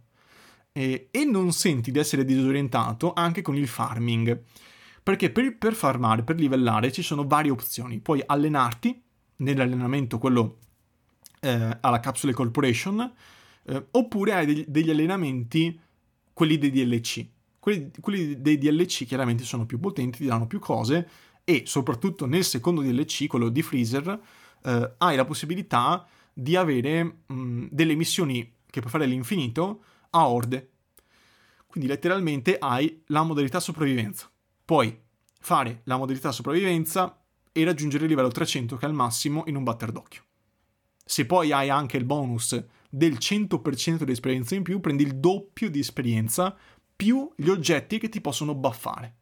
E, 0.77 1.07
e, 1.09 1.25
non 1.25 1.53
senti 1.53 1.89
di 1.89 1.97
essere 1.97 2.23
disorientato 2.23 3.13
anche 3.13 3.41
con 3.41 3.55
il 3.55 3.67
farming. 3.67 4.43
Perché 5.01 5.31
per, 5.31 5.57
per 5.57 5.73
farmare, 5.73 6.21
per 6.21 6.35
livellare, 6.35 6.91
ci 6.91 7.01
sono 7.01 7.25
varie 7.25 7.49
opzioni. 7.49 7.99
Puoi 7.99 8.21
allenarti 8.23 9.01
nell'allenamento, 9.37 10.19
quello 10.19 10.59
eh, 11.39 11.77
alla 11.81 11.99
Capsule 11.99 12.33
Corporation, 12.33 13.11
eh, 13.63 13.85
oppure 13.89 14.33
hai 14.33 14.45
degli, 14.45 14.65
degli, 14.67 14.91
allenamenti, 14.91 15.79
quelli 16.31 16.59
dei 16.59 16.69
DLC. 16.69 17.25
Quelli, 17.57 17.89
quelli, 17.99 18.39
dei 18.39 18.59
DLC 18.59 19.05
chiaramente 19.05 19.45
sono 19.45 19.65
più 19.65 19.79
potenti, 19.79 20.19
ti 20.19 20.25
danno 20.27 20.45
più 20.45 20.59
cose 20.59 21.09
e 21.43 21.63
soprattutto 21.65 22.27
nel 22.27 22.43
secondo 22.43 22.81
DLC, 22.81 23.25
quello 23.25 23.49
di 23.49 23.63
Freezer, 23.63 24.19
eh, 24.63 24.93
hai 24.99 25.15
la 25.15 25.25
possibilità 25.25 26.05
di 26.31 26.55
avere 26.55 27.21
mh, 27.25 27.65
delle 27.71 27.95
missioni 27.95 28.53
che 28.69 28.79
puoi 28.79 28.91
fare 28.91 29.05
all'infinito 29.05 29.81
a 30.11 30.29
orde. 30.29 30.71
Quindi 31.65 31.89
letteralmente 31.89 32.57
hai 32.57 33.03
la 33.07 33.23
modalità 33.23 33.59
sopravvivenza. 33.59 34.29
Puoi 34.65 34.99
fare 35.39 35.81
la 35.85 35.97
modalità 35.97 36.31
sopravvivenza 36.31 37.21
e 37.51 37.63
raggiungere 37.63 38.03
il 38.03 38.09
livello 38.09 38.29
300 38.29 38.77
che 38.77 38.85
è 38.85 38.89
il 38.89 38.95
massimo 38.95 39.43
in 39.47 39.55
un 39.55 39.63
batter 39.63 39.91
d'occhio. 39.91 40.23
Se 41.05 41.25
poi 41.25 41.51
hai 41.51 41.69
anche 41.69 41.97
il 41.97 42.03
bonus 42.03 42.61
del 42.89 43.13
100% 43.13 44.03
di 44.03 44.11
esperienza 44.11 44.55
in 44.55 44.63
più, 44.63 44.79
prendi 44.79 45.03
il 45.03 45.15
doppio 45.15 45.69
di 45.69 45.79
esperienza 45.79 46.55
più 46.95 47.31
gli 47.35 47.49
oggetti 47.49 47.99
che 47.99 48.09
ti 48.09 48.21
possono 48.21 48.55
buffare. 48.55 49.15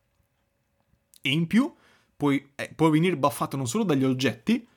E 1.21 1.29
in 1.29 1.47
più 1.47 1.73
puoi, 2.15 2.51
eh, 2.55 2.71
puoi 2.75 2.91
venire 2.91 3.17
buffato 3.17 3.57
non 3.57 3.67
solo 3.67 3.83
dagli 3.83 4.03
oggetti, 4.03 4.67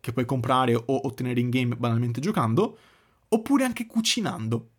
che 0.00 0.12
puoi 0.12 0.24
comprare 0.24 0.74
o 0.74 0.84
ottenere 1.06 1.40
in 1.40 1.50
game 1.50 1.76
banalmente 1.76 2.20
giocando, 2.20 2.78
oppure 3.28 3.64
anche 3.64 3.86
cucinando. 3.86 4.70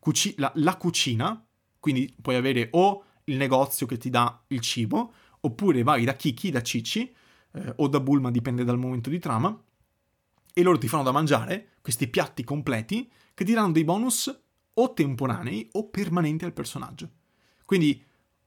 Cuci- 0.00 0.34
la, 0.38 0.50
la 0.56 0.76
cucina, 0.76 1.46
quindi 1.78 2.12
puoi 2.20 2.34
avere 2.34 2.68
o 2.72 3.04
il 3.24 3.36
negozio 3.36 3.86
che 3.86 3.96
ti 3.96 4.10
dà 4.10 4.42
il 4.48 4.60
cibo, 4.60 5.12
oppure 5.40 5.84
vai 5.84 6.04
da 6.04 6.16
Kiki, 6.16 6.50
da 6.50 6.62
Cici, 6.62 7.14
eh, 7.52 7.72
o 7.76 7.86
da 7.86 8.00
Bulma, 8.00 8.32
dipende 8.32 8.64
dal 8.64 8.78
momento 8.78 9.08
di 9.08 9.20
trama, 9.20 9.56
e 10.52 10.62
loro 10.62 10.78
ti 10.78 10.88
fanno 10.88 11.04
da 11.04 11.12
mangiare 11.12 11.68
questi 11.80 12.08
piatti 12.08 12.42
completi 12.42 13.08
che 13.34 13.44
ti 13.44 13.52
danno 13.52 13.72
dei 13.72 13.84
bonus 13.84 14.42
o 14.72 14.92
temporanei 14.92 15.68
o 15.72 15.88
permanenti 15.88 16.44
al 16.44 16.52
personaggio. 16.52 17.08
Quindi, 17.64 18.02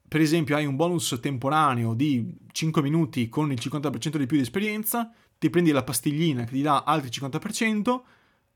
per 0.08 0.22
esempio, 0.22 0.56
hai 0.56 0.66
un 0.66 0.76
bonus 0.76 1.18
temporaneo 1.22 1.94
di 1.94 2.36
5 2.52 2.82
minuti 2.82 3.30
con 3.30 3.52
il 3.52 3.60
50% 3.60 4.18
di 4.18 4.26
più 4.26 4.38
di 4.38 4.44
esperienza, 4.44 5.12
ti 5.38 5.50
prendi 5.50 5.72
la 5.72 5.84
pastiglina 5.84 6.44
che 6.44 6.52
ti 6.52 6.62
dà 6.62 6.84
altri 6.84 7.10
50%, 7.10 8.02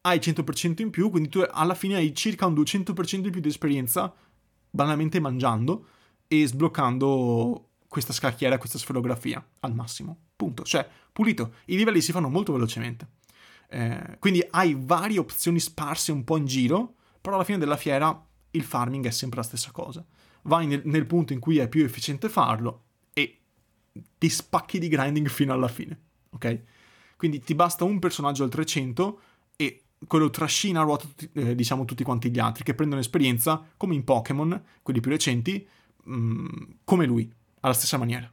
hai 0.02 0.20
100% 0.20 0.82
in 0.82 0.90
più, 0.90 1.10
quindi 1.10 1.30
tu 1.30 1.44
alla 1.48 1.76
fine 1.76 1.96
hai 1.96 2.14
circa 2.16 2.46
un 2.46 2.54
200% 2.54 3.18
di 3.20 3.30
più 3.30 3.42
di 3.42 3.48
esperienza 3.50 4.14
banalmente 4.70 5.20
mangiando 5.20 5.88
e 6.28 6.46
sbloccando 6.46 7.70
questa 7.88 8.14
scacchiera, 8.14 8.58
questa 8.58 8.78
sferografia 8.78 9.46
al 9.62 9.74
massimo. 9.74 10.18
Punto. 10.36 10.64
Cioè, 10.64 10.88
pulito. 11.12 11.56
I 11.66 11.78
livelli 11.78 12.02
si 12.02 12.12
fanno 12.12 12.30
molto 12.30 12.54
velocemente. 12.54 13.16
Eh, 13.70 14.18
quindi 14.20 14.46
hai 14.52 14.76
varie 14.78 15.20
opzioni 15.20 15.60
sparse 15.60 16.12
un 16.12 16.24
po' 16.24 16.38
in 16.38 16.46
giro, 16.46 16.96
però 17.20 17.36
alla 17.36 17.44
fine 17.44 17.58
della 17.58 17.78
fiera 17.78 18.26
il 18.52 18.64
farming 18.64 19.06
è 19.06 19.12
sempre 19.12 19.38
la 19.38 19.46
stessa 19.46 19.72
cosa. 19.72 20.06
Vai 20.44 20.68
nel, 20.68 20.82
nel 20.86 21.06
punto 21.06 21.34
in 21.34 21.40
cui 21.40 21.58
è 21.58 21.68
più 21.68 21.84
efficiente 21.84 22.30
farlo 22.30 22.84
e 23.14 23.40
ti 24.18 24.30
spacchi 24.30 24.80
di 24.80 24.88
grinding 24.88 25.28
fino 25.28 25.54
alla 25.54 25.68
fine, 25.68 26.00
ok? 26.30 26.62
Quindi 27.18 27.42
ti 27.42 27.56
basta 27.56 27.84
un 27.84 28.00
personaggio 28.00 28.44
al 28.44 28.50
300 28.50 29.22
e 29.56 29.87
quello 30.06 30.30
trascina 30.30 30.82
a 30.82 30.84
ruota 30.84 31.08
eh, 31.34 31.56
diciamo 31.56 31.86
tutti 31.86 32.04
quanti 32.04 32.30
gli 32.30 32.40
altri 32.40 32.64
che 32.64 32.76
prendono 32.76 33.02
esperienza 33.02 33.66
come 33.78 33.96
in 33.96 34.04
Pokémon, 34.04 34.64
quelli 34.82 35.00
più 35.00 35.10
recenti, 35.10 35.68
mh, 36.04 36.16
mm, 36.16 36.46
come 36.84 37.06
lui, 37.06 37.32
alla 37.62 37.74
stessa 37.74 37.98
maniera. 37.98 38.32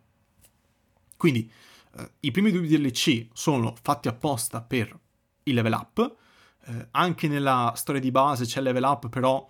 Quindi 1.16 1.50
eh, 1.96 2.10
i 2.20 2.30
primi 2.30 2.50
due 2.50 2.66
DLC 2.66 3.28
sono 3.32 3.74
fatti 3.80 4.08
apposta 4.08 4.60
per 4.60 4.98
il 5.44 5.54
level 5.54 5.72
up. 5.72 6.16
Eh, 6.66 6.88
anche 6.92 7.28
nella 7.28 7.72
storia 7.76 8.00
di 8.00 8.10
base 8.10 8.44
c'è 8.44 8.58
il 8.58 8.64
level 8.64 8.82
up, 8.82 9.08
però 9.08 9.48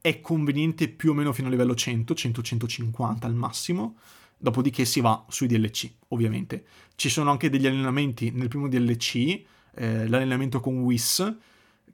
è 0.00 0.20
conveniente 0.20 0.88
più 0.88 1.10
o 1.10 1.14
meno 1.14 1.32
fino 1.32 1.48
a 1.48 1.50
livello 1.50 1.74
100, 1.74 2.14
100-150 2.14 3.24
al 3.24 3.34
massimo. 3.34 3.98
Dopodiché 4.40 4.84
si 4.84 5.00
va 5.00 5.24
sui 5.28 5.48
DLC, 5.48 5.90
ovviamente. 6.08 6.64
Ci 6.94 7.08
sono 7.08 7.30
anche 7.30 7.50
degli 7.50 7.66
allenamenti 7.66 8.30
nel 8.30 8.46
primo 8.46 8.68
DLC, 8.68 9.42
eh, 9.74 10.08
l'allenamento 10.08 10.60
con 10.60 10.78
Whis, 10.80 11.36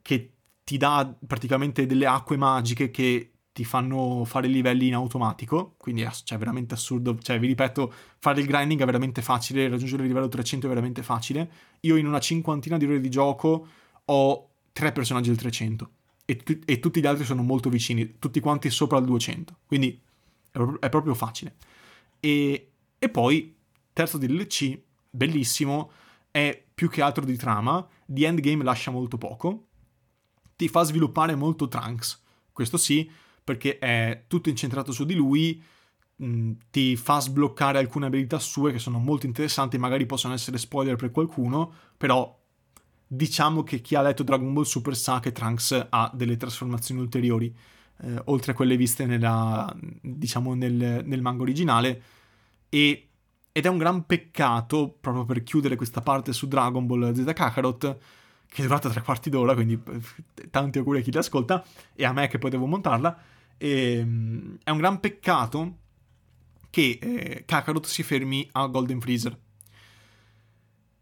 che 0.01 0.31
ti 0.63 0.77
dà 0.77 1.15
praticamente 1.25 1.85
delle 1.85 2.05
acque 2.05 2.37
magiche 2.37 2.89
che 2.89 3.31
ti 3.55 3.63
fanno 3.63 4.25
fare 4.25 4.47
livelli 4.47 4.87
in 4.87 4.95
automatico, 4.95 5.75
quindi 5.77 6.01
è 6.01 6.09
cioè, 6.11 6.37
veramente 6.37 6.73
assurdo. 6.73 7.17
Cioè, 7.17 7.39
vi 7.39 7.47
ripeto, 7.47 7.93
fare 8.19 8.41
il 8.41 8.47
grinding 8.47 8.81
è 8.81 8.85
veramente 8.85 9.21
facile, 9.21 9.69
raggiungere 9.69 10.01
il 10.01 10.09
livello 10.09 10.27
300 10.27 10.65
è 10.65 10.69
veramente 10.69 11.01
facile. 11.03 11.49
Io 11.81 11.95
in 11.95 12.05
una 12.05 12.19
cinquantina 12.19 12.77
di 12.77 12.83
ore 12.83 12.99
di 12.99 13.09
gioco 13.09 13.67
ho 14.03 14.49
tre 14.73 14.91
personaggi 14.91 15.29
del 15.29 15.37
300 15.37 15.89
e, 16.25 16.35
tu- 16.35 16.59
e 16.65 16.79
tutti 16.79 16.99
gli 16.99 17.05
altri 17.05 17.23
sono 17.23 17.43
molto 17.43 17.69
vicini, 17.69 18.19
tutti 18.19 18.41
quanti 18.41 18.69
sopra 18.69 18.97
il 18.97 19.05
200, 19.05 19.59
quindi 19.65 20.01
è, 20.51 20.57
pro- 20.57 20.79
è 20.81 20.89
proprio 20.89 21.13
facile. 21.13 21.55
E, 22.19 22.71
e 22.99 23.09
poi, 23.09 23.55
terzo 23.93 24.17
DLC, 24.17 24.77
bellissimo, 25.09 25.91
è 26.35 26.65
più 26.75 26.89
che 26.89 27.01
altro 27.01 27.23
di 27.23 27.37
trama, 27.37 27.87
di 28.05 28.25
endgame 28.25 28.61
lascia 28.61 28.91
molto 28.91 29.17
poco, 29.17 29.67
ti 30.57 30.67
fa 30.67 30.83
sviluppare 30.83 31.33
molto 31.33 31.69
Trunks, 31.69 32.21
questo 32.51 32.75
sì, 32.75 33.09
perché 33.41 33.79
è 33.79 34.25
tutto 34.27 34.49
incentrato 34.49 34.91
su 34.91 35.05
di 35.05 35.13
lui, 35.13 35.63
mh, 36.17 36.25
mm, 36.25 36.51
ti 36.71 36.97
fa 36.97 37.21
sbloccare 37.21 37.77
alcune 37.77 38.07
abilità 38.07 38.37
sue 38.39 38.73
che 38.73 38.79
sono 38.79 38.99
molto 38.99 39.25
interessanti, 39.25 39.77
magari 39.77 40.05
possono 40.05 40.33
essere 40.33 40.57
spoiler 40.57 40.97
per 40.97 41.11
qualcuno, 41.11 41.71
però 41.95 42.37
diciamo 43.07 43.63
che 43.63 43.79
chi 43.79 43.95
ha 43.95 44.01
letto 44.01 44.23
Dragon 44.23 44.51
Ball 44.51 44.63
Super 44.63 44.97
sa 44.97 45.21
che 45.21 45.31
Trunks 45.31 45.87
ha 45.89 46.11
delle 46.13 46.35
trasformazioni 46.35 46.99
ulteriori, 46.99 47.55
eh, 48.01 48.21
oltre 48.25 48.51
a 48.51 48.55
quelle 48.55 48.75
viste 48.75 49.05
nella, 49.05 49.73
diciamo 50.01 50.53
nel, 50.53 51.01
nel 51.05 51.21
manga 51.21 51.43
originale, 51.43 52.03
e, 52.67 53.11
ed 53.57 53.65
è 53.65 53.69
un 53.69 53.77
gran 53.77 54.05
peccato, 54.05 54.97
proprio 54.99 55.23
per 55.23 55.41
chiudere 55.41 55.77
questa 55.77 56.01
parte 56.01 56.33
su 56.33 56.45
Dragon 56.45 56.85
Ball 56.85 57.13
Z 57.13 57.23
Kakarot, 57.33 57.97
che 58.49 58.61
è 58.61 58.65
durata 58.65 58.89
tre 58.89 59.01
quarti 59.01 59.29
d'ora, 59.29 59.53
quindi 59.53 59.81
eh, 59.81 60.49
tanti 60.49 60.79
auguri 60.79 60.99
a 60.99 61.01
chi 61.01 61.09
l'ascolta, 61.09 61.63
e 61.93 62.03
a 62.03 62.11
me 62.11 62.27
che 62.27 62.37
poi 62.37 62.49
devo 62.49 62.65
montarla, 62.65 63.17
e, 63.55 63.99
ehm, 63.99 64.57
è 64.61 64.71
un 64.71 64.77
gran 64.77 64.99
peccato 64.99 65.77
che 66.69 66.99
eh, 67.01 67.43
Kakarot 67.45 67.85
si 67.85 68.03
fermi 68.03 68.45
a 68.51 68.67
Golden 68.67 68.99
Freezer. 68.99 69.39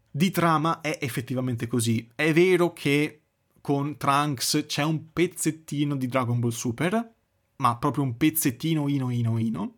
Di 0.08 0.30
trama 0.30 0.80
è 0.80 0.96
effettivamente 1.00 1.66
così. 1.66 2.08
È 2.14 2.32
vero 2.32 2.72
che 2.72 3.22
con 3.60 3.96
Trunks 3.96 4.66
c'è 4.68 4.84
un 4.84 5.12
pezzettino 5.12 5.96
di 5.96 6.06
Dragon 6.06 6.38
Ball 6.38 6.50
Super, 6.50 7.14
ma 7.56 7.76
proprio 7.78 8.04
un 8.04 8.16
pezzettino 8.16 8.86
ino 8.86 9.10
ino 9.10 9.38
ino. 9.38 9.76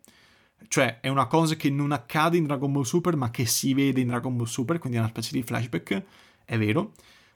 Cioè 0.67 0.99
è 0.99 1.07
una 1.07 1.27
cosa 1.27 1.55
che 1.55 1.69
non 1.69 1.91
accade 1.91 2.37
in 2.37 2.45
Dragon 2.45 2.71
Ball 2.71 2.83
Super, 2.83 3.15
ma 3.15 3.31
che 3.31 3.45
si 3.45 3.73
vede 3.73 4.01
in 4.01 4.07
Dragon 4.07 4.35
Ball 4.35 4.45
Super, 4.45 4.79
quindi 4.79 4.97
è 4.97 5.01
una 5.01 5.09
specie 5.09 5.31
di 5.33 5.43
flashback, 5.43 6.03
è 6.45 6.57
vero. 6.57 6.93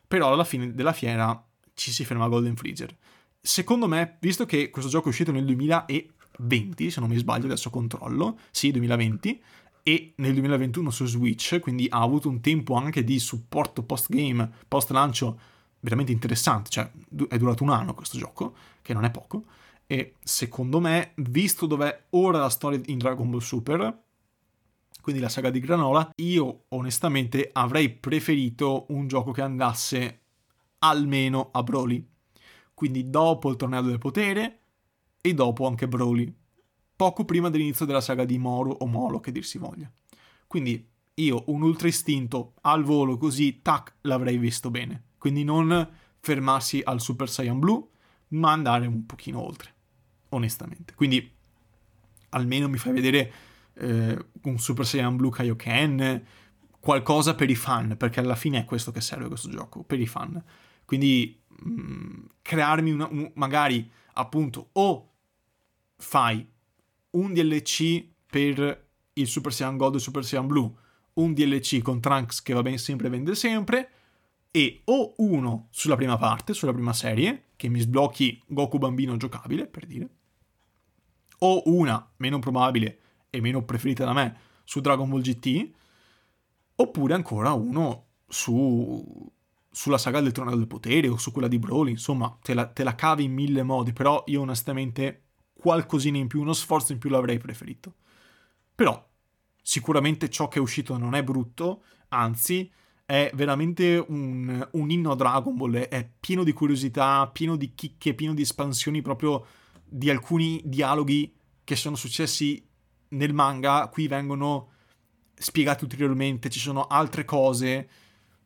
Però 0.08 0.34
alla 0.34 0.44
fine 0.44 0.74
della 0.74 0.94
fiera 0.94 1.44
ci 1.74 1.92
si 1.92 2.04
ferma 2.04 2.26
a 2.26 2.30
Golden 2.30 2.56
Freezer 2.56 2.96
secondo 3.42 3.88
me, 3.88 4.18
visto 4.20 4.46
che 4.46 4.70
questo 4.70 4.90
gioco 4.90 5.08
è 5.08 5.10
uscito 5.10 5.32
nel 5.32 5.46
2020, 5.46 6.92
se 6.92 7.00
non 7.00 7.10
mi 7.10 7.18
sbaglio, 7.18 7.46
adesso 7.46 7.70
controllo, 7.70 8.38
sì, 8.52 8.72
2020, 8.72 9.42
e 9.84 10.14
nel 10.18 10.34
2021 10.34 10.92
su 10.92 11.06
Switch, 11.08 11.60
quindi 11.60 11.88
ha 11.90 12.02
avuto 12.02 12.30
un 12.30 12.40
tempo 12.40 12.76
anche 12.76 13.04
di 13.04 13.18
supporto 13.20 13.82
post-game, 13.82 14.48
post-lancio 14.68 15.40
veramente 15.80 16.12
interessante, 16.12 16.70
cioè 16.70 16.90
è 17.28 17.38
durato 17.38 17.64
un 17.64 17.72
anno 17.72 17.96
questo 17.96 18.18
gioco, 18.20 18.56
che 18.84 18.94
non 18.94 19.04
è 19.04 19.12
poco, 19.12 19.46
e 19.92 20.16
secondo 20.24 20.80
me, 20.80 21.12
visto 21.18 21.66
dov'è 21.66 22.06
ora 22.12 22.40
la 22.40 22.48
storia 22.48 22.80
in 22.86 22.98
Dragon 22.98 23.30
Ball 23.30 23.42
Super, 23.42 24.04
quindi 25.02 25.20
la 25.20 25.28
saga 25.28 25.50
di 25.50 25.60
Granola, 25.60 26.12
io 26.16 26.64
onestamente 26.70 27.50
avrei 27.52 27.90
preferito 27.90 28.86
un 28.92 29.10
gioco 29.10 29.32
che 29.34 29.42
andasse 29.42 30.22
almeno 30.78 31.50
a 31.52 31.62
Broly. 31.62 32.08
Quindi 32.74 33.10
dopo 33.10 33.50
il 33.50 33.58
torneo 33.58 33.82
del 33.82 33.98
potere 33.98 34.60
e 35.20 35.34
dopo 35.34 35.68
anche 35.68 35.90
Broly. 35.90 36.34
Poco 36.96 37.26
prima 37.26 37.50
dell'inizio 37.50 37.86
della 37.86 38.00
saga 38.00 38.24
di 38.24 38.38
Moro 38.38 38.72
o 38.72 38.86
Molo, 38.86 39.20
che 39.20 39.34
dir 39.34 39.44
si 39.44 39.58
voglia. 39.58 39.92
Quindi 40.48 40.90
io 41.16 41.44
un 41.48 41.64
ultra 41.64 41.90
istinto 41.90 42.54
al 42.62 42.84
volo 42.86 43.18
così, 43.18 43.62
tac, 43.62 43.96
l'avrei 44.04 44.38
visto 44.38 44.72
bene. 44.72 45.08
Quindi 45.18 45.44
non 45.44 45.86
fermarsi 46.18 46.80
al 46.82 47.02
Super 47.02 47.30
Saiyan 47.30 47.60
Blue, 47.60 47.90
ma 48.32 48.52
andare 48.52 48.86
un 48.86 49.06
pochino 49.06 49.44
oltre, 49.44 49.74
onestamente. 50.32 50.94
Quindi 50.96 51.32
almeno 52.30 52.68
mi 52.68 52.78
fai 52.78 52.94
vedere 52.94 53.34
eh, 53.74 54.26
un 54.44 54.60
Super 54.60 54.86
Saiyan 54.86 55.16
Blue 55.16 55.32
Kaioken, 55.32 56.26
qualcosa 56.80 57.36
per 57.36 57.50
i 57.50 57.56
fan, 57.56 57.96
perché 57.98 58.20
alla 58.20 58.36
fine 58.36 58.60
è 58.60 58.66
questo 58.66 58.92
che 58.92 59.02
serve 59.02 59.28
questo 59.28 59.50
gioco, 59.50 59.84
per 59.84 60.00
i 60.00 60.08
fan. 60.08 60.42
Quindi 60.86 61.40
mh, 61.48 61.70
mm, 61.70 62.26
crearmi 62.42 62.92
una, 62.92 63.08
un, 63.10 63.32
magari 63.36 63.90
appunto 64.14 64.70
o 64.74 65.10
fai 65.98 66.46
un 67.12 67.34
DLC 67.34 68.06
per 68.26 68.88
il 69.14 69.28
Super 69.28 69.54
Saiyan 69.54 69.78
Gold 69.78 69.96
e 69.96 70.00
Super 70.00 70.26
Saiyan 70.26 70.48
Blue, 70.48 70.72
un 71.14 71.34
DLC 71.34 71.82
con 71.82 72.00
Trunks 72.00 72.42
che 72.42 72.54
va 72.54 72.62
bene 72.62 72.78
sempre 72.78 73.10
vende 73.10 73.36
sempre, 73.36 73.90
e 74.52 74.82
o 74.86 75.14
uno 75.18 75.68
sulla 75.70 75.96
prima 75.96 76.18
parte, 76.18 76.54
sulla 76.54 76.74
prima 76.74 76.94
serie, 76.94 77.46
che 77.56 77.70
mi 77.70 77.80
sblocchi 77.80 78.42
Goku 78.48 78.78
bambino 78.78 79.16
giocabile, 79.18 79.68
per 79.68 79.86
dire, 79.86 80.10
o 81.44 81.64
una 81.66 82.12
meno 82.18 82.40
probabile 82.40 83.00
e 83.30 83.42
meno 83.42 83.64
preferita 83.64 84.06
da 84.06 84.14
me 84.14 84.38
su 84.64 84.80
Dragon 84.80 85.10
Ball 85.10 85.22
GT, 85.22 85.72
oppure 86.76 87.14
ancora 87.14 87.54
uno 87.54 88.06
su, 88.28 89.32
sulla 89.70 89.98
saga 89.98 90.22
del 90.22 90.32
Trono 90.32 90.56
del 90.56 90.68
Potere 90.68 91.08
o 91.08 91.18
su 91.18 91.32
quella 91.32 91.48
di 91.48 91.60
Broly, 91.60 91.92
insomma, 91.92 92.38
te 92.42 92.54
la, 92.54 92.68
te 92.68 92.84
la 92.84 92.96
cavi 92.96 93.24
in 93.24 93.34
mille 93.34 93.64
modi, 93.64 93.94
però 93.94 94.24
io 94.28 94.42
onestamente 94.42 95.24
qualcosina 95.54 96.18
in 96.18 96.28
più, 96.28 96.42
uno 96.42 96.54
sforzo 96.54 96.92
in 96.92 97.00
più 97.00 97.10
l'avrei 97.10 97.38
preferito. 97.38 97.96
Però 98.74 99.10
sicuramente 99.62 100.30
ciò 100.30 100.48
che 100.48 100.60
è 100.60 100.62
uscito 100.62 100.98
non 100.98 101.16
è 101.16 101.24
brutto, 101.24 101.84
anzi 102.10 102.72
è 103.06 103.30
veramente 103.34 104.04
un, 104.08 104.68
un 104.72 104.90
inno 104.90 105.12
a 105.12 105.16
Dragon 105.16 105.56
Ball, 105.56 105.76
è 105.76 106.10
pieno 106.20 106.44
di 106.44 106.54
curiosità, 106.54 107.28
pieno 107.28 107.56
di 107.56 107.74
chicche, 107.76 108.14
pieno 108.14 108.34
di 108.34 108.44
espansioni 108.44 109.02
proprio 109.02 109.46
di 109.94 110.10
alcuni 110.10 110.62
dialoghi 110.64 111.36
che 111.66 111.76
sono 111.76 111.98
successi 111.98 112.66
nel 113.10 113.34
manga, 113.34 113.90
qui 113.92 114.08
vengono 114.08 114.70
spiegati 115.34 115.84
ulteriormente, 115.84 116.50
ci 116.50 116.60
sono 116.60 116.88
altre 116.88 117.26
cose, 117.26 117.90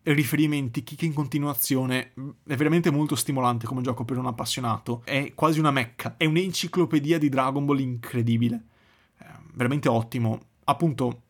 riferimenti, 0.01 0.83
chicche 0.83 1.05
in 1.05 1.13
continuazione, 1.13 2.13
è 2.47 2.55
veramente 2.55 2.89
molto 2.89 3.15
stimolante 3.15 3.67
come 3.67 3.83
gioco 3.83 4.05
per 4.05 4.17
un 4.17 4.25
appassionato, 4.25 5.03
è 5.05 5.33
quasi 5.35 5.59
una 5.59 5.69
mecca, 5.69 6.15
è 6.17 6.25
un'enciclopedia 6.25 7.19
di 7.19 7.29
Dragon 7.29 7.63
Ball 7.63 7.79
incredibile, 7.79 8.65
è 9.17 9.27
veramente 9.53 9.87
ottimo, 9.87 10.39
appunto 10.63 11.21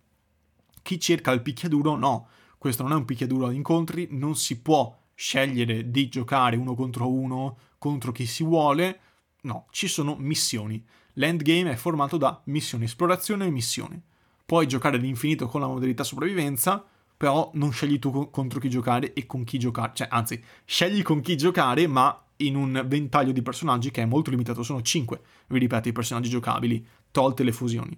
chi 0.82 0.98
cerca 0.98 1.32
il 1.32 1.42
picchiaduro 1.42 1.98
no, 1.98 2.28
questo 2.58 2.84
non 2.84 2.94
è 2.94 2.96
un 2.96 3.06
picchiaduro 3.06 3.48
ad 3.48 3.54
incontri, 3.54 4.08
non 4.12 4.36
si 4.36 4.62
può 4.62 4.98
scegliere 5.14 5.92
di 5.92 6.08
giocare 6.08 6.56
uno 6.56 6.74
contro 6.74 7.12
uno 7.12 7.58
contro 7.78 8.12
chi 8.12 8.26
si 8.26 8.44
vuole, 8.44 9.00
no, 9.46 9.68
ci 9.72 9.88
sono 9.88 10.16
missioni. 10.18 10.84
L'endgame 11.14 11.72
è 11.72 11.76
formato 11.76 12.18
da 12.18 12.42
missioni, 12.46 12.84
esplorazione 12.84 13.46
e 13.46 13.52
missioni. 13.52 14.02
Puoi 14.46 14.68
giocare 14.68 14.98
all'infinito 14.98 15.48
con 15.48 15.62
la 15.62 15.68
modalità 15.68 16.04
sopravvivenza, 16.04 16.86
però 17.18 17.50
non 17.54 17.72
scegli 17.72 17.98
tu 17.98 18.30
contro 18.30 18.60
chi 18.60 18.70
giocare 18.70 19.14
e 19.14 19.26
con 19.26 19.44
chi 19.44 19.58
giocare, 19.58 19.94
cioè 19.96 20.08
anzi, 20.12 20.44
scegli 20.66 21.02
con 21.02 21.22
chi 21.22 21.38
giocare, 21.38 21.88
ma 21.88 22.22
in 22.38 22.56
un 22.56 22.84
ventaglio 22.86 23.32
di 23.32 23.42
personaggi 23.42 23.92
che 23.92 24.02
è 24.02 24.06
molto 24.06 24.30
limitato, 24.30 24.62
sono 24.62 24.82
5, 24.82 25.22
vi 25.48 25.60
ripeto, 25.60 25.88
i 25.88 25.94
personaggi 25.94 26.30
giocabili, 26.30 26.86
tolte 27.12 27.44
le 27.44 27.54
fusioni. 27.54 27.98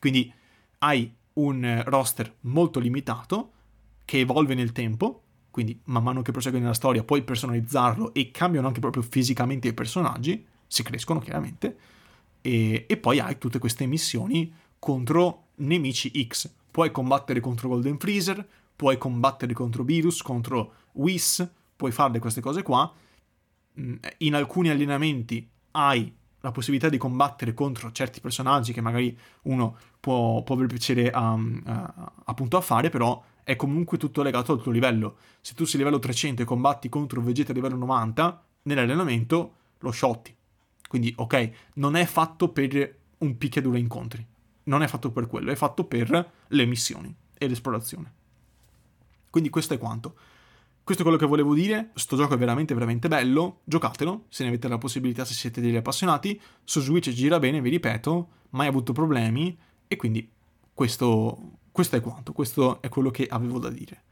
Quindi 0.00 0.32
hai 0.78 1.14
un 1.34 1.82
roster 1.86 2.34
molto 2.40 2.80
limitato, 2.80 3.52
che 4.04 4.18
evolve 4.20 4.54
nel 4.54 4.72
tempo, 4.72 5.22
quindi 5.50 5.78
man 5.84 6.02
mano 6.02 6.22
che 6.22 6.32
prosegue 6.32 6.58
nella 6.58 6.72
storia 6.72 7.04
puoi 7.04 7.22
personalizzarlo 7.22 8.14
e 8.14 8.30
cambiano 8.30 8.66
anche 8.66 8.80
proprio 8.80 9.02
fisicamente 9.02 9.68
i 9.68 9.74
personaggi, 9.74 10.44
si 10.68 10.82
crescono 10.84 11.18
chiaramente, 11.18 11.76
e, 12.40 12.84
e 12.86 12.96
poi 12.96 13.18
hai 13.18 13.38
tutte 13.38 13.58
queste 13.58 13.86
missioni 13.86 14.52
contro 14.78 15.46
nemici 15.56 16.24
X. 16.26 16.50
Puoi 16.70 16.92
combattere 16.92 17.40
contro 17.40 17.68
Golden 17.68 17.98
Freezer, 17.98 18.46
puoi 18.76 18.96
combattere 18.96 19.52
contro 19.54 19.82
Virus, 19.82 20.22
contro 20.22 20.74
Whis, 20.92 21.48
puoi 21.74 21.90
fare 21.90 22.18
queste 22.20 22.40
cose 22.40 22.62
qua. 22.62 22.92
Mm, 23.80 23.94
in 24.18 24.34
alcuni 24.34 24.68
allenamenti 24.68 25.48
hai 25.72 26.14
la 26.40 26.52
possibilità 26.52 26.88
di 26.88 26.98
combattere 26.98 27.52
contro 27.52 27.90
certi 27.90 28.20
personaggi 28.20 28.72
che 28.72 28.80
magari 28.80 29.16
uno 29.42 29.76
può, 29.98 30.42
può 30.44 30.54
aver 30.54 30.68
piacere 30.68 31.10
a, 31.10 31.32
a, 31.64 32.12
appunto 32.26 32.56
a 32.56 32.60
fare, 32.60 32.90
però 32.90 33.20
è 33.42 33.56
comunque 33.56 33.98
tutto 33.98 34.22
legato 34.22 34.52
al 34.52 34.62
tuo 34.62 34.70
livello. 34.70 35.16
Se 35.40 35.54
tu 35.54 35.64
sei 35.64 35.78
livello 35.78 35.98
300 35.98 36.42
e 36.42 36.44
combatti 36.44 36.88
contro 36.88 37.20
Vegeta 37.20 37.52
livello 37.52 37.76
90, 37.76 38.44
nell'allenamento 38.62 39.54
lo 39.78 39.90
shotti. 39.90 40.36
Quindi, 40.88 41.12
ok, 41.16 41.50
non 41.74 41.94
è 41.94 42.04
fatto 42.06 42.48
per 42.48 42.96
un 43.18 43.38
picchiaduro 43.38 43.76
incontri. 43.76 44.26
Non 44.64 44.82
è 44.82 44.88
fatto 44.88 45.10
per 45.10 45.26
quello, 45.26 45.50
è 45.52 45.54
fatto 45.54 45.84
per 45.84 46.32
le 46.48 46.66
missioni 46.66 47.14
e 47.38 47.48
l'esplorazione. 47.48 48.12
Quindi 49.30 49.50
questo 49.50 49.74
è 49.74 49.78
quanto. 49.78 50.16
Questo 50.82 51.02
è 51.02 51.06
quello 51.06 51.20
che 51.20 51.28
volevo 51.28 51.54
dire. 51.54 51.90
Sto 51.94 52.16
gioco 52.16 52.34
è 52.34 52.38
veramente, 52.38 52.74
veramente 52.74 53.08
bello. 53.08 53.60
Giocatelo 53.64 54.24
se 54.28 54.42
ne 54.42 54.48
avete 54.48 54.68
la 54.68 54.78
possibilità, 54.78 55.24
se 55.24 55.34
siete 55.34 55.60
degli 55.60 55.76
appassionati. 55.76 56.40
Su 56.64 56.80
Switch 56.80 57.10
gira 57.10 57.38
bene, 57.38 57.60
vi 57.60 57.68
ripeto, 57.68 58.28
mai 58.50 58.66
avuto 58.66 58.92
problemi. 58.92 59.56
E 59.86 59.96
quindi 59.96 60.30
questo, 60.72 61.58
questo 61.72 61.96
è 61.96 62.00
quanto, 62.00 62.32
questo 62.32 62.80
è 62.80 62.88
quello 62.88 63.10
che 63.10 63.26
avevo 63.26 63.58
da 63.58 63.68
dire. 63.68 64.02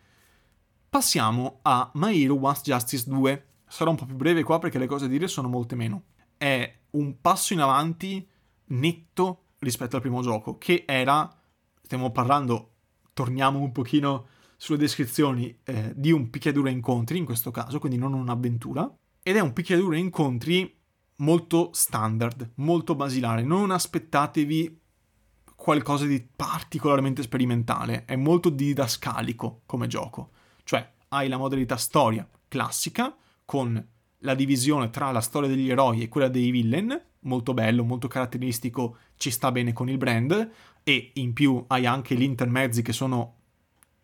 Passiamo 0.89 1.61
a 1.63 1.91
My 1.95 2.23
Hero 2.23 2.39
Once 2.41 2.63
Justice 2.63 3.09
2. 3.09 3.47
Sarò 3.67 3.91
un 3.91 3.97
po' 3.97 4.05
più 4.05 4.17
breve 4.17 4.43
qua 4.43 4.59
perché 4.59 4.79
le 4.79 4.87
cose 4.87 5.07
da 5.07 5.13
dire 5.13 5.29
sono 5.29 5.49
molte 5.49 5.75
meno. 5.75 6.03
È 6.37 6.79
un 6.91 7.21
passo 7.21 7.53
in 7.53 7.61
avanti 7.61 8.27
netto 8.67 9.45
rispetto 9.59 9.97
al 9.97 10.03
primo 10.03 10.23
gioco, 10.23 10.59
che 10.59 10.85
era, 10.87 11.35
stiamo 11.83 12.11
parlando, 12.11 12.73
torniamo 13.13 13.59
un 13.59 13.73
pochino 13.73 14.27
sulle 14.57 14.79
descrizioni, 14.79 15.59
eh, 15.65 15.93
di 15.95 16.11
un 16.13 16.31
picchiaduro 16.31 16.69
incontri 16.69 17.19
in 17.19 17.25
questo 17.25 17.51
caso, 17.51 17.79
quindi 17.79 17.99
non 17.99 18.15
un'avventura, 18.15 18.91
ed 19.23 19.37
è 19.37 19.41
un 19.41 19.53
picchiaduro 19.53 19.97
incontri 19.97 20.75
molto 21.17 21.71
standard, 21.73 22.53
molto 22.57 22.95
basilare. 22.95 23.43
Non 23.43 23.71
aspettatevi 23.71 24.81
qualcosa 25.55 26.05
di 26.05 26.21
particolarmente 26.21 27.23
sperimentale, 27.23 28.05
è 28.05 28.17
molto 28.17 28.51
didascalico 28.51 29.63
come 29.67 29.87
gioco. 29.87 30.31
Cioè, 30.65 30.93
hai 31.09 31.29
la 31.29 31.39
modalità 31.39 31.77
storia 31.77 32.29
classica 32.49 33.15
con 33.45 33.85
la 34.27 34.35
divisione 34.35 34.91
tra 34.91 35.13
la 35.13 35.21
storia 35.21 35.49
degli 35.49 35.71
eroi 35.71 36.03
e 36.03 36.09
quella 36.09 36.29
dei 36.29 36.51
villain, 36.51 37.01
molto 37.21 37.55
bello, 37.55 37.85
molto 37.85 38.09
caratteristico, 38.09 38.97
ci 39.17 39.31
sta 39.31 39.53
bene 39.53 39.73
con 39.73 39.89
il 39.89 39.97
brand 39.97 40.51
e 40.83 41.11
in 41.15 41.33
più 41.33 41.65
hai 41.69 41.87
anche 41.87 42.17
gli 42.17 42.23
intermezzi 42.23 42.83
che 42.83 42.93
sono 42.93 43.35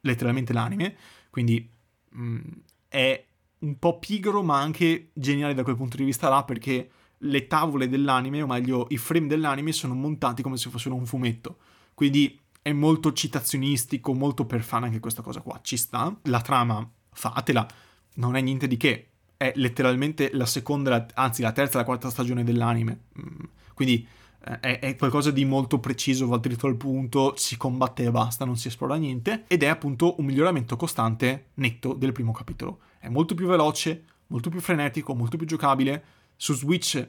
letteralmente 0.03 0.53
l'anime, 0.53 0.97
quindi 1.29 1.69
mh, 2.11 2.23
mm, 2.23 2.41
è 2.89 3.25
un 3.59 3.79
po' 3.79 3.99
pigro 3.99 4.43
ma 4.43 4.61
anche 4.61 5.11
geniale 5.13 5.55
da 5.55 5.65
quel 5.65 5.77
punto 5.77 5.97
di 5.97 6.05
vista 6.05 6.29
là 6.29 6.45
perché 6.45 6.91
le 7.19 7.47
tavole 7.49 7.89
dell'anime, 7.89 8.43
o 8.43 8.47
meglio 8.47 8.87
i 8.91 8.97
frame 8.97 9.27
dell'anime, 9.27 9.73
sono 9.73 9.95
montati 9.95 10.43
come 10.43 10.57
se 10.57 10.71
fossero 10.71 10.95
un 10.95 11.07
fumetto. 11.07 11.59
Quindi 11.95 12.39
è 12.63 12.73
molto 12.73 13.13
citazionistico, 13.13 14.15
molto 14.15 14.45
per 14.45 14.63
fan 14.63 14.85
anche 14.85 15.01
questa 15.01 15.23
cosa 15.23 15.41
qua. 15.41 15.61
Ci 15.63 15.77
sta. 15.77 16.17
La 16.23 16.41
trama, 16.41 16.89
fatela, 17.13 17.67
non 18.15 18.35
è 18.35 18.41
niente 18.41 18.67
di 18.67 18.77
che. 18.77 19.12
È 19.43 19.53
letteralmente 19.57 20.31
la 20.35 20.47
seconda, 20.47 21.05
anzi 21.15 21.43
la 21.43 21.51
terza 21.51 21.75
e 21.75 21.79
la 21.79 21.85
quarta 21.85 22.11
stagione 22.11 22.45
dell'anime. 22.45 23.07
Mm, 23.19 23.45
quindi 23.75 24.07
eh, 24.45 24.61
è, 24.61 24.79
è, 24.79 24.95
qualcosa 24.95 25.33
di 25.33 25.45
molto 25.45 25.81
preciso, 25.81 26.29
va 26.29 26.37
dritto 26.37 26.69
al 26.69 26.77
punto, 26.77 27.35
si 27.37 27.57
combatte 27.57 28.05
e 28.05 28.11
basta, 28.13 28.45
non 28.45 28.57
si 28.57 28.69
esplora 28.69 28.95
niente. 28.95 29.43
Ed 29.49 29.65
è 29.65 29.67
appunto 29.67 30.15
un 30.21 30.27
miglioramento 30.27 30.77
costante, 30.77 31.47
netto, 31.55 31.93
del 31.93 32.13
primo 32.13 32.31
capitolo. 32.31 32.83
È 33.01 33.09
molto 33.09 33.35
più 33.35 33.49
veloce, 33.49 34.05
molto 34.29 34.49
più 34.49 34.61
frenetico, 34.61 35.13
molto 35.13 35.37
più 35.37 35.47
giocabile 35.49 36.05
su 36.37 36.55
Switch 36.55 37.05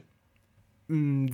mm, 0.92 1.28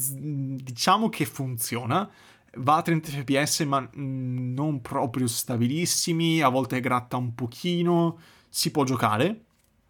diciamo 0.61 1.07
che 1.07 1.23
funziona. 1.23 2.09
Va 2.57 2.75
a 2.75 2.81
30 2.81 3.09
fps 3.09 3.61
ma 3.61 3.79
mm, 3.79 4.53
non 4.53 4.81
proprio 4.81 5.27
stabilissimi, 5.27 6.41
a 6.41 6.49
volte 6.49 6.81
gratta 6.81 7.15
un 7.15 7.33
pochino, 7.35 8.19
si 8.49 8.69
può 8.71 8.83
giocare 8.83 9.45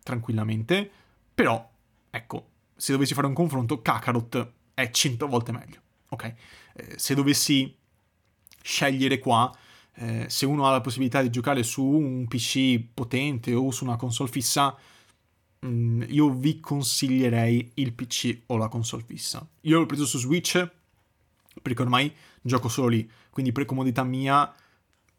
tranquillamente, 0.10 0.90
però 1.36 1.70
ecco, 2.10 2.48
se 2.76 2.92
dovessi 2.92 3.14
fare 3.14 3.28
un 3.28 3.34
confronto, 3.34 3.82
Kakarot 3.82 4.52
è 4.74 4.90
100 4.90 5.28
volte 5.28 5.52
meglio, 5.52 5.82
ok? 6.10 6.24
Eh, 6.74 6.94
se 6.98 7.14
dovessi 7.14 7.76
scegliere 8.62 9.20
qua, 9.20 9.56
eh, 9.94 10.26
se 10.28 10.48
uno 10.48 10.66
ha 10.66 10.72
la 10.72 10.82
possibilità 10.82 11.22
di 11.22 11.30
giocare 11.30 11.62
su 11.62 11.84
un 11.84 12.28
PC 12.28 12.82
potente 12.92 13.54
o 13.54 13.70
su 13.70 13.84
una 13.84 13.98
console 13.98 14.32
fissa, 14.32 14.76
mm, 15.64 16.04
io 16.08 16.30
vi 16.32 16.60
consiglierei 16.60 17.72
il 17.76 17.94
PC 17.94 18.42
o 18.48 18.58
la 18.58 18.68
console 18.68 19.04
fissa. 19.06 19.48
Io 19.62 19.78
l'ho 19.78 19.86
preso 19.86 20.08
su 20.08 20.18
Switch 20.18 20.68
perché 21.62 21.82
ormai 21.84 22.12
gioco 22.42 22.68
solo 22.68 22.88
lì, 22.88 23.08
quindi 23.30 23.52
per 23.52 23.66
comodità 23.66 24.04
mia 24.04 24.52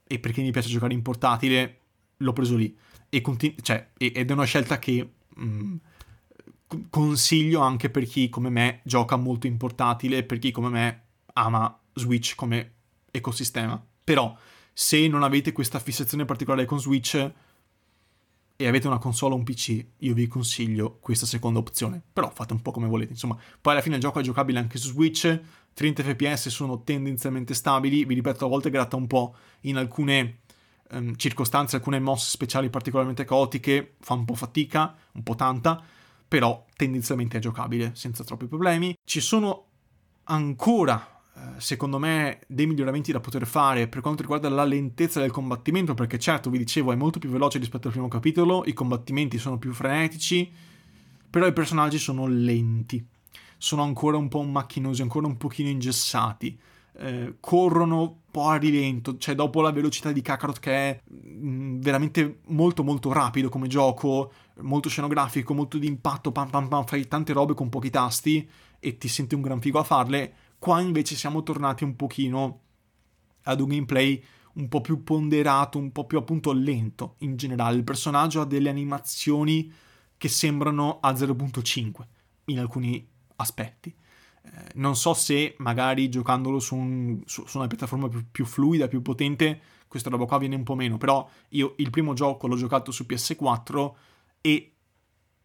e 0.05 0.19
perché 0.19 0.43
mi 0.43 0.51
piace 0.51 0.69
giocare 0.69 0.95
in 0.95 1.03
portatile 1.03 1.79
l'ho 2.17 2.33
preso 2.33 2.57
lì. 2.57 2.77
E 3.11 3.21
continu- 3.21 3.61
cioè, 3.61 3.91
ed 3.99 4.31
è 4.31 4.33
una 4.33 4.45
scelta 4.45 4.79
che 4.79 5.09
mh, 5.29 5.45
mm, 5.45 5.77
consiglio 6.89 7.61
anche 7.61 7.91
per 7.91 8.07
chi 8.07 8.29
come 8.29 8.49
me 8.49 8.81
gioca 8.85 9.17
molto 9.17 9.47
in 9.47 9.57
portatile, 9.57 10.23
per 10.23 10.39
chi 10.39 10.51
come 10.51 10.69
me 10.69 11.03
ama 11.35 11.79
Switch 11.95 12.35
come 12.35 12.73
ecosistema. 13.11 13.83
Però 14.05 14.37
se 14.73 15.07
non 15.09 15.23
avete 15.23 15.53
questa 15.53 15.79
fissazione 15.79 16.25
particolare 16.25 16.65
con 16.65 16.81
Switch 16.81 17.33
e 18.57 18.67
avete 18.67 18.87
una 18.87 18.99
console 18.99 19.35
o 19.35 19.37
un 19.39 19.43
PC, 19.43 19.85
io 19.99 20.15
vi 20.15 20.27
consiglio 20.27 20.99
questa 21.01 21.25
seconda 21.25 21.59
opzione. 21.59 22.03
Però 22.13 22.31
fate 22.31 22.53
un 22.53 22.61
po' 22.61 22.73
come 22.73 22.89
volete. 22.89 23.13
Insomma, 23.13 23.39
poi 23.61 23.73
alla 23.73 23.83
fine 23.83 23.95
il 23.95 24.03
gioco 24.03 24.21
è 24.21 24.23
giocabile 24.23 24.59
anche 24.59 24.77
su 24.79 24.89
Switch. 24.89 25.41
30 25.73 26.03
fps 26.03 26.49
sono 26.49 26.83
tendenzialmente 26.83 27.55
stabili. 27.55 28.05
Vi 28.05 28.15
ripeto, 28.15 28.45
a 28.45 28.49
volte 28.49 28.69
gratta 28.69 28.97
un 28.97 29.07
po' 29.07 29.35
in 29.63 29.77
alcune 29.77 30.41
um, 30.93 31.17
circostanze, 31.17 31.77
alcune 31.77 31.99
mosse 31.99 32.31
speciali 32.31 32.71
particolarmente 32.71 33.25
caotiche. 33.25 33.95
Fa 34.01 34.15
un 34.15 34.25
po' 34.25 34.35
fatica, 34.35 34.95
un 35.13 35.23
po' 35.23 35.35
tanta. 35.35 35.83
Però 36.29 36.65
tendenzialmente 36.77 37.39
è 37.39 37.41
giocabile 37.41 37.93
senza 37.95 38.25
troppi 38.25 38.47
problemi. 38.47 38.97
Ci 39.05 39.21
sono 39.21 39.67
ancora 40.25 41.21
eh, 41.41 41.61
secondo 41.61 41.99
me, 41.99 42.41
dei 42.47 42.67
miglioramenti 42.67 43.13
da 43.13 43.21
poter 43.21 43.47
fare 43.47 43.89
per 43.89 44.01
quanto 44.01 44.23
riguarda 44.23 44.49
la 44.49 44.65
lentezza 44.65 45.21
del 45.21 45.31
combattimento, 45.31 45.95
perché 45.95 46.19
certo, 46.19 46.51
vi 46.51 46.59
dicevo, 46.59 46.93
è 46.93 46.97
molto 46.97 47.19
più 47.19 47.31
veloce 47.31 47.59
rispetto 47.59 47.87
al 47.87 47.93
primo 47.93 48.09
capitolo, 48.09 48.63
i 48.67 48.73
combattimenti 48.73 49.39
sono 49.39 49.59
più 49.59 49.73
frenetici, 49.73 50.51
però 51.31 51.47
i 51.47 51.53
personaggi 51.53 51.99
sono 51.99 52.27
lenti, 52.27 53.05
sono 53.57 53.83
ancora 53.83 54.17
un 54.17 54.29
po' 54.29 54.43
macchinosi, 54.43 55.03
ancora 55.03 55.27
un 55.27 55.37
pochino 55.37 55.69
ingessati, 55.69 56.59
eh, 56.99 57.37
corrono 57.41 58.01
un 58.01 58.15
po' 58.31 58.49
a 58.49 58.57
rilento, 58.57 59.17
cioè 59.19 59.35
dopo 59.35 59.61
la 59.61 59.73
velocità 59.73 60.13
di 60.13 60.23
Kakarot 60.23 60.59
che 60.59 60.73
è 60.73 61.01
mh, 61.05 61.49
mm, 61.49 61.81
veramente 61.81 62.41
molto 62.49 62.83
molto 62.83 63.13
rapido 63.13 63.49
come 63.49 63.69
gioco, 63.69 64.33
molto 64.61 64.89
scenografico, 64.89 65.55
molto 65.55 65.79
di 65.79 65.87
impatto, 65.87 66.33
pam 66.33 66.51
pam 66.51 66.69
pam, 66.69 66.85
fai 66.85 67.09
tante 67.09 67.33
robe 67.33 67.55
con 67.55 67.69
pochi 67.69 67.91
tasti 67.91 68.49
e 68.79 68.99
ti 68.99 69.09
senti 69.09 69.35
un 69.35 69.43
gran 69.43 69.61
figo 69.61 69.79
a 69.79 69.85
farle, 69.85 70.35
Qua 70.61 70.83
invece 70.83 71.17
siamo 71.17 71.43
tornati 71.43 71.85
un 71.85 71.97
pochino 71.97 72.61
ad 73.45 73.61
un 73.61 73.69
gameplay 73.69 74.23
un 74.55 74.69
po' 74.69 74.83
più 74.83 75.03
ponderato, 75.03 75.79
un 75.79 75.91
po' 75.91 76.05
più 76.05 76.19
appunto 76.19 76.53
lento 76.53 77.15
in 77.21 77.37
generale. 77.37 77.79
Il 77.79 77.83
personaggio 77.83 78.43
ha 78.43 78.45
delle 78.45 78.69
animazioni 78.69 79.73
che 80.19 80.29
sembrano 80.29 81.01
a 81.01 81.13
0.5 81.13 82.07
in 82.45 82.59
alcuni 82.59 83.09
aspetti. 83.37 83.97
Eh, 84.43 84.49
non 84.75 84.97
so 84.97 85.15
se 85.15 85.55
magari 85.59 86.09
giocandolo 86.09 86.59
su, 86.59 86.75
un, 86.75 87.21
su, 87.25 87.47
su 87.47 87.59
una 87.59 87.67
piattaforma 87.67 88.09
più, 88.09 88.25
più, 88.31 88.45
fluida, 88.45 88.89
più 88.89 89.03
potente, 89.03 89.61
questa 89.87 90.11
roba 90.11 90.25
qua 90.25 90.39
viene 90.39 90.55
un 90.55 90.63
po' 90.63 90.75
meno, 90.75 90.99
però 90.99 91.29
io 91.49 91.75
il 91.79 91.91
primo 91.91 92.15
gioco 92.15 92.47
l'ho 92.47 92.57
giocato 92.57 92.93
su 92.93 93.05
PS4 93.09 93.93
e 94.41 94.73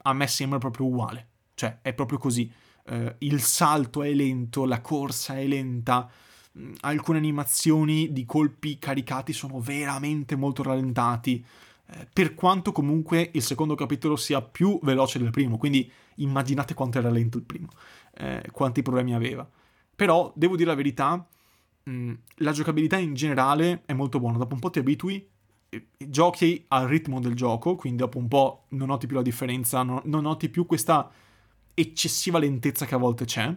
a 0.03 0.13
me 0.13 0.27
sembra 0.27 0.59
proprio 0.59 0.85
uguale, 0.85 1.27
cioè 1.55 1.79
è 1.81 1.93
proprio 1.93 2.17
così. 2.17 2.51
Eh, 2.85 3.15
il 3.19 3.41
salto 3.41 4.03
è 4.03 4.13
lento, 4.13 4.65
la 4.65 4.81
corsa 4.81 5.37
è 5.39 5.45
lenta, 5.47 6.09
mm, 6.57 6.73
alcune 6.81 7.17
animazioni 7.17 8.11
di 8.11 8.23
colpi 8.25 8.77
caricati 8.77 9.33
sono 9.33 9.59
veramente 9.59 10.35
molto 10.35 10.61
rallentati, 10.61 11.43
eh, 11.87 12.07
per 12.11 12.35
quanto 12.35 12.71
comunque 12.71 13.31
il 13.33 13.41
secondo 13.41 13.75
capitolo 13.75 14.15
sia 14.15 14.41
più 14.41 14.79
veloce 14.83 15.17
del 15.19 15.31
primo, 15.31 15.57
quindi 15.57 15.91
immaginate 16.15 16.73
quanto 16.73 16.99
era 16.99 17.09
lento 17.09 17.37
il 17.37 17.43
primo, 17.43 17.69
eh, 18.17 18.49
quanti 18.51 18.81
problemi 18.81 19.13
aveva. 19.13 19.47
Però, 19.95 20.31
devo 20.35 20.55
dire 20.55 20.69
la 20.69 20.75
verità, 20.75 21.27
mh, 21.83 21.91
mm, 21.91 22.13
la 22.37 22.51
giocabilità 22.51 22.97
in 22.97 23.13
generale 23.13 23.83
è 23.85 23.93
molto 23.93 24.19
buona, 24.19 24.37
dopo 24.37 24.53
un 24.53 24.59
po' 24.59 24.69
ti 24.69 24.79
abitui, 24.79 25.27
giochi 25.97 26.63
al 26.69 26.87
ritmo 26.87 27.19
del 27.19 27.33
gioco, 27.33 27.75
quindi 27.75 27.99
dopo 27.99 28.17
un 28.17 28.27
po' 28.27 28.65
non 28.69 28.87
noti 28.87 29.07
più 29.07 29.15
la 29.15 29.21
differenza, 29.21 29.83
non, 29.83 30.01
non 30.05 30.23
noti 30.23 30.49
più 30.49 30.65
questa 30.65 31.09
eccessiva 31.73 32.39
lentezza 32.39 32.85
che 32.85 32.95
a 32.95 32.97
volte 32.97 33.25
c'è 33.25 33.53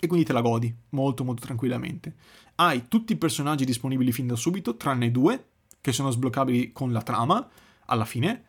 e 0.00 0.06
quindi 0.06 0.26
te 0.26 0.32
la 0.32 0.40
godi 0.40 0.74
molto 0.90 1.24
molto 1.24 1.42
tranquillamente. 1.42 2.14
Hai 2.56 2.88
tutti 2.88 3.12
i 3.12 3.16
personaggi 3.16 3.64
disponibili 3.64 4.12
fin 4.12 4.26
da 4.26 4.36
subito, 4.36 4.76
tranne 4.76 5.10
due 5.10 5.48
che 5.80 5.92
sono 5.92 6.10
sbloccabili 6.10 6.72
con 6.72 6.92
la 6.92 7.02
trama 7.02 7.46
alla 7.86 8.04
fine, 8.04 8.44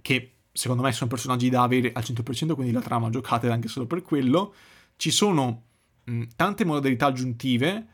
che 0.00 0.32
secondo 0.52 0.82
me 0.82 0.92
sono 0.92 1.08
personaggi 1.08 1.48
da 1.48 1.62
avere 1.62 1.92
al 1.92 2.02
100%, 2.02 2.54
quindi 2.54 2.72
la 2.72 2.80
trama 2.80 3.10
giocate 3.10 3.48
anche 3.50 3.68
solo 3.68 3.86
per 3.86 4.02
quello. 4.02 4.54
Ci 4.96 5.10
sono 5.10 5.62
mh, 6.04 6.22
tante 6.36 6.64
modalità 6.64 7.06
aggiuntive 7.06 7.86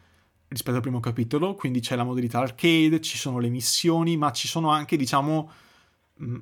rispetto 0.48 0.76
al 0.76 0.82
primo 0.82 1.00
capitolo, 1.00 1.54
quindi 1.54 1.80
c'è 1.80 1.94
la 1.94 2.04
modalità 2.04 2.40
arcade, 2.40 3.00
ci 3.00 3.18
sono 3.18 3.38
le 3.38 3.48
missioni, 3.48 4.16
ma 4.16 4.32
ci 4.32 4.48
sono 4.48 4.70
anche, 4.70 4.96
diciamo, 4.96 5.50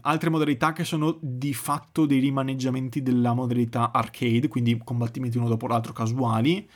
altre 0.03 0.31
modalità 0.31 0.73
che 0.73 0.85
sono 0.85 1.19
di 1.21 1.53
fatto 1.53 2.07
dei 2.07 2.21
rimaneggiamenti 2.21 3.03
della 3.03 3.35
modalità 3.35 3.93
arcade, 3.93 4.49
quindi 4.49 4.81
combattimenti 4.83 5.39
uno 5.39 5.49
dopo 5.49 5.67
l'altro 5.67 5.93
casuali. 5.93 6.69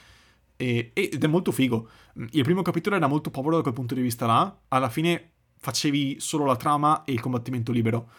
Ed 0.57 1.25
è 1.25 1.27
molto 1.27 1.53
figo. 1.53 1.89
Il 2.33 2.43
primo 2.43 2.61
capitolo 2.61 2.97
era 2.97 3.07
molto 3.07 3.31
povero 3.31 3.57
da 3.57 3.63
quel 3.63 3.75
punto 3.75 3.95
di 3.95 4.03
vista 4.03 4.27
là. 4.27 4.61
Alla 4.69 4.91
fine 4.91 5.31
facevi 5.57 6.17
solo 6.21 6.45
la 6.45 6.57
trama 6.57 7.05
e 7.05 7.13
il 7.13 7.21
combattimento 7.21 7.73
libero. 7.73 8.11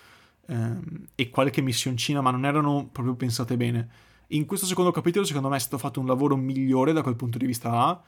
Ehm, 0.48 1.08
e 1.16 1.30
qualche 1.30 1.62
missioncina, 1.62 2.22
ma 2.22 2.32
non 2.32 2.46
erano 2.46 2.90
proprio 2.92 3.16
pensate 3.16 3.58
bene. 3.58 3.90
In 4.28 4.46
questo 4.46 4.66
secondo 4.66 4.92
capitolo, 4.92 5.26
secondo 5.26 5.50
me, 5.50 5.58
è 5.58 5.60
stato 5.60 5.78
fatto 5.78 6.00
un 6.00 6.08
lavoro 6.08 6.36
migliore 6.36 6.94
da 6.94 7.02
quel 7.02 7.16
punto 7.16 7.38
di 7.38 7.46
vista 7.46 7.70
là. 7.72 8.04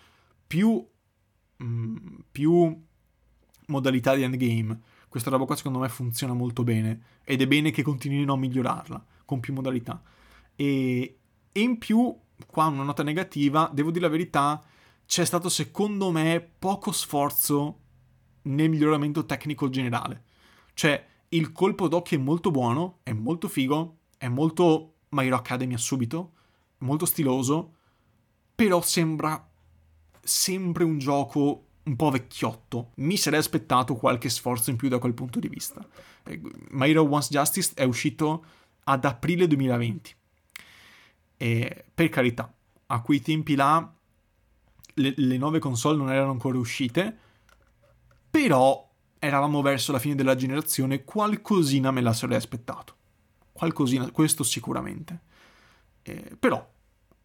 Più, 0.45 0.85
mh, 1.57 1.95
più 2.31 2.81
modalità 3.67 4.15
di 4.15 4.23
endgame 4.23 4.81
questa 5.13 5.29
roba 5.29 5.45
qua 5.45 5.55
secondo 5.55 5.77
me 5.77 5.89
funziona 5.89 6.33
molto 6.33 6.63
bene 6.63 7.19
ed 7.23 7.39
è 7.39 7.45
bene 7.45 7.69
che 7.69 7.83
continuino 7.83 8.33
a 8.33 8.37
migliorarla 8.37 9.05
con 9.25 9.39
più 9.39 9.53
modalità. 9.53 10.01
E, 10.55 11.19
e 11.51 11.59
in 11.59 11.77
più, 11.77 12.17
qua 12.47 12.65
una 12.65 12.81
nota 12.81 13.03
negativa, 13.03 13.69
devo 13.71 13.91
dire 13.91 14.05
la 14.05 14.11
verità, 14.11 14.59
c'è 15.05 15.23
stato 15.23 15.49
secondo 15.49 16.09
me 16.09 16.41
poco 16.57 16.91
sforzo 16.91 17.81
nel 18.41 18.71
miglioramento 18.71 19.23
tecnico 19.23 19.69
generale. 19.69 20.23
Cioè, 20.73 21.05
il 21.35 21.51
colpo 21.51 21.87
d'occhio 21.87 22.17
è 22.17 22.21
molto 22.21 22.51
buono, 22.51 22.99
è 23.03 23.11
molto 23.11 23.47
figo, 23.47 23.97
è 24.17 24.27
molto 24.27 24.93
My 25.09 25.25
Hero 25.25 25.35
Academia 25.35 25.77
subito, 25.77 26.33
è 26.77 26.83
molto 26.83 27.05
stiloso, 27.05 27.73
però 28.55 28.81
sembra 28.81 29.49
sempre 30.21 30.83
un 30.83 30.97
gioco 30.99 31.65
un 31.83 31.95
po' 31.95 32.11
vecchiotto. 32.11 32.91
Mi 32.95 33.17
sarei 33.17 33.39
aspettato 33.39 33.95
qualche 33.95 34.29
sforzo 34.29 34.69
in 34.69 34.77
più 34.77 34.89
da 34.89 34.99
quel 34.99 35.13
punto 35.13 35.39
di 35.39 35.49
vista. 35.49 35.85
Eh, 36.23 36.39
My 36.71 36.89
Hero 36.89 37.03
Wants 37.03 37.29
Justice 37.29 37.71
è 37.73 37.83
uscito 37.83 38.45
ad 38.85 39.03
aprile 39.03 39.47
2020. 39.47 40.15
E 41.37 41.85
per 41.93 42.09
carità, 42.09 42.53
a 42.87 43.01
quei 43.01 43.21
tempi 43.21 43.55
là 43.55 43.91
le, 44.95 45.13
le 45.15 45.37
nuove 45.37 45.59
console 45.59 45.97
non 45.97 46.11
erano 46.11 46.31
ancora 46.31 46.57
uscite, 46.57 47.17
però 48.29 48.91
eravamo 49.23 49.61
verso 49.61 49.93
la 49.93 49.99
fine 49.99 50.15
della 50.15 50.35
generazione, 50.35 51.05
qualcosina 51.05 51.91
me 51.91 52.01
la 52.01 52.11
sarei 52.11 52.35
aspettato. 52.35 52.95
Qualcosina, 53.53 54.11
questo 54.11 54.43
sicuramente. 54.43 55.21
Eh, 56.01 56.35
però, 56.37 56.69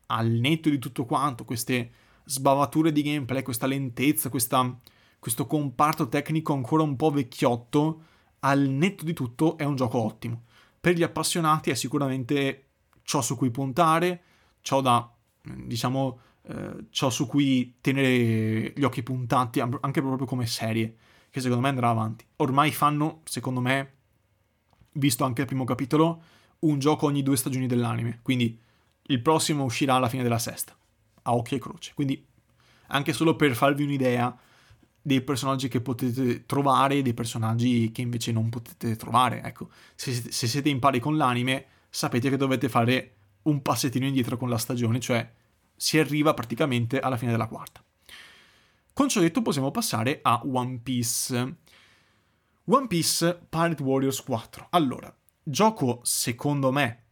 al 0.07 0.29
netto 0.29 0.71
di 0.71 0.79
tutto 0.79 1.05
quanto, 1.05 1.45
queste 1.45 1.91
sbavature 2.25 2.93
di 2.93 3.03
gameplay, 3.03 3.43
questa 3.43 3.67
lentezza, 3.67 4.29
questa, 4.29 4.79
questo 5.19 5.47
comparto 5.49 6.09
tecnico 6.09 6.53
ancora 6.53 6.85
un 6.85 6.95
po' 6.95 7.11
vecchiotto, 7.11 8.03
al 8.41 8.61
netto 8.61 9.03
di 9.03 9.13
tutto 9.13 9.59
è 9.59 9.65
un 9.65 9.75
gioco 9.75 9.99
ottimo. 9.99 10.45
Per 10.81 10.95
gli 10.95 11.03
appassionati 11.03 11.71
è 11.71 11.75
sicuramente 11.75 12.67
ciò 13.03 13.21
su 13.23 13.37
cui 13.37 13.51
puntare, 13.51 14.23
ciò 14.61 14.81
da, 14.81 15.13
diciamo, 15.43 16.21
eh, 16.43 16.87
ciò 16.91 17.11
su 17.11 17.27
cui 17.27 17.79
tenere 17.81 18.73
gli 18.77 18.85
occhi 18.85 19.03
puntati, 19.03 19.59
anche 19.59 20.01
proprio 20.01 20.27
come 20.29 20.47
serie, 20.47 20.97
che 21.39 21.45
secondo 21.45 21.63
me 21.63 21.69
andrà 21.69 21.89
avanti. 21.89 22.25
Ormai 22.37 22.71
fanno, 22.73 23.23
secondo 23.25 23.61
me, 23.61 23.93
visto 24.93 25.25
anche 25.25 25.43
il 25.43 25.47
primo 25.47 25.65
capitolo, 25.65 26.23
un 26.61 26.79
gioco 26.79 27.07
ogni 27.07 27.23
due 27.23 27.37
stagioni 27.37 27.67
dell'anime, 27.67 28.21
quindi 28.23 28.61
il 29.11 29.23
prossimo 29.23 29.65
uscirà 29.65 29.95
alla 29.95 30.09
fine 30.09 30.23
della 30.23 30.39
sesta 30.39 30.77
a 31.23 31.35
occhio 31.35 31.57
e 31.57 31.61
croce. 31.61 31.93
Quindi 31.95 32.25
anche 32.89 33.13
solo 33.13 33.37
per 33.37 33.55
farvi 33.55 33.85
un'idea 33.85 34.37
dei 35.01 35.23
personaggi 35.23 35.69
che 35.69 35.81
potete 35.81 36.45
trovare 36.45 36.97
e 36.97 37.03
dei 37.03 37.15
personaggi 37.15 37.91
che 37.93 38.03
invece 38.03 38.33
non 38.33 38.49
potete 38.49 38.97
trovare. 38.97 39.43
Ecco, 39.43 39.71
se, 39.95 40.13
se 40.13 40.47
siete 40.47 40.69
in 40.69 40.79
pari 40.79 41.01
con 41.01 41.17
l'anime, 41.17 41.67
sapete 41.89 42.29
che 42.29 42.37
dovete 42.37 42.69
fare 42.69 43.15
un 43.43 43.63
passettino 43.63 44.07
indietro 44.07 44.37
con 44.37 44.49
la 44.49 44.59
stagione, 44.59 45.01
cioè 45.01 45.31
si 45.75 45.99
arriva 45.99 46.35
praticamente 46.35 46.99
alla 46.99 47.17
fine 47.17 47.31
della 47.31 47.47
quarta. 47.47 47.83
Con 48.99 49.09
ciò 49.09 49.21
detto 49.21 49.43
possiamo 49.43 49.71
passare 49.71 50.19
a 50.23 50.43
One 50.45 50.81
Piece. 50.83 51.57
One 52.65 52.87
Piece 52.89 53.47
Pirate 53.49 53.81
Warriors 53.81 54.21
4. 54.25 54.67
Allora, 54.71 55.17
gioco 55.41 56.01
secondo 56.03 56.73
me, 56.73 57.05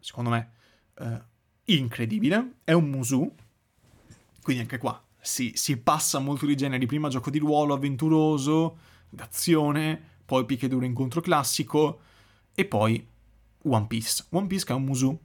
secondo 0.00 0.28
me, 0.28 0.52
eh, 0.98 1.22
incredibile, 1.72 2.56
è 2.64 2.72
un 2.72 2.90
Musu, 2.90 3.34
quindi 4.42 4.60
anche 4.64 4.76
qua 4.76 5.02
si, 5.18 5.52
si 5.54 5.78
passa 5.78 6.18
molto 6.18 6.44
di 6.44 6.56
generi, 6.56 6.84
prima 6.84 7.08
gioco 7.08 7.30
di 7.30 7.38
ruolo 7.38 7.72
avventuroso, 7.72 8.76
d'azione, 9.08 9.98
poi 10.26 10.44
picchiaduro 10.44 10.84
incontro 10.84 11.22
classico 11.22 12.00
e 12.54 12.66
poi 12.66 13.02
One 13.62 13.86
Piece. 13.86 14.26
One 14.28 14.46
Piece 14.46 14.66
che 14.66 14.72
è 14.74 14.76
un 14.76 14.84
Musu, 14.84 15.18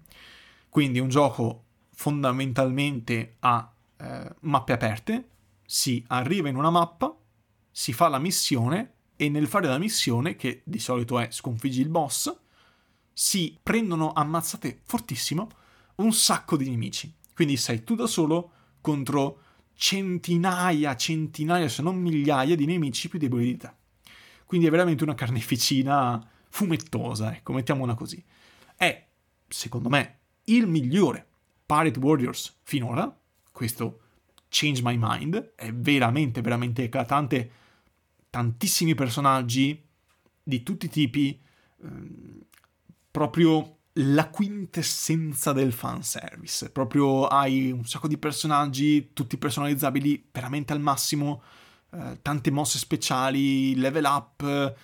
quindi 0.69 0.99
un 0.99 1.09
gioco 1.09 1.65
fondamentalmente 1.89 3.35
a 3.39 3.69
eh, 3.97 4.35
mappe 4.39 4.71
aperte, 4.71 5.29
si 5.71 6.03
arriva 6.07 6.49
in 6.49 6.55
una 6.55 6.71
mappa, 6.71 7.15
si 7.69 7.93
fa 7.93 8.07
la 8.07 8.17
missione 8.17 8.93
e 9.15 9.29
nel 9.29 9.45
fare 9.45 9.67
la 9.67 9.77
missione, 9.77 10.35
che 10.35 10.63
di 10.65 10.79
solito 10.79 11.19
è 11.19 11.27
sconfiggi 11.29 11.81
il 11.81 11.89
boss, 11.89 12.35
si 13.13 13.55
prendono 13.61 14.11
ammazzate 14.11 14.81
fortissimo 14.83 15.47
un 15.97 16.11
sacco 16.11 16.57
di 16.57 16.67
nemici. 16.67 17.13
Quindi 17.35 17.55
sei 17.55 17.83
tu 17.83 17.93
da 17.93 18.07
solo 18.07 18.51
contro 18.81 19.41
centinaia, 19.75 20.95
centinaia, 20.95 21.69
se 21.69 21.83
non 21.83 21.97
migliaia 21.97 22.55
di 22.55 22.65
nemici 22.65 23.07
più 23.07 23.19
deboli 23.19 23.45
di 23.45 23.57
te. 23.57 23.71
Quindi 24.45 24.65
è 24.65 24.71
veramente 24.71 25.03
una 25.03 25.13
carneficina 25.13 26.27
fumettosa, 26.49 27.35
ecco, 27.35 27.53
mettiamola 27.53 27.93
così. 27.93 28.23
È, 28.75 29.07
secondo 29.47 29.87
me, 29.89 30.19
il 30.45 30.65
migliore 30.65 31.27
Pirate 31.63 31.99
Warriors 31.99 32.57
finora. 32.63 33.15
Questo 33.51 33.99
change 34.49 34.81
my 34.83 34.97
mind. 34.99 35.53
È 35.55 35.71
veramente, 35.71 36.41
veramente 36.41 36.83
eclatante. 36.83 37.51
Tantissimi 38.29 38.95
personaggi 38.95 39.81
di 40.43 40.63
tutti 40.63 40.87
i 40.87 40.89
tipi. 40.89 41.39
Ehm, 41.83 42.41
proprio 43.11 43.77
la 43.93 44.29
quintessenza 44.29 45.51
del 45.53 45.73
fanservice. 45.73 46.69
Proprio 46.69 47.27
hai 47.27 47.71
un 47.71 47.85
sacco 47.85 48.07
di 48.07 48.17
personaggi, 48.17 49.11
tutti 49.13 49.37
personalizzabili 49.37 50.29
veramente 50.31 50.73
al 50.73 50.79
massimo. 50.79 51.41
Eh, 51.91 52.19
tante 52.21 52.51
mosse 52.51 52.77
speciali, 52.77 53.75
level 53.75 54.05
up. 54.05 54.75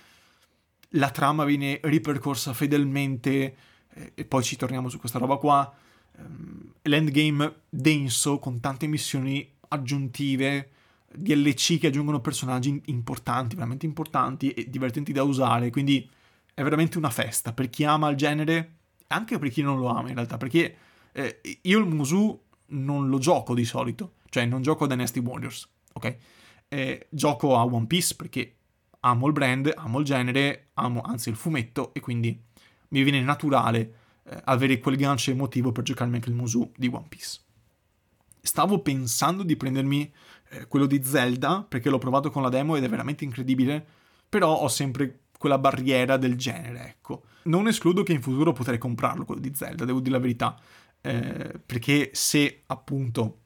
La 0.89 1.09
trama 1.09 1.43
viene 1.43 1.80
ripercorsa 1.84 2.53
fedelmente. 2.53 3.55
Eh, 3.93 4.11
e 4.16 4.26
poi 4.26 4.43
ci 4.43 4.55
torniamo 4.55 4.89
su 4.89 4.99
questa 4.99 5.20
roba 5.20 5.38
qua. 5.38 5.74
Um, 6.18 6.72
l'endgame 6.84 7.63
denso 7.70 8.39
con 8.39 8.61
tante 8.61 8.88
missioni 8.88 9.55
aggiuntive, 9.68 10.70
DLC 11.13 11.80
che 11.80 11.88
aggiungono 11.88 12.20
personaggi 12.20 12.82
importanti, 12.86 13.55
veramente 13.55 13.86
importanti 13.86 14.51
e 14.51 14.70
divertenti 14.70 15.11
da 15.11 15.24
usare, 15.24 15.70
quindi 15.70 16.09
è 16.53 16.63
veramente 16.63 16.97
una 16.97 17.09
festa 17.09 17.53
per 17.53 17.70
chi 17.70 17.84
ama 17.84 18.09
il 18.09 18.18
genere, 18.18 18.76
anche 19.07 19.38
per 19.38 19.49
chi 19.49 19.61
non 19.61 19.80
lo 19.80 19.88
ama 19.88 20.09
in 20.09 20.16
realtà, 20.16 20.38
perché 20.38 20.76
eh, 21.11 21.41
io 21.61 21.80
il 21.80 21.86
Musu 21.86 22.41
non 22.68 23.09
lo 23.09 23.18
gioco 23.18 23.53
di 23.53 23.66
solito, 23.66 24.13
cioè 24.30 24.45
non 24.45 24.61
gioco 24.61 24.86
a 24.86 24.88
Dynasty 24.88 25.20
Warriors, 25.20 25.68
ok? 25.93 26.18
Eh, 26.68 27.07
gioco 27.09 27.57
a 27.57 27.63
One 27.63 27.86
Piece 27.86 28.16
perché 28.16 28.55
amo 29.01 29.28
il 29.28 29.34
brand, 29.34 29.72
amo 29.76 29.99
il 29.99 30.05
genere, 30.05 30.70
amo 30.74 31.01
anzi 31.01 31.30
il 31.30 31.36
fumetto 31.36 31.93
e 31.93 31.99
quindi 31.99 32.41
mi 32.89 33.03
viene 33.03 33.22
naturale 33.22 33.93
eh, 34.24 34.41
avere 34.45 34.80
quel 34.80 34.95
gancio 34.95 35.32
emotivo 35.32 35.72
per 35.72 35.84
giocarmi 35.84 36.16
anche 36.16 36.30
il 36.30 36.36
Musu 36.36 36.72
di 36.76 36.88
One 36.88 37.05
Piece. 37.07 37.39
Stavo 38.46 38.80
pensando 38.80 39.43
di 39.43 39.56
prendermi 39.56 40.14
eh, 40.50 40.68
quello 40.68 40.86
di 40.86 41.04
Zelda 41.04 41.66
perché 41.68 41.89
l'ho 41.89 41.98
provato 41.98 42.30
con 42.30 42.41
la 42.41 42.50
demo 42.50 42.76
ed 42.76 42.84
è 42.84 42.89
veramente 42.89 43.24
incredibile, 43.24 43.86
però 44.30 44.56
ho 44.56 44.68
sempre 44.68 45.22
quella 45.38 45.58
barriera 45.58 46.18
del 46.18 46.38
genere, 46.38 46.88
ecco. 46.88 47.24
Non 47.43 47.68
escludo 47.68 48.04
che 48.04 48.14
in 48.14 48.22
futuro 48.22 48.54
potrei 48.54 48.78
comprarlo 48.78 49.26
quello 49.26 49.41
di 49.41 49.52
Zelda, 49.54 49.86
devo 49.86 50.00
dire 50.00 50.16
la 50.16 50.22
verità, 50.22 50.60
eh, 51.02 51.60
perché 51.64 52.12
se 52.14 52.62
appunto 52.68 53.39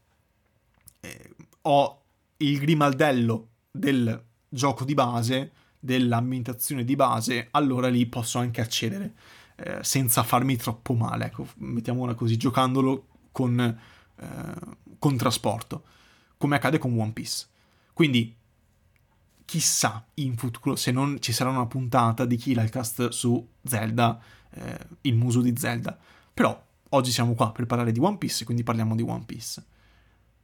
eh, 0.99 1.35
ho 1.61 2.01
il 2.37 2.59
grimaldello 2.59 3.47
del 3.71 4.23
gioco 4.47 4.83
di 4.83 4.93
base, 4.93 5.51
dell'ambientazione 5.79 6.83
di 6.83 6.95
base, 6.95 7.47
allora 7.51 7.87
lì 7.87 8.05
posso 8.05 8.37
anche 8.37 8.59
accedere 8.59 9.13
eh, 9.55 9.79
senza 9.81 10.23
farmi 10.23 10.55
troppo 10.57 10.93
male, 10.93 11.25
ecco, 11.25 11.47
mettiamola 11.57 12.13
così, 12.15 12.37
giocandolo 12.37 13.07
con, 13.31 13.59
eh, 13.59 14.88
con 14.99 15.17
trasporto, 15.17 15.83
come 16.37 16.55
accade 16.55 16.77
con 16.77 16.97
One 16.99 17.11
Piece. 17.11 17.47
Quindi, 17.93 18.35
chissà 19.49 20.05
in 20.15 20.37
futuro 20.37 20.75
se 20.75 20.91
non 20.91 21.19
ci 21.19 21.33
sarà 21.33 21.49
una 21.49 21.65
puntata 21.65 22.25
di 22.25 22.35
Killalcast 22.35 23.07
su 23.07 23.49
Zelda, 23.63 24.21
eh, 24.51 24.77
il 25.01 25.15
muso 25.15 25.41
di 25.41 25.55
Zelda. 25.57 25.97
Però 26.31 26.65
oggi 26.89 27.11
siamo 27.11 27.33
qua 27.33 27.51
per 27.51 27.65
parlare 27.65 27.91
di 27.91 27.99
One 27.99 28.17
Piece, 28.17 28.45
quindi 28.45 28.61
parliamo 28.61 28.95
di 28.95 29.01
One 29.01 29.23
Piece. 29.25 29.65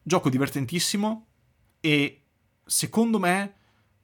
Gioco 0.02 0.30
divertentissimo 0.30 1.28
e 1.80 2.24
secondo 2.66 3.20
me 3.20 3.54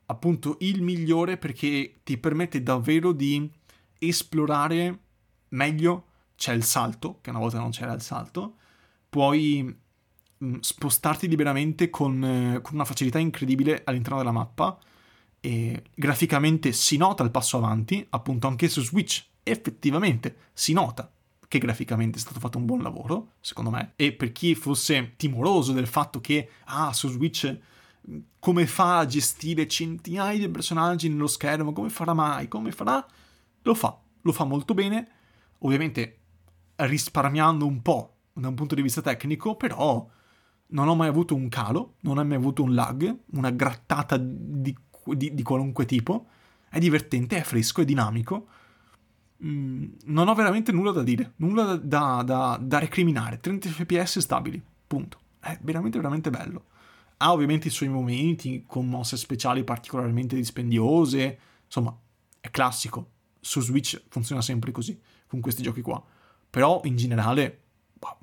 appunto 0.06 0.58
il 0.60 0.82
migliore 0.82 1.38
perché 1.38 2.02
ti 2.04 2.18
permette 2.18 2.62
davvero 2.62 3.12
di 3.12 3.50
esplorare 3.98 5.00
meglio. 5.50 6.06
C'è 6.36 6.54
il 6.54 6.64
salto, 6.64 7.20
che 7.22 7.30
una 7.30 7.40
volta 7.40 7.60
non 7.60 7.72
c'era 7.72 7.94
il 7.94 8.02
salto. 8.02 8.58
Puoi 9.10 9.81
mm, 10.44 10.58
spostarti 10.60 11.28
liberamente 11.28 11.90
con, 11.90 12.24
eh, 12.24 12.62
con, 12.62 12.76
una 12.76 12.86
facilità 12.86 13.20
incredibile 13.20 13.82
all'interno 13.86 14.18
della 14.18 14.32
mappa. 14.32 14.78
E 15.40 15.84
graficamente 15.96 16.72
si 16.72 16.98
nota 16.98 17.24
il 17.24 17.32
passo 17.32 17.58
avanti, 17.58 18.06
appunto 18.10 18.48
anche 18.48 18.70
su 18.70 18.82
Switch. 18.82 19.26
Effettivamente 19.44 20.50
si 20.54 20.74
nota 20.74 21.12
che 21.48 21.58
graficamente 21.58 22.18
è 22.18 22.22
stato 22.22 22.40
fatto 22.40 22.58
un 22.58 22.66
buon 22.66 22.82
lavoro, 22.82 23.34
secondo 23.42 23.72
me. 23.72 23.94
E 23.96 24.14
per 24.14 24.32
chi 24.32 24.56
fosse 24.56 25.16
timoroso 25.18 25.74
del 25.74 25.88
fatto 25.88 26.22
che, 26.22 26.50
ah, 26.66 26.94
su 26.94 27.10
Switch 27.10 27.60
mm, 28.10 28.20
come 28.40 28.66
fa 28.68 29.00
a 29.00 29.06
gestire 29.06 29.68
centinaia 29.68 30.38
di 30.38 30.50
personaggi 30.50 31.10
nello 31.10 31.28
schermo, 31.28 31.74
come 31.74 31.90
farà 31.90 32.14
mai, 32.14 32.48
come 32.48 32.72
farà, 32.72 33.06
lo 33.64 33.74
fa, 33.74 34.00
lo 34.22 34.32
fa 34.32 34.44
molto 34.46 34.74
bene, 34.74 35.08
ovviamente 35.60 36.18
risparmiando 36.76 37.66
un 37.66 37.82
po' 37.82 38.16
da 38.34 38.48
un 38.48 38.56
punto 38.56 38.76
di 38.76 38.82
vista 38.82 39.02
tecnico, 39.02 39.56
però 39.56 40.08
non 40.72 40.88
ho 40.88 40.96
mai 40.96 41.08
avuto 41.08 41.36
un 41.36 41.50
calo, 41.50 41.96
non 42.02 42.18
ho 42.18 42.24
mai 42.24 42.38
avuto 42.38 42.64
un 42.64 42.74
lag, 42.74 43.18
una 43.34 43.50
grattata 43.50 44.18
di, 44.18 44.76
di, 45.06 45.34
di 45.34 45.44
qualunque 45.44 45.86
tipo, 45.86 46.28
è 46.70 46.80
divertente, 46.80 47.38
è 47.38 47.42
fresco, 47.42 47.82
è 47.82 47.86
dinamico. 47.86 48.48
Mm, 49.44 49.86
non 50.06 50.28
ho 50.28 50.34
veramente 50.34 50.72
nulla 50.72 50.92
da 50.92 51.04
dire, 51.04 51.34
nulla 51.38 51.76
da, 51.76 52.22
da, 52.24 52.60
da 52.62 52.80
recriminare, 52.80 53.40
30 53.40 53.70
fps 53.70 54.20
stabili, 54.20 54.62
punto. 54.88 55.20
È 55.40 55.58
veramente, 55.62 55.98
veramente 55.98 56.30
bello. 56.30 56.66
Ha 57.18 57.32
ovviamente 57.32 57.68
i 57.68 57.72
suoi 57.72 57.90
momenti 57.90 58.64
con 58.66 58.88
mosse 58.88 59.18
speciali 59.18 59.64
particolarmente 59.64 60.36
dispendiose, 60.36 61.40
insomma, 61.66 61.96
è 62.40 62.50
classico, 62.50 63.10
su 63.40 63.60
Switch 63.62 64.02
funziona 64.10 64.42
sempre 64.42 64.72
così, 64.72 65.00
con 65.28 65.40
questi 65.42 65.62
giochi 65.62 65.82
qua. 65.82 66.02
Però 66.50 66.82
in 66.86 66.96
generale 66.96 67.62
bah, 67.94 68.18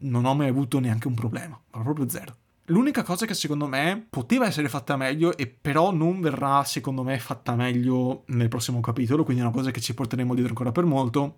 non 0.00 0.24
ho 0.24 0.34
mai 0.34 0.48
avuto 0.48 0.78
neanche 0.78 1.08
un 1.08 1.14
problema, 1.14 1.60
ma 1.72 1.82
proprio 1.82 2.08
zero. 2.08 2.36
L'unica 2.66 3.02
cosa 3.02 3.24
che 3.24 3.32
secondo 3.32 3.66
me 3.66 4.06
poteva 4.10 4.46
essere 4.46 4.68
fatta 4.68 4.96
meglio 4.96 5.36
e 5.36 5.46
però 5.46 5.90
non 5.90 6.20
verrà 6.20 6.64
secondo 6.64 7.02
me 7.02 7.18
fatta 7.18 7.54
meglio 7.54 8.24
nel 8.26 8.48
prossimo 8.48 8.80
capitolo, 8.80 9.24
quindi 9.24 9.42
è 9.42 9.46
una 9.46 9.54
cosa 9.54 9.70
che 9.70 9.80
ci 9.80 9.94
porteremo 9.94 10.34
dietro 10.34 10.50
ancora 10.50 10.72
per 10.72 10.84
molto, 10.84 11.36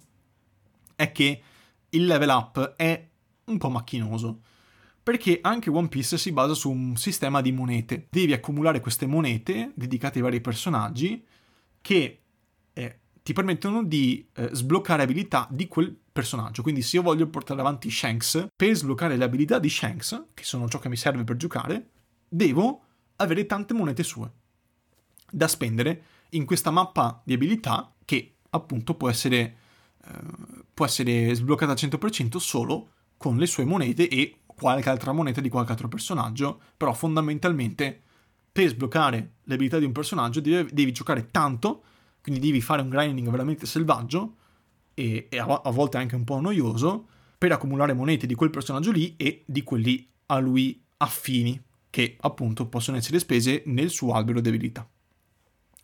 è 0.97 1.13
che 1.13 1.43
il 1.91 2.05
level 2.05 2.29
up 2.29 2.75
è 2.75 3.09
un 3.45 3.59
po' 3.59 3.71
macchinoso. 3.71 4.41
Perché 5.03 5.39
anche 5.41 5.71
One 5.71 5.89
Piece 5.89 6.19
si 6.19 6.33
basa 6.33 6.55
su 6.55 6.71
un 6.71 6.97
sistema 6.97 7.41
di 7.41 7.53
monete. 7.53 8.09
Devi 8.11 8.33
accumulare 8.33 8.81
queste 8.81 9.07
monete 9.07 9.73
dedicate 9.75 10.19
ai 10.19 10.25
vari 10.25 10.41
personaggi 10.41 11.25
che 11.81 12.21
ti 13.31 13.37
permettono 13.37 13.85
di 13.85 14.27
eh, 14.35 14.49
sbloccare 14.51 15.05
abilità 15.05 15.47
di 15.53 15.69
quel 15.69 15.97
personaggio. 16.11 16.63
Quindi 16.63 16.83
se 16.83 16.97
io 16.97 17.03
voglio 17.03 17.29
portare 17.29 17.61
avanti 17.61 17.89
Shanks, 17.89 18.49
per 18.57 18.75
sbloccare 18.75 19.17
le 19.17 19.23
abilità 19.23 19.61
di 19.61 19.71
Shanks, 19.71 20.25
che 20.35 20.43
sono 20.43 20.69
ciò 20.69 20.81
che 20.81 20.89
mi 20.89 20.97
serve 20.97 21.23
per 21.23 21.37
giocare, 21.37 21.91
devo 22.29 22.83
avere 23.17 23.47
tante 23.47 23.73
monete 23.73 24.03
sue 24.03 24.33
da 25.31 25.47
spendere 25.47 26.03
in 26.31 26.45
questa 26.45 26.73
mappa 26.73 27.23
di 27.25 27.35
abilità 27.35 27.93
che 28.05 28.35
appunto 28.51 28.95
può 28.95 29.09
essere, 29.09 29.57
eh, 30.07 30.13
può 30.75 30.85
essere 30.85 31.33
sbloccata 31.33 31.71
al 31.71 31.79
100% 31.79 32.37
solo 32.39 32.95
con 33.17 33.37
le 33.37 33.47
sue 33.47 33.65
monete 33.65 34.09
e 34.09 34.41
qualche 34.45 34.89
altra 34.89 35.13
moneta 35.13 35.41
di 35.41 35.49
qualche 35.49 35.71
altro 35.71 35.87
personaggio, 35.87 36.61
però 36.77 36.93
fondamentalmente 36.93 38.03
per 38.51 38.67
sbloccare 38.71 39.35
le 39.45 39.55
abilità 39.55 39.79
di 39.79 39.85
un 39.85 39.93
personaggio 39.93 40.41
devi, 40.41 40.69
devi 40.75 40.91
giocare 40.91 41.29
tanto 41.31 41.85
quindi 42.23 42.41
devi 42.41 42.61
fare 42.61 42.83
un 42.83 42.89
grinding 42.89 43.29
veramente 43.29 43.67
selvaggio 43.67 44.37
e, 44.95 45.29
e 45.31 45.39
a, 45.39 45.63
a, 45.65 45.71
volte 45.71 45.97
anche 45.97 46.15
un 46.15 46.25
po' 46.25 46.41
noioso 46.41 47.07
per 47.39 47.53
accumulare 47.53 47.93
monete 47.93 48.27
di 48.27 48.35
quel 48.35 48.51
personaggio 48.51 48.91
lì 48.91 49.15
e 49.17 49.45
di 49.47 49.63
quelli 49.63 50.07
a 50.27 50.39
lui 50.39 50.83
affini 50.99 51.61
che 51.89 52.17
appunto 52.21 52.67
possono 52.67 52.97
essere 52.97 53.19
spese 53.19 53.63
nel 53.67 53.91
suo 53.91 54.13
albero 54.13 54.41
di 54.41 54.49
abilità. 54.49 54.89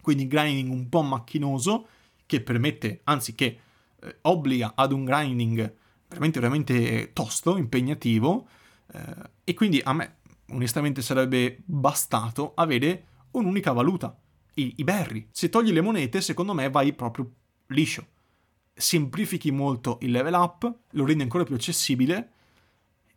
Quindi 0.00 0.28
grinding 0.28 0.70
un 0.70 0.88
po' 0.88 1.02
macchinoso 1.02 1.88
che 2.26 2.40
permette, 2.40 3.00
anzi 3.04 3.34
che 3.34 3.58
eh, 3.98 4.18
obbliga 4.22 4.74
ad 4.76 4.92
un 4.92 5.04
grinding 5.04 5.74
veramente, 6.08 6.40
veramente 6.40 7.12
tosto, 7.12 7.56
impegnativo, 7.56 8.48
eh, 8.92 9.30
e 9.44 9.54
quindi 9.54 9.80
a 9.82 9.92
me 9.92 10.16
onestamente 10.50 11.02
sarebbe 11.02 11.60
bastato 11.64 12.52
avere 12.54 13.06
un'unica 13.32 13.72
valuta, 13.72 14.16
i, 14.56 14.74
i 14.76 14.84
berry. 14.84 15.28
Se 15.30 15.48
togli 15.48 15.72
le 15.72 15.80
monete, 15.80 16.20
secondo 16.20 16.54
me 16.54 16.68
vai 16.70 16.92
proprio 16.92 17.30
liscio. 17.68 18.06
Semplifichi 18.74 19.50
molto 19.50 19.98
il 20.02 20.10
level 20.10 20.34
up, 20.34 20.74
lo 20.90 21.04
rendi 21.06 21.22
ancora 21.22 21.44
più 21.44 21.54
accessibile 21.54 22.32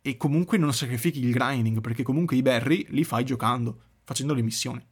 e 0.02 0.16
comunque 0.16 0.56
non 0.56 0.72
sacrifichi 0.72 1.20
il 1.20 1.32
grinding, 1.32 1.80
perché 1.80 2.02
comunque 2.02 2.36
i 2.36 2.42
berry 2.42 2.86
li 2.90 3.04
fai 3.04 3.24
giocando, 3.24 3.78
facendo 4.04 4.32
le 4.32 4.42
missioni. 4.42 4.84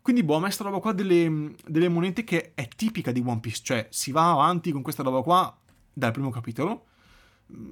Quindi, 0.00 0.22
boh, 0.22 0.36
a 0.36 0.40
me 0.40 0.54
roba 0.58 0.80
qua 0.80 0.92
delle, 0.92 1.54
delle, 1.66 1.88
monete 1.88 2.24
che 2.24 2.52
è 2.54 2.68
tipica 2.68 3.10
di 3.10 3.22
One 3.24 3.40
Piece, 3.40 3.60
cioè 3.62 3.86
si 3.90 4.12
va 4.12 4.32
avanti 4.32 4.70
con 4.70 4.82
questa 4.82 5.02
roba 5.02 5.22
qua 5.22 5.58
dal 5.92 6.12
primo 6.12 6.30
capitolo. 6.30 6.86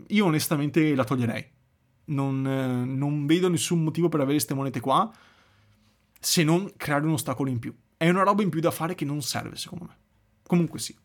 Io 0.09 0.25
onestamente 0.25 0.95
la 0.95 1.05
toglierei. 1.05 1.45
Non, 2.05 2.47
eh, 2.47 2.85
non 2.87 3.27
vedo 3.27 3.49
nessun 3.49 3.83
motivo 3.83 4.09
per 4.09 4.21
avere 4.21 4.37
queste 4.37 4.55
monete 4.55 4.81
qua, 4.81 5.13
se 6.25 6.45
non 6.45 6.73
creare 6.77 7.05
un 7.05 7.15
ostacolo 7.15 7.51
in 7.51 7.59
più. 7.59 7.75
È 7.97 8.09
una 8.09 8.23
roba 8.23 8.43
in 8.43 8.49
più 8.49 8.61
da 8.61 8.71
fare 8.71 8.95
che 8.95 9.05
non 9.05 9.23
serve, 9.23 9.57
secondo 9.57 9.87
me. 9.87 9.97
Comunque 10.47 10.79
sì. 10.79 10.97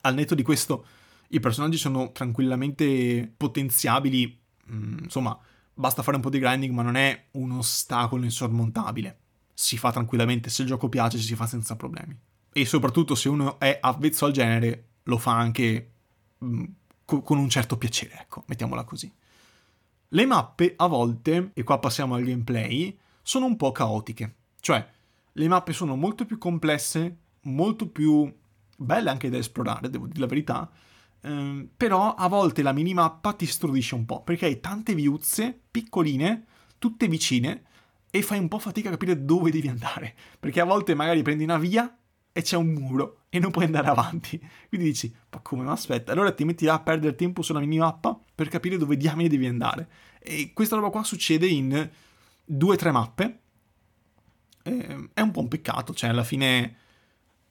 Al 0.00 0.14
netto 0.14 0.34
di 0.34 0.42
questo, 0.42 0.86
i 1.28 1.40
personaggi 1.40 1.76
sono 1.76 2.10
tranquillamente 2.12 3.30
potenziabili, 3.36 4.40
mm, 4.72 4.98
insomma, 5.02 5.38
basta 5.74 6.02
fare 6.02 6.16
un 6.16 6.22
po' 6.22 6.30
di 6.30 6.38
grinding, 6.38 6.72
ma 6.72 6.80
non 6.82 6.96
è 6.96 7.26
un 7.32 7.50
ostacolo 7.52 8.24
insormontabile. 8.24 9.18
Si 9.52 9.76
fa 9.76 9.92
tranquillamente, 9.92 10.48
se 10.48 10.62
il 10.62 10.68
gioco 10.68 10.88
piace 10.88 11.18
si 11.18 11.34
fa 11.34 11.46
senza 11.46 11.76
problemi. 11.76 12.16
E 12.50 12.64
soprattutto 12.64 13.14
se 13.14 13.28
uno 13.28 13.60
è 13.60 13.78
avvezzo 13.78 14.24
al 14.24 14.32
genere, 14.32 14.86
lo 15.02 15.18
fa 15.18 15.36
anche 15.36 15.92
mm, 16.42 16.64
co- 17.04 17.20
con 17.20 17.36
un 17.36 17.50
certo 17.50 17.76
piacere, 17.76 18.20
ecco, 18.22 18.44
mettiamola 18.46 18.84
così. 18.84 19.12
Le 20.08 20.24
mappe 20.24 20.72
a 20.76 20.86
volte, 20.86 21.50
e 21.52 21.62
qua 21.62 21.78
passiamo 21.78 22.14
al 22.14 22.24
gameplay, 22.24 22.98
sono 23.28 23.46
un 23.46 23.56
po' 23.56 23.72
caotiche. 23.72 24.36
Cioè, 24.60 24.86
le 25.32 25.48
mappe 25.48 25.72
sono 25.72 25.96
molto 25.96 26.24
più 26.24 26.38
complesse, 26.38 27.16
molto 27.42 27.88
più 27.88 28.32
belle 28.76 29.10
anche 29.10 29.28
da 29.28 29.38
esplorare, 29.38 29.90
devo 29.90 30.06
dire 30.06 30.20
la 30.20 30.26
verità, 30.26 30.70
Ehm, 31.22 31.68
però 31.76 32.14
a 32.14 32.28
volte 32.28 32.62
la 32.62 32.72
minimappa 32.72 33.32
ti 33.32 33.46
stordisce 33.46 33.94
un 33.94 34.04
po', 34.04 34.22
perché 34.22 34.46
hai 34.46 34.60
tante 34.60 34.94
viuzze 34.94 35.58
piccoline, 35.70 36.44
tutte 36.78 37.08
vicine, 37.08 37.64
e 38.10 38.22
fai 38.22 38.38
un 38.38 38.48
po' 38.48 38.58
fatica 38.58 38.88
a 38.88 38.92
capire 38.92 39.24
dove 39.24 39.50
devi 39.50 39.68
andare. 39.68 40.14
Perché 40.38 40.60
a 40.60 40.64
volte 40.64 40.94
magari 40.94 41.22
prendi 41.22 41.44
una 41.44 41.58
via 41.58 41.94
e 42.32 42.42
c'è 42.42 42.56
un 42.56 42.68
muro 42.68 43.24
e 43.28 43.38
non 43.38 43.50
puoi 43.50 43.64
andare 43.66 43.88
avanti. 43.88 44.38
Quindi 44.68 44.88
dici, 44.88 45.14
ma 45.30 45.40
come, 45.40 45.64
ma 45.64 45.72
aspetta, 45.72 46.12
allora 46.12 46.32
ti 46.32 46.44
metti 46.44 46.64
là 46.64 46.74
a 46.74 46.80
perdere 46.80 47.14
tempo 47.14 47.42
sulla 47.42 47.60
minimappa 47.60 48.18
per 48.34 48.48
capire 48.48 48.78
dove 48.78 48.96
diamine 48.96 49.28
devi 49.28 49.46
andare. 49.46 49.88
E 50.20 50.52
questa 50.54 50.76
roba 50.76 50.90
qua 50.90 51.02
succede 51.04 51.46
in 51.46 51.90
due 52.48 52.74
o 52.74 52.76
tre 52.76 52.90
mappe. 52.90 53.40
Eh, 54.62 55.10
è 55.12 55.20
un 55.20 55.30
po' 55.30 55.40
un 55.40 55.48
peccato, 55.48 55.94
cioè 55.94 56.10
alla 56.10 56.24
fine 56.24 56.76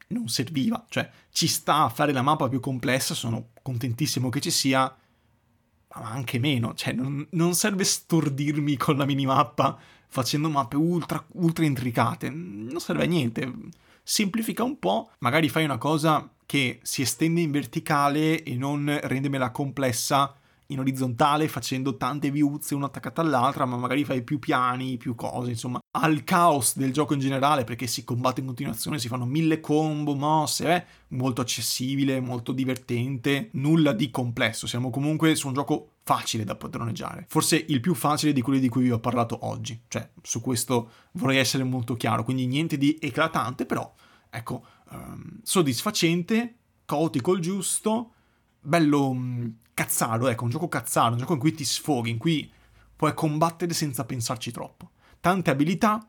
non 0.07 0.27
serviva, 0.27 0.85
cioè 0.89 1.09
ci 1.31 1.47
sta 1.47 1.83
a 1.83 1.89
fare 1.89 2.11
la 2.11 2.21
mappa 2.21 2.49
più 2.49 2.59
complessa, 2.59 3.13
sono 3.13 3.49
contentissimo 3.61 4.29
che 4.29 4.39
ci 4.39 4.51
sia, 4.51 4.93
ma 5.95 6.09
anche 6.09 6.39
meno, 6.39 6.73
cioè 6.73 6.93
non, 6.93 7.25
non 7.31 7.53
serve 7.53 7.83
stordirmi 7.83 8.77
con 8.77 8.97
la 8.97 9.05
minimappa 9.05 9.77
facendo 10.07 10.49
mappe 10.49 10.77
ultra, 10.77 11.23
ultra 11.33 11.65
intricate, 11.65 12.29
non 12.29 12.79
serve 12.79 13.03
a 13.03 13.07
niente, 13.07 13.51
semplifica 14.01 14.63
un 14.63 14.79
po', 14.79 15.11
magari 15.19 15.49
fai 15.49 15.65
una 15.65 15.77
cosa 15.77 16.29
che 16.45 16.79
si 16.81 17.01
estende 17.01 17.41
in 17.41 17.51
verticale 17.51 18.41
e 18.43 18.55
non 18.55 18.97
rendemela 19.03 19.51
complessa 19.51 20.33
in 20.67 20.79
orizzontale 20.79 21.47
facendo 21.47 21.97
tante 21.97 22.31
viuzze 22.31 22.75
una 22.75 22.87
attaccata 22.87 23.21
all'altra, 23.21 23.65
ma 23.65 23.77
magari 23.77 24.03
fai 24.03 24.23
più 24.23 24.39
piani, 24.39 24.97
più 24.97 25.15
cose, 25.15 25.51
insomma, 25.51 25.79
al 25.91 26.23
caos 26.23 26.77
del 26.77 26.91
gioco 26.91 27.13
in 27.13 27.19
generale 27.19 27.63
perché 27.63 27.87
si 27.87 28.03
combatte 28.03 28.41
in 28.41 28.47
continuazione, 28.47 28.99
si 28.99 29.07
fanno 29.07 29.25
mille 29.25 29.59
combo, 29.59 30.15
mosse, 30.15 30.75
eh? 30.75 30.85
molto 31.09 31.41
accessibile, 31.41 32.19
molto 32.19 32.51
divertente, 32.51 33.49
nulla 33.53 33.93
di 33.93 34.11
complesso, 34.11 34.67
siamo 34.67 34.89
comunque 34.89 35.35
su 35.35 35.47
un 35.47 35.53
gioco 35.53 35.91
facile 36.03 36.43
da 36.43 36.55
padroneggiare, 36.55 37.25
forse 37.27 37.63
il 37.67 37.79
più 37.79 37.93
facile 37.93 38.33
di 38.33 38.41
quelli 38.41 38.59
di 38.59 38.69
cui 38.69 38.83
vi 38.83 38.91
ho 38.91 38.99
parlato 38.99 39.45
oggi, 39.45 39.81
cioè 39.87 40.09
su 40.21 40.41
questo 40.41 40.91
vorrei 41.13 41.37
essere 41.37 41.63
molto 41.63 41.95
chiaro, 41.95 42.23
quindi 42.23 42.45
niente 42.47 42.77
di 42.77 42.97
eclatante, 42.99 43.65
però 43.65 43.93
ecco, 44.29 44.65
um, 44.91 45.39
soddisfacente, 45.43 46.55
caotico 46.85 47.33
il 47.33 47.41
giusto, 47.41 48.11
bello 48.67 49.09
um, 49.09 49.55
cazzaro, 49.73 50.27
ecco, 50.27 50.43
un 50.43 50.49
gioco 50.49 50.67
cazzaro, 50.67 51.13
un 51.13 51.19
gioco 51.19 51.33
in 51.33 51.39
cui 51.39 51.53
ti 51.53 51.63
sfoghi, 51.63 52.09
in 52.09 52.17
cui 52.17 52.51
puoi 52.95 53.13
combattere 53.13 53.73
senza 53.73 54.03
pensarci 54.03 54.51
troppo. 54.51 54.91
Tante 55.21 55.49
abilità, 55.49 56.05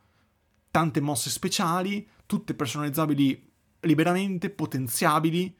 tante 0.70 1.00
mosse 1.00 1.30
speciali, 1.30 2.06
tutte 2.26 2.54
personalizzabili 2.54 3.48
liberamente, 3.80 4.50
potenziabili, 4.50 5.54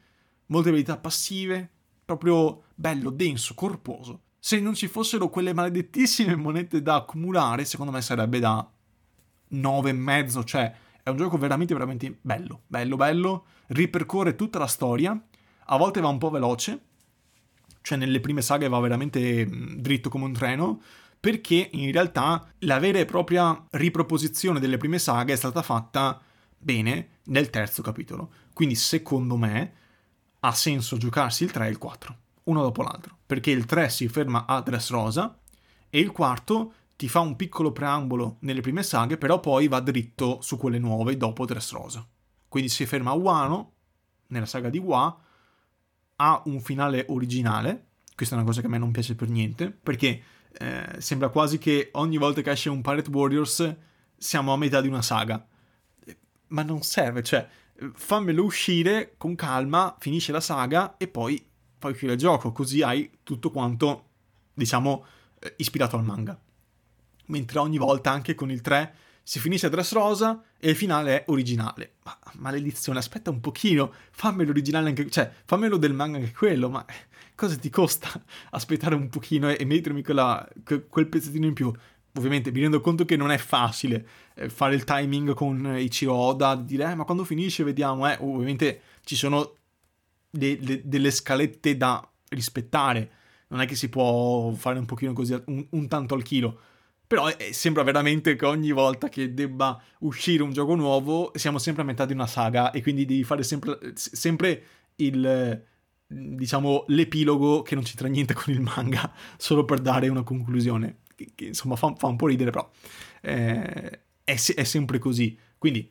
molte 0.47 0.71
abilità 0.71 0.99
passive, 0.99 1.71
proprio 2.05 2.65
bello, 2.75 3.11
denso, 3.11 3.55
corposo. 3.55 4.23
Se 4.41 4.59
non 4.59 4.75
ci 4.75 4.89
fossero 4.89 5.29
quelle 5.29 5.53
maledettissime 5.53 6.35
monete 6.37 6.83
da 6.83 6.97
accumulare, 6.97 7.65
secondo 7.65 7.93
me 7.93 8.03
sarebbe 8.03 8.41
da 8.41 8.69
9,5, 9.53 10.45
cioè 10.45 10.75
è 11.01 11.11
un 11.11 11.17
gioco 11.17 11.39
veramente, 11.39 11.75
veramente 11.75 12.19
bello, 12.21 12.63
bello, 12.67 12.97
bello, 12.97 13.45
ripercorre 13.69 14.35
tutta 14.35 14.59
la 14.59 14.67
storia, 14.67 15.21
a 15.71 15.77
volte 15.77 16.01
va 16.01 16.09
un 16.09 16.19
po' 16.19 16.31
veloce, 16.31 16.87
cioè 17.89 17.97
nelle 17.97 18.21
prime 18.21 18.43
saghe 18.43 18.69
va 18.69 18.79
veramente 18.81 19.47
mm, 19.47 19.77
dritto 19.77 20.11
come 20.11 20.27
un 20.27 20.35
treno, 20.35 20.83
perché 21.19 21.71
in 21.73 21.91
realtà 21.91 22.47
la 22.59 22.79
vera 22.79 22.99
e 22.99 23.07
propria 23.07 23.65
riproposizione 23.71 24.61
delle 24.61 24.77
prime 24.77 24.99
saghe 24.99 25.33
è 25.33 25.37
stata 25.37 25.63
fatta 25.63 26.21
bene 26.59 27.21
nel 27.25 27.49
terzo 27.49 27.81
capitolo. 27.81 28.31
Quindi 28.53 28.75
secondo 28.75 29.39
me 29.39 29.73
ha 30.41 30.53
senso 30.53 30.99
giocarsi 30.99 31.45
il 31.45 31.51
3 31.51 31.67
e 31.67 31.71
il 31.71 31.79
4, 31.79 32.17
uno 32.45 32.61
dopo 32.61 32.83
l'altro, 32.83 33.17
perché 33.25 33.53
il 33.53 33.65
3 33.65 33.89
si 33.89 34.07
ferma 34.09 34.45
a 34.45 34.61
Dressrosa 34.61 35.39
e 35.89 35.99
il 35.99 36.13
quarto 36.13 36.75
ti 36.95 37.09
fa 37.09 37.21
un 37.21 37.37
piccolo 37.37 37.73
preambolo 37.73 38.37
nelle 38.41 38.61
prime 38.61 38.83
saghe, 38.83 39.17
però 39.17 39.41
poi 39.41 39.67
va 39.67 39.81
dritto 39.81 40.43
su 40.43 40.59
quelle 40.59 40.79
nuove 40.79 41.17
dopo 41.17 41.47
Dressrosa. 41.47 42.07
Quindi 42.49 42.69
si 42.69 42.85
ferma 42.85 43.13
a 43.13 43.15
Wano, 43.15 43.73
nella 44.27 44.45
saga 44.45 44.69
di 44.69 44.77
Wa, 44.77 45.19
ha 46.21 46.43
un 46.47 46.61
finale 46.61 47.07
originale, 47.09 47.87
questa 48.15 48.35
è 48.35 48.39
una 48.39 48.47
cosa 48.47 48.61
che 48.61 48.67
a 48.67 48.71
me 48.71 48.79
non 48.79 48.91
piace 48.91 49.15
per 49.15 49.29
niente, 49.29 49.71
perché 49.71 50.23
eh, 50.53 50.97
sembra 50.99 51.29
quasi 51.29 51.59
che 51.59 51.91
ogni 51.93 52.17
volta 52.17 52.41
che 52.41 52.51
esce 52.51 52.69
un 52.71 52.81
Pirate 52.81 53.11
Warriors 53.11 53.77
siamo 54.17 54.53
a 54.53 54.57
metà 54.57 54.81
di 54.81 54.89
una 54.89 55.03
saga. 55.03 55.47
Ma 56.49 56.63
non 56.63 56.83
serve, 56.83 57.23
cioè, 57.23 57.47
fammelo 57.95 58.43
uscire 58.43 59.15
con 59.17 59.35
calma, 59.35 59.97
finisce 59.99 60.33
la 60.33 60.41
saga 60.41 60.97
e 60.97 61.07
poi 61.07 61.45
fai 61.79 61.93
uscire 61.93 62.13
il 62.13 62.19
gioco, 62.19 62.51
così 62.51 62.83
hai 62.83 63.11
tutto 63.23 63.51
quanto, 63.51 64.07
diciamo, 64.55 65.05
eh, 65.39 65.55
ispirato 65.59 65.97
al 65.97 66.05
manga. 66.05 66.39
Mentre 67.27 67.59
ogni 67.61 67.79
volta, 67.79 68.11
anche 68.11 68.35
con 68.35 68.51
il 68.51 68.61
3, 68.61 68.95
si 69.29 69.41
finisce 69.41 69.67
a 69.67 69.69
Dressrosa 69.69 70.43
e 70.59 70.71
il 70.71 70.75
finale 70.75 71.17
è 71.17 71.25
originale. 71.27 71.97
Ma 72.03 72.19
maledizione, 72.37 72.99
aspetta 72.99 73.29
un 73.29 73.41
pochino, 73.41 73.93
fammelo 74.11 74.49
originale 74.49 74.89
anche, 74.89 75.11
cioè, 75.11 75.31
fammelo 75.45 75.77
del 75.77 75.93
manga 75.93 76.17
anche 76.17 76.33
quello, 76.33 76.71
ma 76.71 76.83
cosa 77.35 77.55
ti 77.57 77.69
costa 77.69 78.09
aspettare 78.53 78.95
un 78.95 79.11
pochino 79.11 79.51
e, 79.51 79.63
mettermi 79.67 80.03
quella, 80.03 80.49
quel 80.89 81.09
pezzettino 81.09 81.45
in 81.45 81.53
più? 81.53 81.71
Ovviamente 82.15 82.51
mi 82.51 82.61
rendo 82.61 82.81
conto 82.81 83.05
che 83.05 83.17
non 83.17 83.31
è 83.31 83.37
facile 83.37 84.09
eh, 84.33 84.49
fare 84.49 84.75
il 84.75 84.85
timing 84.85 85.35
con 85.35 85.77
Ichiro 85.79 86.15
Oda, 86.15 86.57
dire 86.57 86.91
eh, 86.91 86.95
ma 86.95 87.05
quando 87.05 87.25
finisce 87.25 87.65
vediamo, 87.65 88.11
eh, 88.11 88.17
ovviamente 88.21 88.81
ci 89.05 89.15
sono 89.15 89.57
de- 90.31 90.59
de- 90.59 90.81
delle 90.87 91.11
scalette 91.11 91.77
da 91.77 92.11
rispettare, 92.31 93.11
non 93.49 93.61
è 93.61 93.67
che 93.67 93.75
si 93.75 93.91
può 93.91 94.51
fare 94.53 94.79
un 94.79 94.87
pochino 94.87 95.13
così, 95.13 95.39
un, 95.49 95.67
un 95.69 95.87
tanto 95.87 96.15
al 96.15 96.23
chilo, 96.23 96.61
però 97.09 97.29
eh, 97.31 97.55
sembra 97.55 97.83
veramente 97.83 98.37
che 98.37 98.45
ogni 98.45 98.71
volta 98.71 99.09
che 99.09 99.33
debba 99.33 99.83
uscire 100.01 100.43
un 100.43 100.53
gioco 100.53 100.75
nuovo 100.75 101.33
siamo 101.35 101.59
sempre 101.59 101.83
a 101.83 101.87
metà 101.87 102.05
di 102.05 102.13
una 102.13 102.27
saga 102.27 102.71
e 102.71 102.83
quindi 102.83 103.07
devi 103.07 103.25
fare 103.25 103.43
sempre, 103.43 103.79
sempre 103.95 104.63
il 104.97 105.65
diciamo 106.11 106.85
l'epilogo 106.89 107.63
che 107.63 107.75
non 107.75 107.85
c'entra 107.85 108.09
niente 108.09 108.35
con 108.35 108.53
il 108.53 108.61
manga 108.61 109.13
solo 109.37 109.65
per 109.65 109.81
dare 109.81 110.09
una 110.09 110.23
conclusione 110.23 110.99
che, 111.15 111.33
che 111.35 111.47
insomma 111.47 111.77
fa, 111.77 111.95
fa, 111.97 112.07
un 112.07 112.17
po' 112.17 112.27
ridere 112.27 112.51
però 112.51 112.71
eh, 113.23 114.01
è, 114.23 114.35
è, 114.55 114.65
sempre 114.65 114.99
così. 114.99 115.37
Quindi 115.57 115.91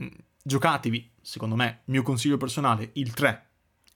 mm, 0.00 0.06
giocatevi 0.42 1.10
secondo 1.20 1.56
me 1.56 1.80
mio 1.86 2.02
consiglio 2.02 2.36
personale 2.36 2.90
il 2.94 3.12
3 3.12 3.46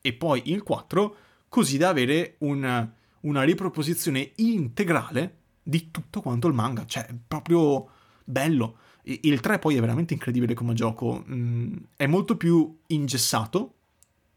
e 0.01 0.13
poi 0.13 0.43
il 0.51 0.61
4 0.61 1.15
così 1.47 1.77
da 1.77 1.89
avere 1.89 2.35
un, 2.39 2.89
una 3.21 3.43
riproposizione 3.43 4.31
integrale 4.35 5.38
di 5.69 5.91
tutto 5.91 6.21
quanto 6.21 6.47
il 6.47 6.53
manga, 6.53 6.85
cioè 6.85 7.07
proprio 7.27 7.89
bello. 8.23 8.77
Il 9.03 9.39
3 9.39 9.59
poi 9.59 9.75
è 9.75 9.79
veramente 9.79 10.13
incredibile 10.13 10.53
come 10.53 10.73
gioco, 10.73 11.23
mm, 11.27 11.75
è 11.95 12.05
molto 12.05 12.35
più 12.35 12.79
ingessato 12.87 13.75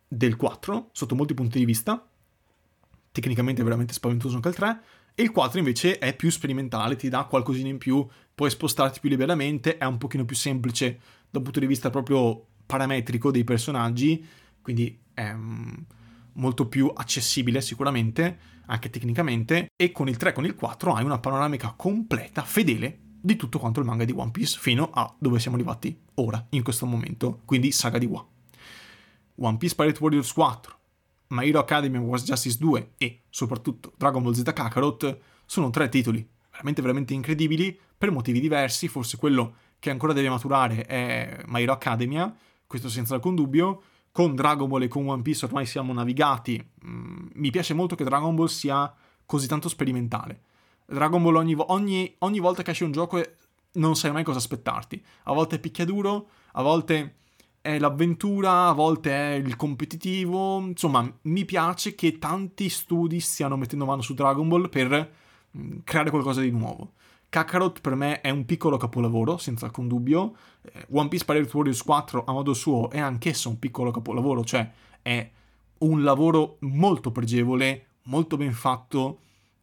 del 0.06 0.36
4 0.36 0.90
sotto 0.92 1.14
molti 1.14 1.34
punti 1.34 1.58
di 1.58 1.64
vista, 1.64 2.06
tecnicamente 3.10 3.60
è 3.60 3.64
veramente 3.64 3.92
spaventoso 3.92 4.36
anche 4.36 4.48
il 4.48 4.54
3, 4.54 4.80
e 5.14 5.22
il 5.22 5.30
4 5.30 5.58
invece 5.58 5.98
è 5.98 6.14
più 6.16 6.30
sperimentale, 6.30 6.96
ti 6.96 7.08
dà 7.08 7.24
qualcosina 7.24 7.68
in 7.68 7.78
più, 7.78 8.06
puoi 8.34 8.50
spostarti 8.50 9.00
più 9.00 9.10
liberamente, 9.10 9.76
è 9.76 9.84
un 9.84 9.98
pochino 9.98 10.24
più 10.24 10.36
semplice 10.36 11.00
dal 11.30 11.42
punto 11.42 11.60
di 11.60 11.66
vista 11.66 11.90
proprio 11.90 12.46
parametrico 12.64 13.30
dei 13.30 13.44
personaggi, 13.44 14.24
quindi 14.62 14.98
è 15.12 15.30
um, 15.32 15.84
molto 16.34 16.66
più 16.66 16.90
accessibile 16.94 17.60
sicuramente, 17.60 18.38
anche 18.66 18.90
tecnicamente, 18.90 19.68
e 19.76 19.92
con 19.92 20.08
il 20.08 20.16
3 20.16 20.30
e 20.30 20.32
con 20.32 20.44
il 20.44 20.54
4 20.54 20.94
hai 20.94 21.04
una 21.04 21.18
panoramica 21.18 21.74
completa, 21.76 22.42
fedele, 22.42 22.98
di 23.20 23.36
tutto 23.36 23.58
quanto 23.58 23.80
il 23.80 23.86
manga 23.86 24.04
di 24.04 24.12
One 24.14 24.30
Piece, 24.30 24.58
fino 24.60 24.90
a 24.92 25.14
dove 25.18 25.38
siamo 25.38 25.56
arrivati 25.56 25.96
ora, 26.14 26.44
in 26.50 26.62
questo 26.62 26.86
momento, 26.86 27.40
quindi 27.44 27.70
saga 27.70 27.98
di 27.98 28.06
Wa. 28.06 28.24
One 29.36 29.56
Piece 29.56 29.74
Pirate 29.74 29.98
Warriors 30.00 30.32
4, 30.32 30.78
My 31.28 31.48
Hero 31.48 31.60
Academy 31.60 31.98
Wars 31.98 32.24
Justice 32.24 32.58
2 32.58 32.92
e 32.98 33.22
soprattutto 33.30 33.92
Dragon 33.96 34.22
Ball 34.22 34.32
Z 34.32 34.42
Kakarot 34.52 35.18
sono 35.46 35.70
tre 35.70 35.88
titoli 35.88 36.28
veramente 36.52 36.82
veramente 36.82 37.14
incredibili 37.14 37.78
per 37.96 38.10
motivi 38.10 38.38
diversi, 38.38 38.86
forse 38.86 39.16
quello 39.16 39.54
che 39.78 39.90
ancora 39.90 40.12
deve 40.12 40.28
maturare 40.28 40.84
è 40.84 41.42
My 41.46 41.62
Hero 41.62 41.72
Academia, 41.72 42.32
questo 42.66 42.88
senza 42.88 43.14
alcun 43.14 43.34
dubbio, 43.34 43.82
con 44.12 44.34
Dragon 44.34 44.68
Ball 44.68 44.82
e 44.82 44.88
con 44.88 45.08
One 45.08 45.22
Piece 45.22 45.46
ormai 45.46 45.66
siamo 45.66 45.92
navigati, 45.92 46.62
mm, 46.86 47.28
mi 47.34 47.50
piace 47.50 47.74
molto 47.74 47.94
che 47.96 48.04
Dragon 48.04 48.34
Ball 48.34 48.46
sia 48.46 48.92
così 49.26 49.48
tanto 49.48 49.68
sperimentale. 49.68 50.42
Dragon 50.84 51.22
Ball 51.22 51.36
ogni, 51.36 51.56
ogni, 51.58 52.14
ogni 52.18 52.38
volta 52.38 52.62
che 52.62 52.72
esce 52.72 52.84
un 52.84 52.92
gioco 52.92 53.20
non 53.72 53.96
sai 53.96 54.12
mai 54.12 54.22
cosa 54.22 54.38
aspettarti, 54.38 55.02
a 55.24 55.32
volte 55.32 55.56
è 55.56 55.58
picchiaduro, 55.58 56.28
a 56.52 56.62
volte 56.62 57.16
è 57.62 57.78
l'avventura, 57.78 58.66
a 58.66 58.72
volte 58.72 59.10
è 59.12 59.34
il 59.34 59.56
competitivo. 59.56 60.58
Insomma, 60.58 61.10
mi 61.22 61.44
piace 61.44 61.94
che 61.94 62.18
tanti 62.18 62.68
studi 62.68 63.20
stiano 63.20 63.56
mettendo 63.56 63.86
mano 63.86 64.02
su 64.02 64.14
Dragon 64.14 64.46
Ball 64.46 64.68
per 64.68 65.12
mm, 65.56 65.78
creare 65.84 66.10
qualcosa 66.10 66.40
di 66.40 66.50
nuovo. 66.50 66.94
Kakarot 67.30 67.80
per 67.80 67.94
me 67.94 68.20
è 68.20 68.28
un 68.28 68.44
piccolo 68.44 68.76
capolavoro, 68.76 69.38
senza 69.38 69.64
alcun 69.64 69.88
dubbio. 69.88 70.36
Eh, 70.62 70.86
One 70.90 71.08
Piece 71.08 71.24
Pirate 71.24 71.50
Warriors 71.52 71.82
4 71.82 72.24
a 72.24 72.32
modo 72.32 72.54
suo 72.54 72.90
è 72.90 72.98
anch'esso 72.98 73.48
un 73.48 73.58
piccolo 73.58 73.90
capolavoro, 73.90 74.44
cioè 74.44 74.70
è 75.02 75.30
un 75.78 76.02
lavoro 76.02 76.56
molto 76.60 77.10
pregevole, 77.10 77.86
molto 78.04 78.36
ben 78.36 78.52
fatto, 78.52 79.18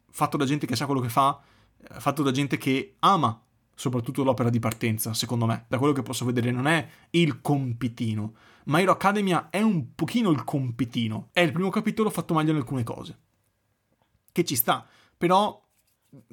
fatto 0.10 0.38
da 0.38 0.46
gente 0.46 0.66
che 0.66 0.76
sa 0.76 0.86
quello 0.86 1.02
che 1.02 1.10
fa, 1.10 1.40
eh, 1.78 2.00
fatto 2.00 2.24
da 2.24 2.32
gente 2.32 2.58
che 2.58 2.96
ama 3.00 3.42
soprattutto 3.80 4.26
l'opera 4.26 4.50
di 4.50 4.60
partenza, 4.60 5.14
secondo 5.14 5.46
me, 5.46 5.64
da 5.70 5.78
quello 5.78 5.94
che 5.94 6.04
posso 6.04 6.26
vedere, 6.26 6.52
non 6.52 6.68
è 6.68 6.86
il 7.12 7.40
compitino. 7.40 8.34
My 8.66 8.82
Hero 8.82 8.92
Academia 8.92 9.50
è 9.50 9.62
un 9.62 9.96
pochino 9.96 10.32
il 10.32 10.44
compitino. 10.44 11.30
È 11.32 11.40
il 11.40 11.54
primo 11.54 11.70
capitolo 11.70 12.10
fatto 12.10 12.34
meglio 12.34 12.52
in 12.52 12.58
alcune 12.58 12.84
cose. 12.84 13.18
Che 14.34 14.44
ci 14.44 14.58
sta, 14.58 14.86
però 15.18 15.66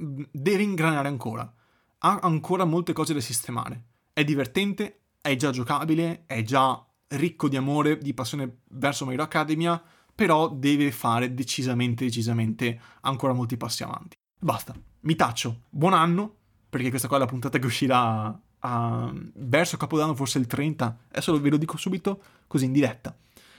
mm, 0.01 0.23
deve 0.33 0.64
ingranare 0.64 1.07
ancora. 1.07 1.51
Ha 1.99 2.19
ancora 2.21 2.64
molte 2.64 2.93
cose 2.93 3.14
da 3.14 3.21
sistemare. 3.21 3.85
È 4.17 4.25
divertente, 4.25 5.01
è 5.21 5.37
già 5.37 5.51
giocabile, 5.51 6.25
è 6.25 6.43
già 6.43 6.83
ricco 7.09 7.51
di 7.51 7.57
amore, 7.59 7.99
di 7.99 8.14
passione 8.14 8.61
verso 8.71 9.05
My 9.05 9.12
Hero 9.12 9.25
Academia, 9.25 9.79
però 10.14 10.49
deve 10.49 10.91
fare 10.91 11.35
decisamente, 11.35 12.07
decisamente 12.07 12.81
ancora 13.03 13.35
molti 13.35 13.59
passi 13.59 13.83
avanti. 13.83 14.17
Basta, 14.41 14.75
mi 15.01 15.14
taccio. 15.17 15.64
Buon 15.69 15.93
anno, 15.93 16.35
perché 16.71 16.89
questa 16.89 17.09
qua 17.09 17.19
è 17.19 17.21
la 17.21 17.27
puntata 17.27 17.59
che 17.59 17.67
uscirà 17.67 18.41
a, 18.61 19.12
verso 19.35 19.77
Capodanno, 19.77 20.14
forse 20.14 20.39
il 20.39 20.47
30, 20.47 20.99
adesso 21.09 21.39
ve 21.39 21.51
lo 21.51 21.59
dico 21.59 21.77
subito 21.77 22.23
così 22.47 22.64
in 22.64 22.73
diretta. 22.73 23.14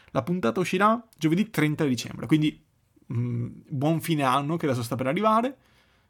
La 0.09 0.23
puntata 0.23 0.59
uscirà 0.59 1.07
giovedì 1.15 1.51
30 1.51 1.85
dicembre, 1.85 2.25
quindi 2.25 2.65
mh, 3.05 3.15
mm, 3.15 3.47
buon 3.69 4.01
fine 4.01 4.23
anno 4.23 4.57
che 4.57 4.65
adesso 4.65 4.81
sta 4.81 4.95
per 4.95 5.05
arrivare. 5.05 5.55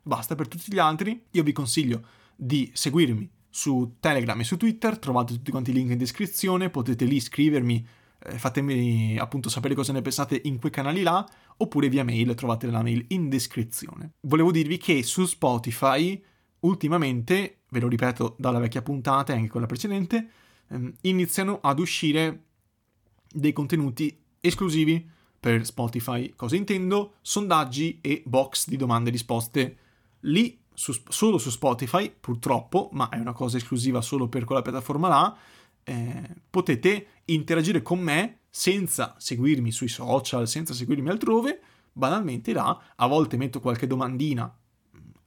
Basta 0.02 0.36
per 0.36 0.48
tutti 0.48 0.72
gli 0.72 0.80
altri, 0.80 1.22
io 1.32 1.44
vi 1.44 1.52
consiglio 1.52 2.02
di 2.34 2.72
seguirmi 2.74 3.36
su 3.50 3.96
Telegram 4.00 4.40
e 4.40 4.44
su 4.44 4.58
Twitter, 4.58 4.98
trovate 5.00 5.34
tutti 5.34 5.52
quanti 5.52 5.72
i 5.72 5.74
link 5.74 5.92
in 5.92 5.98
descrizione, 5.98 6.70
potete 6.70 7.06
lì 7.06 7.20
scrivermi, 7.20 7.88
eh, 8.20 8.38
fatemi 8.38 9.18
appunto 9.18 9.50
sapere 9.50 9.76
cosa 9.76 9.94
ne 9.94 10.02
pensate 10.02 10.40
in 10.46 10.60
quei 10.60 10.72
canali 10.72 11.02
là, 11.02 11.28
oppure 11.58 11.90
via 11.90 12.04
mail, 12.04 12.36
trovate 12.36 12.68
la 12.68 12.82
mail 12.82 13.06
in 13.10 13.30
descrizione. 13.30 14.14
Volevo 14.22 14.52
dirvi 14.52 14.78
che 14.78 15.04
su 15.04 15.26
Spotify 15.26 16.22
ultimamente, 16.62 17.60
ve 17.70 17.80
lo 17.80 17.88
ripeto 17.88 18.36
dalla 18.38 18.60
vecchia 18.60 18.82
puntata 18.82 19.34
e 19.34 19.38
anche 19.38 19.50
quella 19.50 19.66
precedente, 19.66 20.30
ehm, 20.70 20.94
iniziano 21.02 21.60
ad 21.62 21.80
uscire 21.80 22.44
dei 23.32 23.54
contenuti 23.54 24.18
esclusivi 24.40 25.08
per 25.40 25.66
Spotify. 25.66 26.34
Cosa 26.36 26.56
intendo? 26.56 27.16
Sondaggi 27.22 28.00
e 28.02 28.24
box 28.26 28.68
di 28.68 28.78
domande 28.78 29.10
e 29.10 29.12
risposte. 29.12 29.78
Lì, 30.22 30.60
su, 30.80 30.94
solo 31.08 31.40
su 31.40 31.50
Spotify, 31.50 32.14
purtroppo, 32.18 32.90
ma 32.92 33.10
è 33.10 33.18
una 33.18 33.34
cosa 33.34 33.58
esclusiva 33.58 34.00
solo 34.00 34.28
per 34.28 34.44
quella 34.44 34.62
piattaforma 34.62 35.08
là, 35.08 35.36
eh, 35.84 36.36
potete 36.52 37.08
interagire 37.26 37.82
con 37.82 38.00
me 38.00 38.42
senza 38.48 39.16
seguirmi 39.18 39.72
sui 39.72 39.88
social, 39.88 40.48
senza 40.48 40.76
seguirmi 40.76 41.10
altrove, 41.10 41.60
banalmente 41.92 42.54
là, 42.54 42.80
a 42.96 43.08
volte 43.08 43.38
metto 43.38 43.60
qualche 43.60 43.88
domandina 43.88 44.56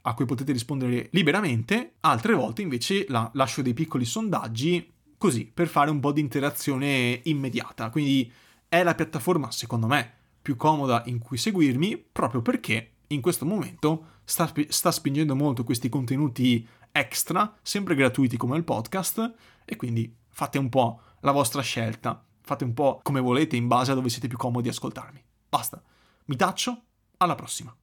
a 0.03 0.14
cui 0.14 0.24
potete 0.24 0.53
rispondere 0.53 1.09
liberamente, 1.11 1.94
altre 2.01 2.34
volte 2.34 2.62
invece 2.62 3.07
la, 3.09 3.28
lascio 3.34 3.61
dei 3.61 3.74
piccoli 3.74 4.05
sondaggi 4.05 4.88
così 5.18 5.51
per 5.53 5.66
fare 5.66 5.90
un 5.90 5.98
po' 5.98 6.12
di 6.12 6.20
interazione 6.20 7.22
immediata. 7.24 7.90
Quindi 7.90 8.30
è 8.68 8.84
la 8.84 8.94
piattaforma, 8.94 9.51
secondo 9.51 9.88
me, 9.88 10.12
più 10.40 10.55
comoda 10.55 11.03
in 11.07 11.18
cui 11.18 11.36
seguirmi 11.36 11.98
proprio 12.12 12.40
perché 12.40 12.92
in 13.13 13.21
questo 13.21 13.45
momento 13.45 14.19
sta, 14.25 14.53
sta 14.69 14.91
spingendo 14.91 15.35
molto 15.35 15.65
questi 15.65 15.89
contenuti 15.89 16.67
extra, 16.93 17.57
sempre 17.63 17.95
gratuiti 17.95 18.37
come 18.37 18.57
il 18.57 18.65
podcast, 18.65 19.35
e 19.65 19.77
quindi 19.77 20.15
fate 20.29 20.59
un 20.59 20.69
po' 20.69 21.01
la 21.21 21.33
vostra 21.33 21.63
scelta, 21.63 22.25
fate 22.41 22.65
un 22.65 22.75
po' 22.75 23.01
come 23.03 23.21
volete 23.21 23.57
in 23.57 23.67
base 23.67 23.93
a 23.93 23.95
dove 23.95 24.09
siete 24.09 24.29
più 24.29 24.37
comodi 24.37 24.69
ascoltarmi. 24.69 25.23
Basta, 25.49 25.83
mi 26.27 26.37
taccio, 26.37 26.83
alla 27.19 27.35
prossima. 27.35 27.75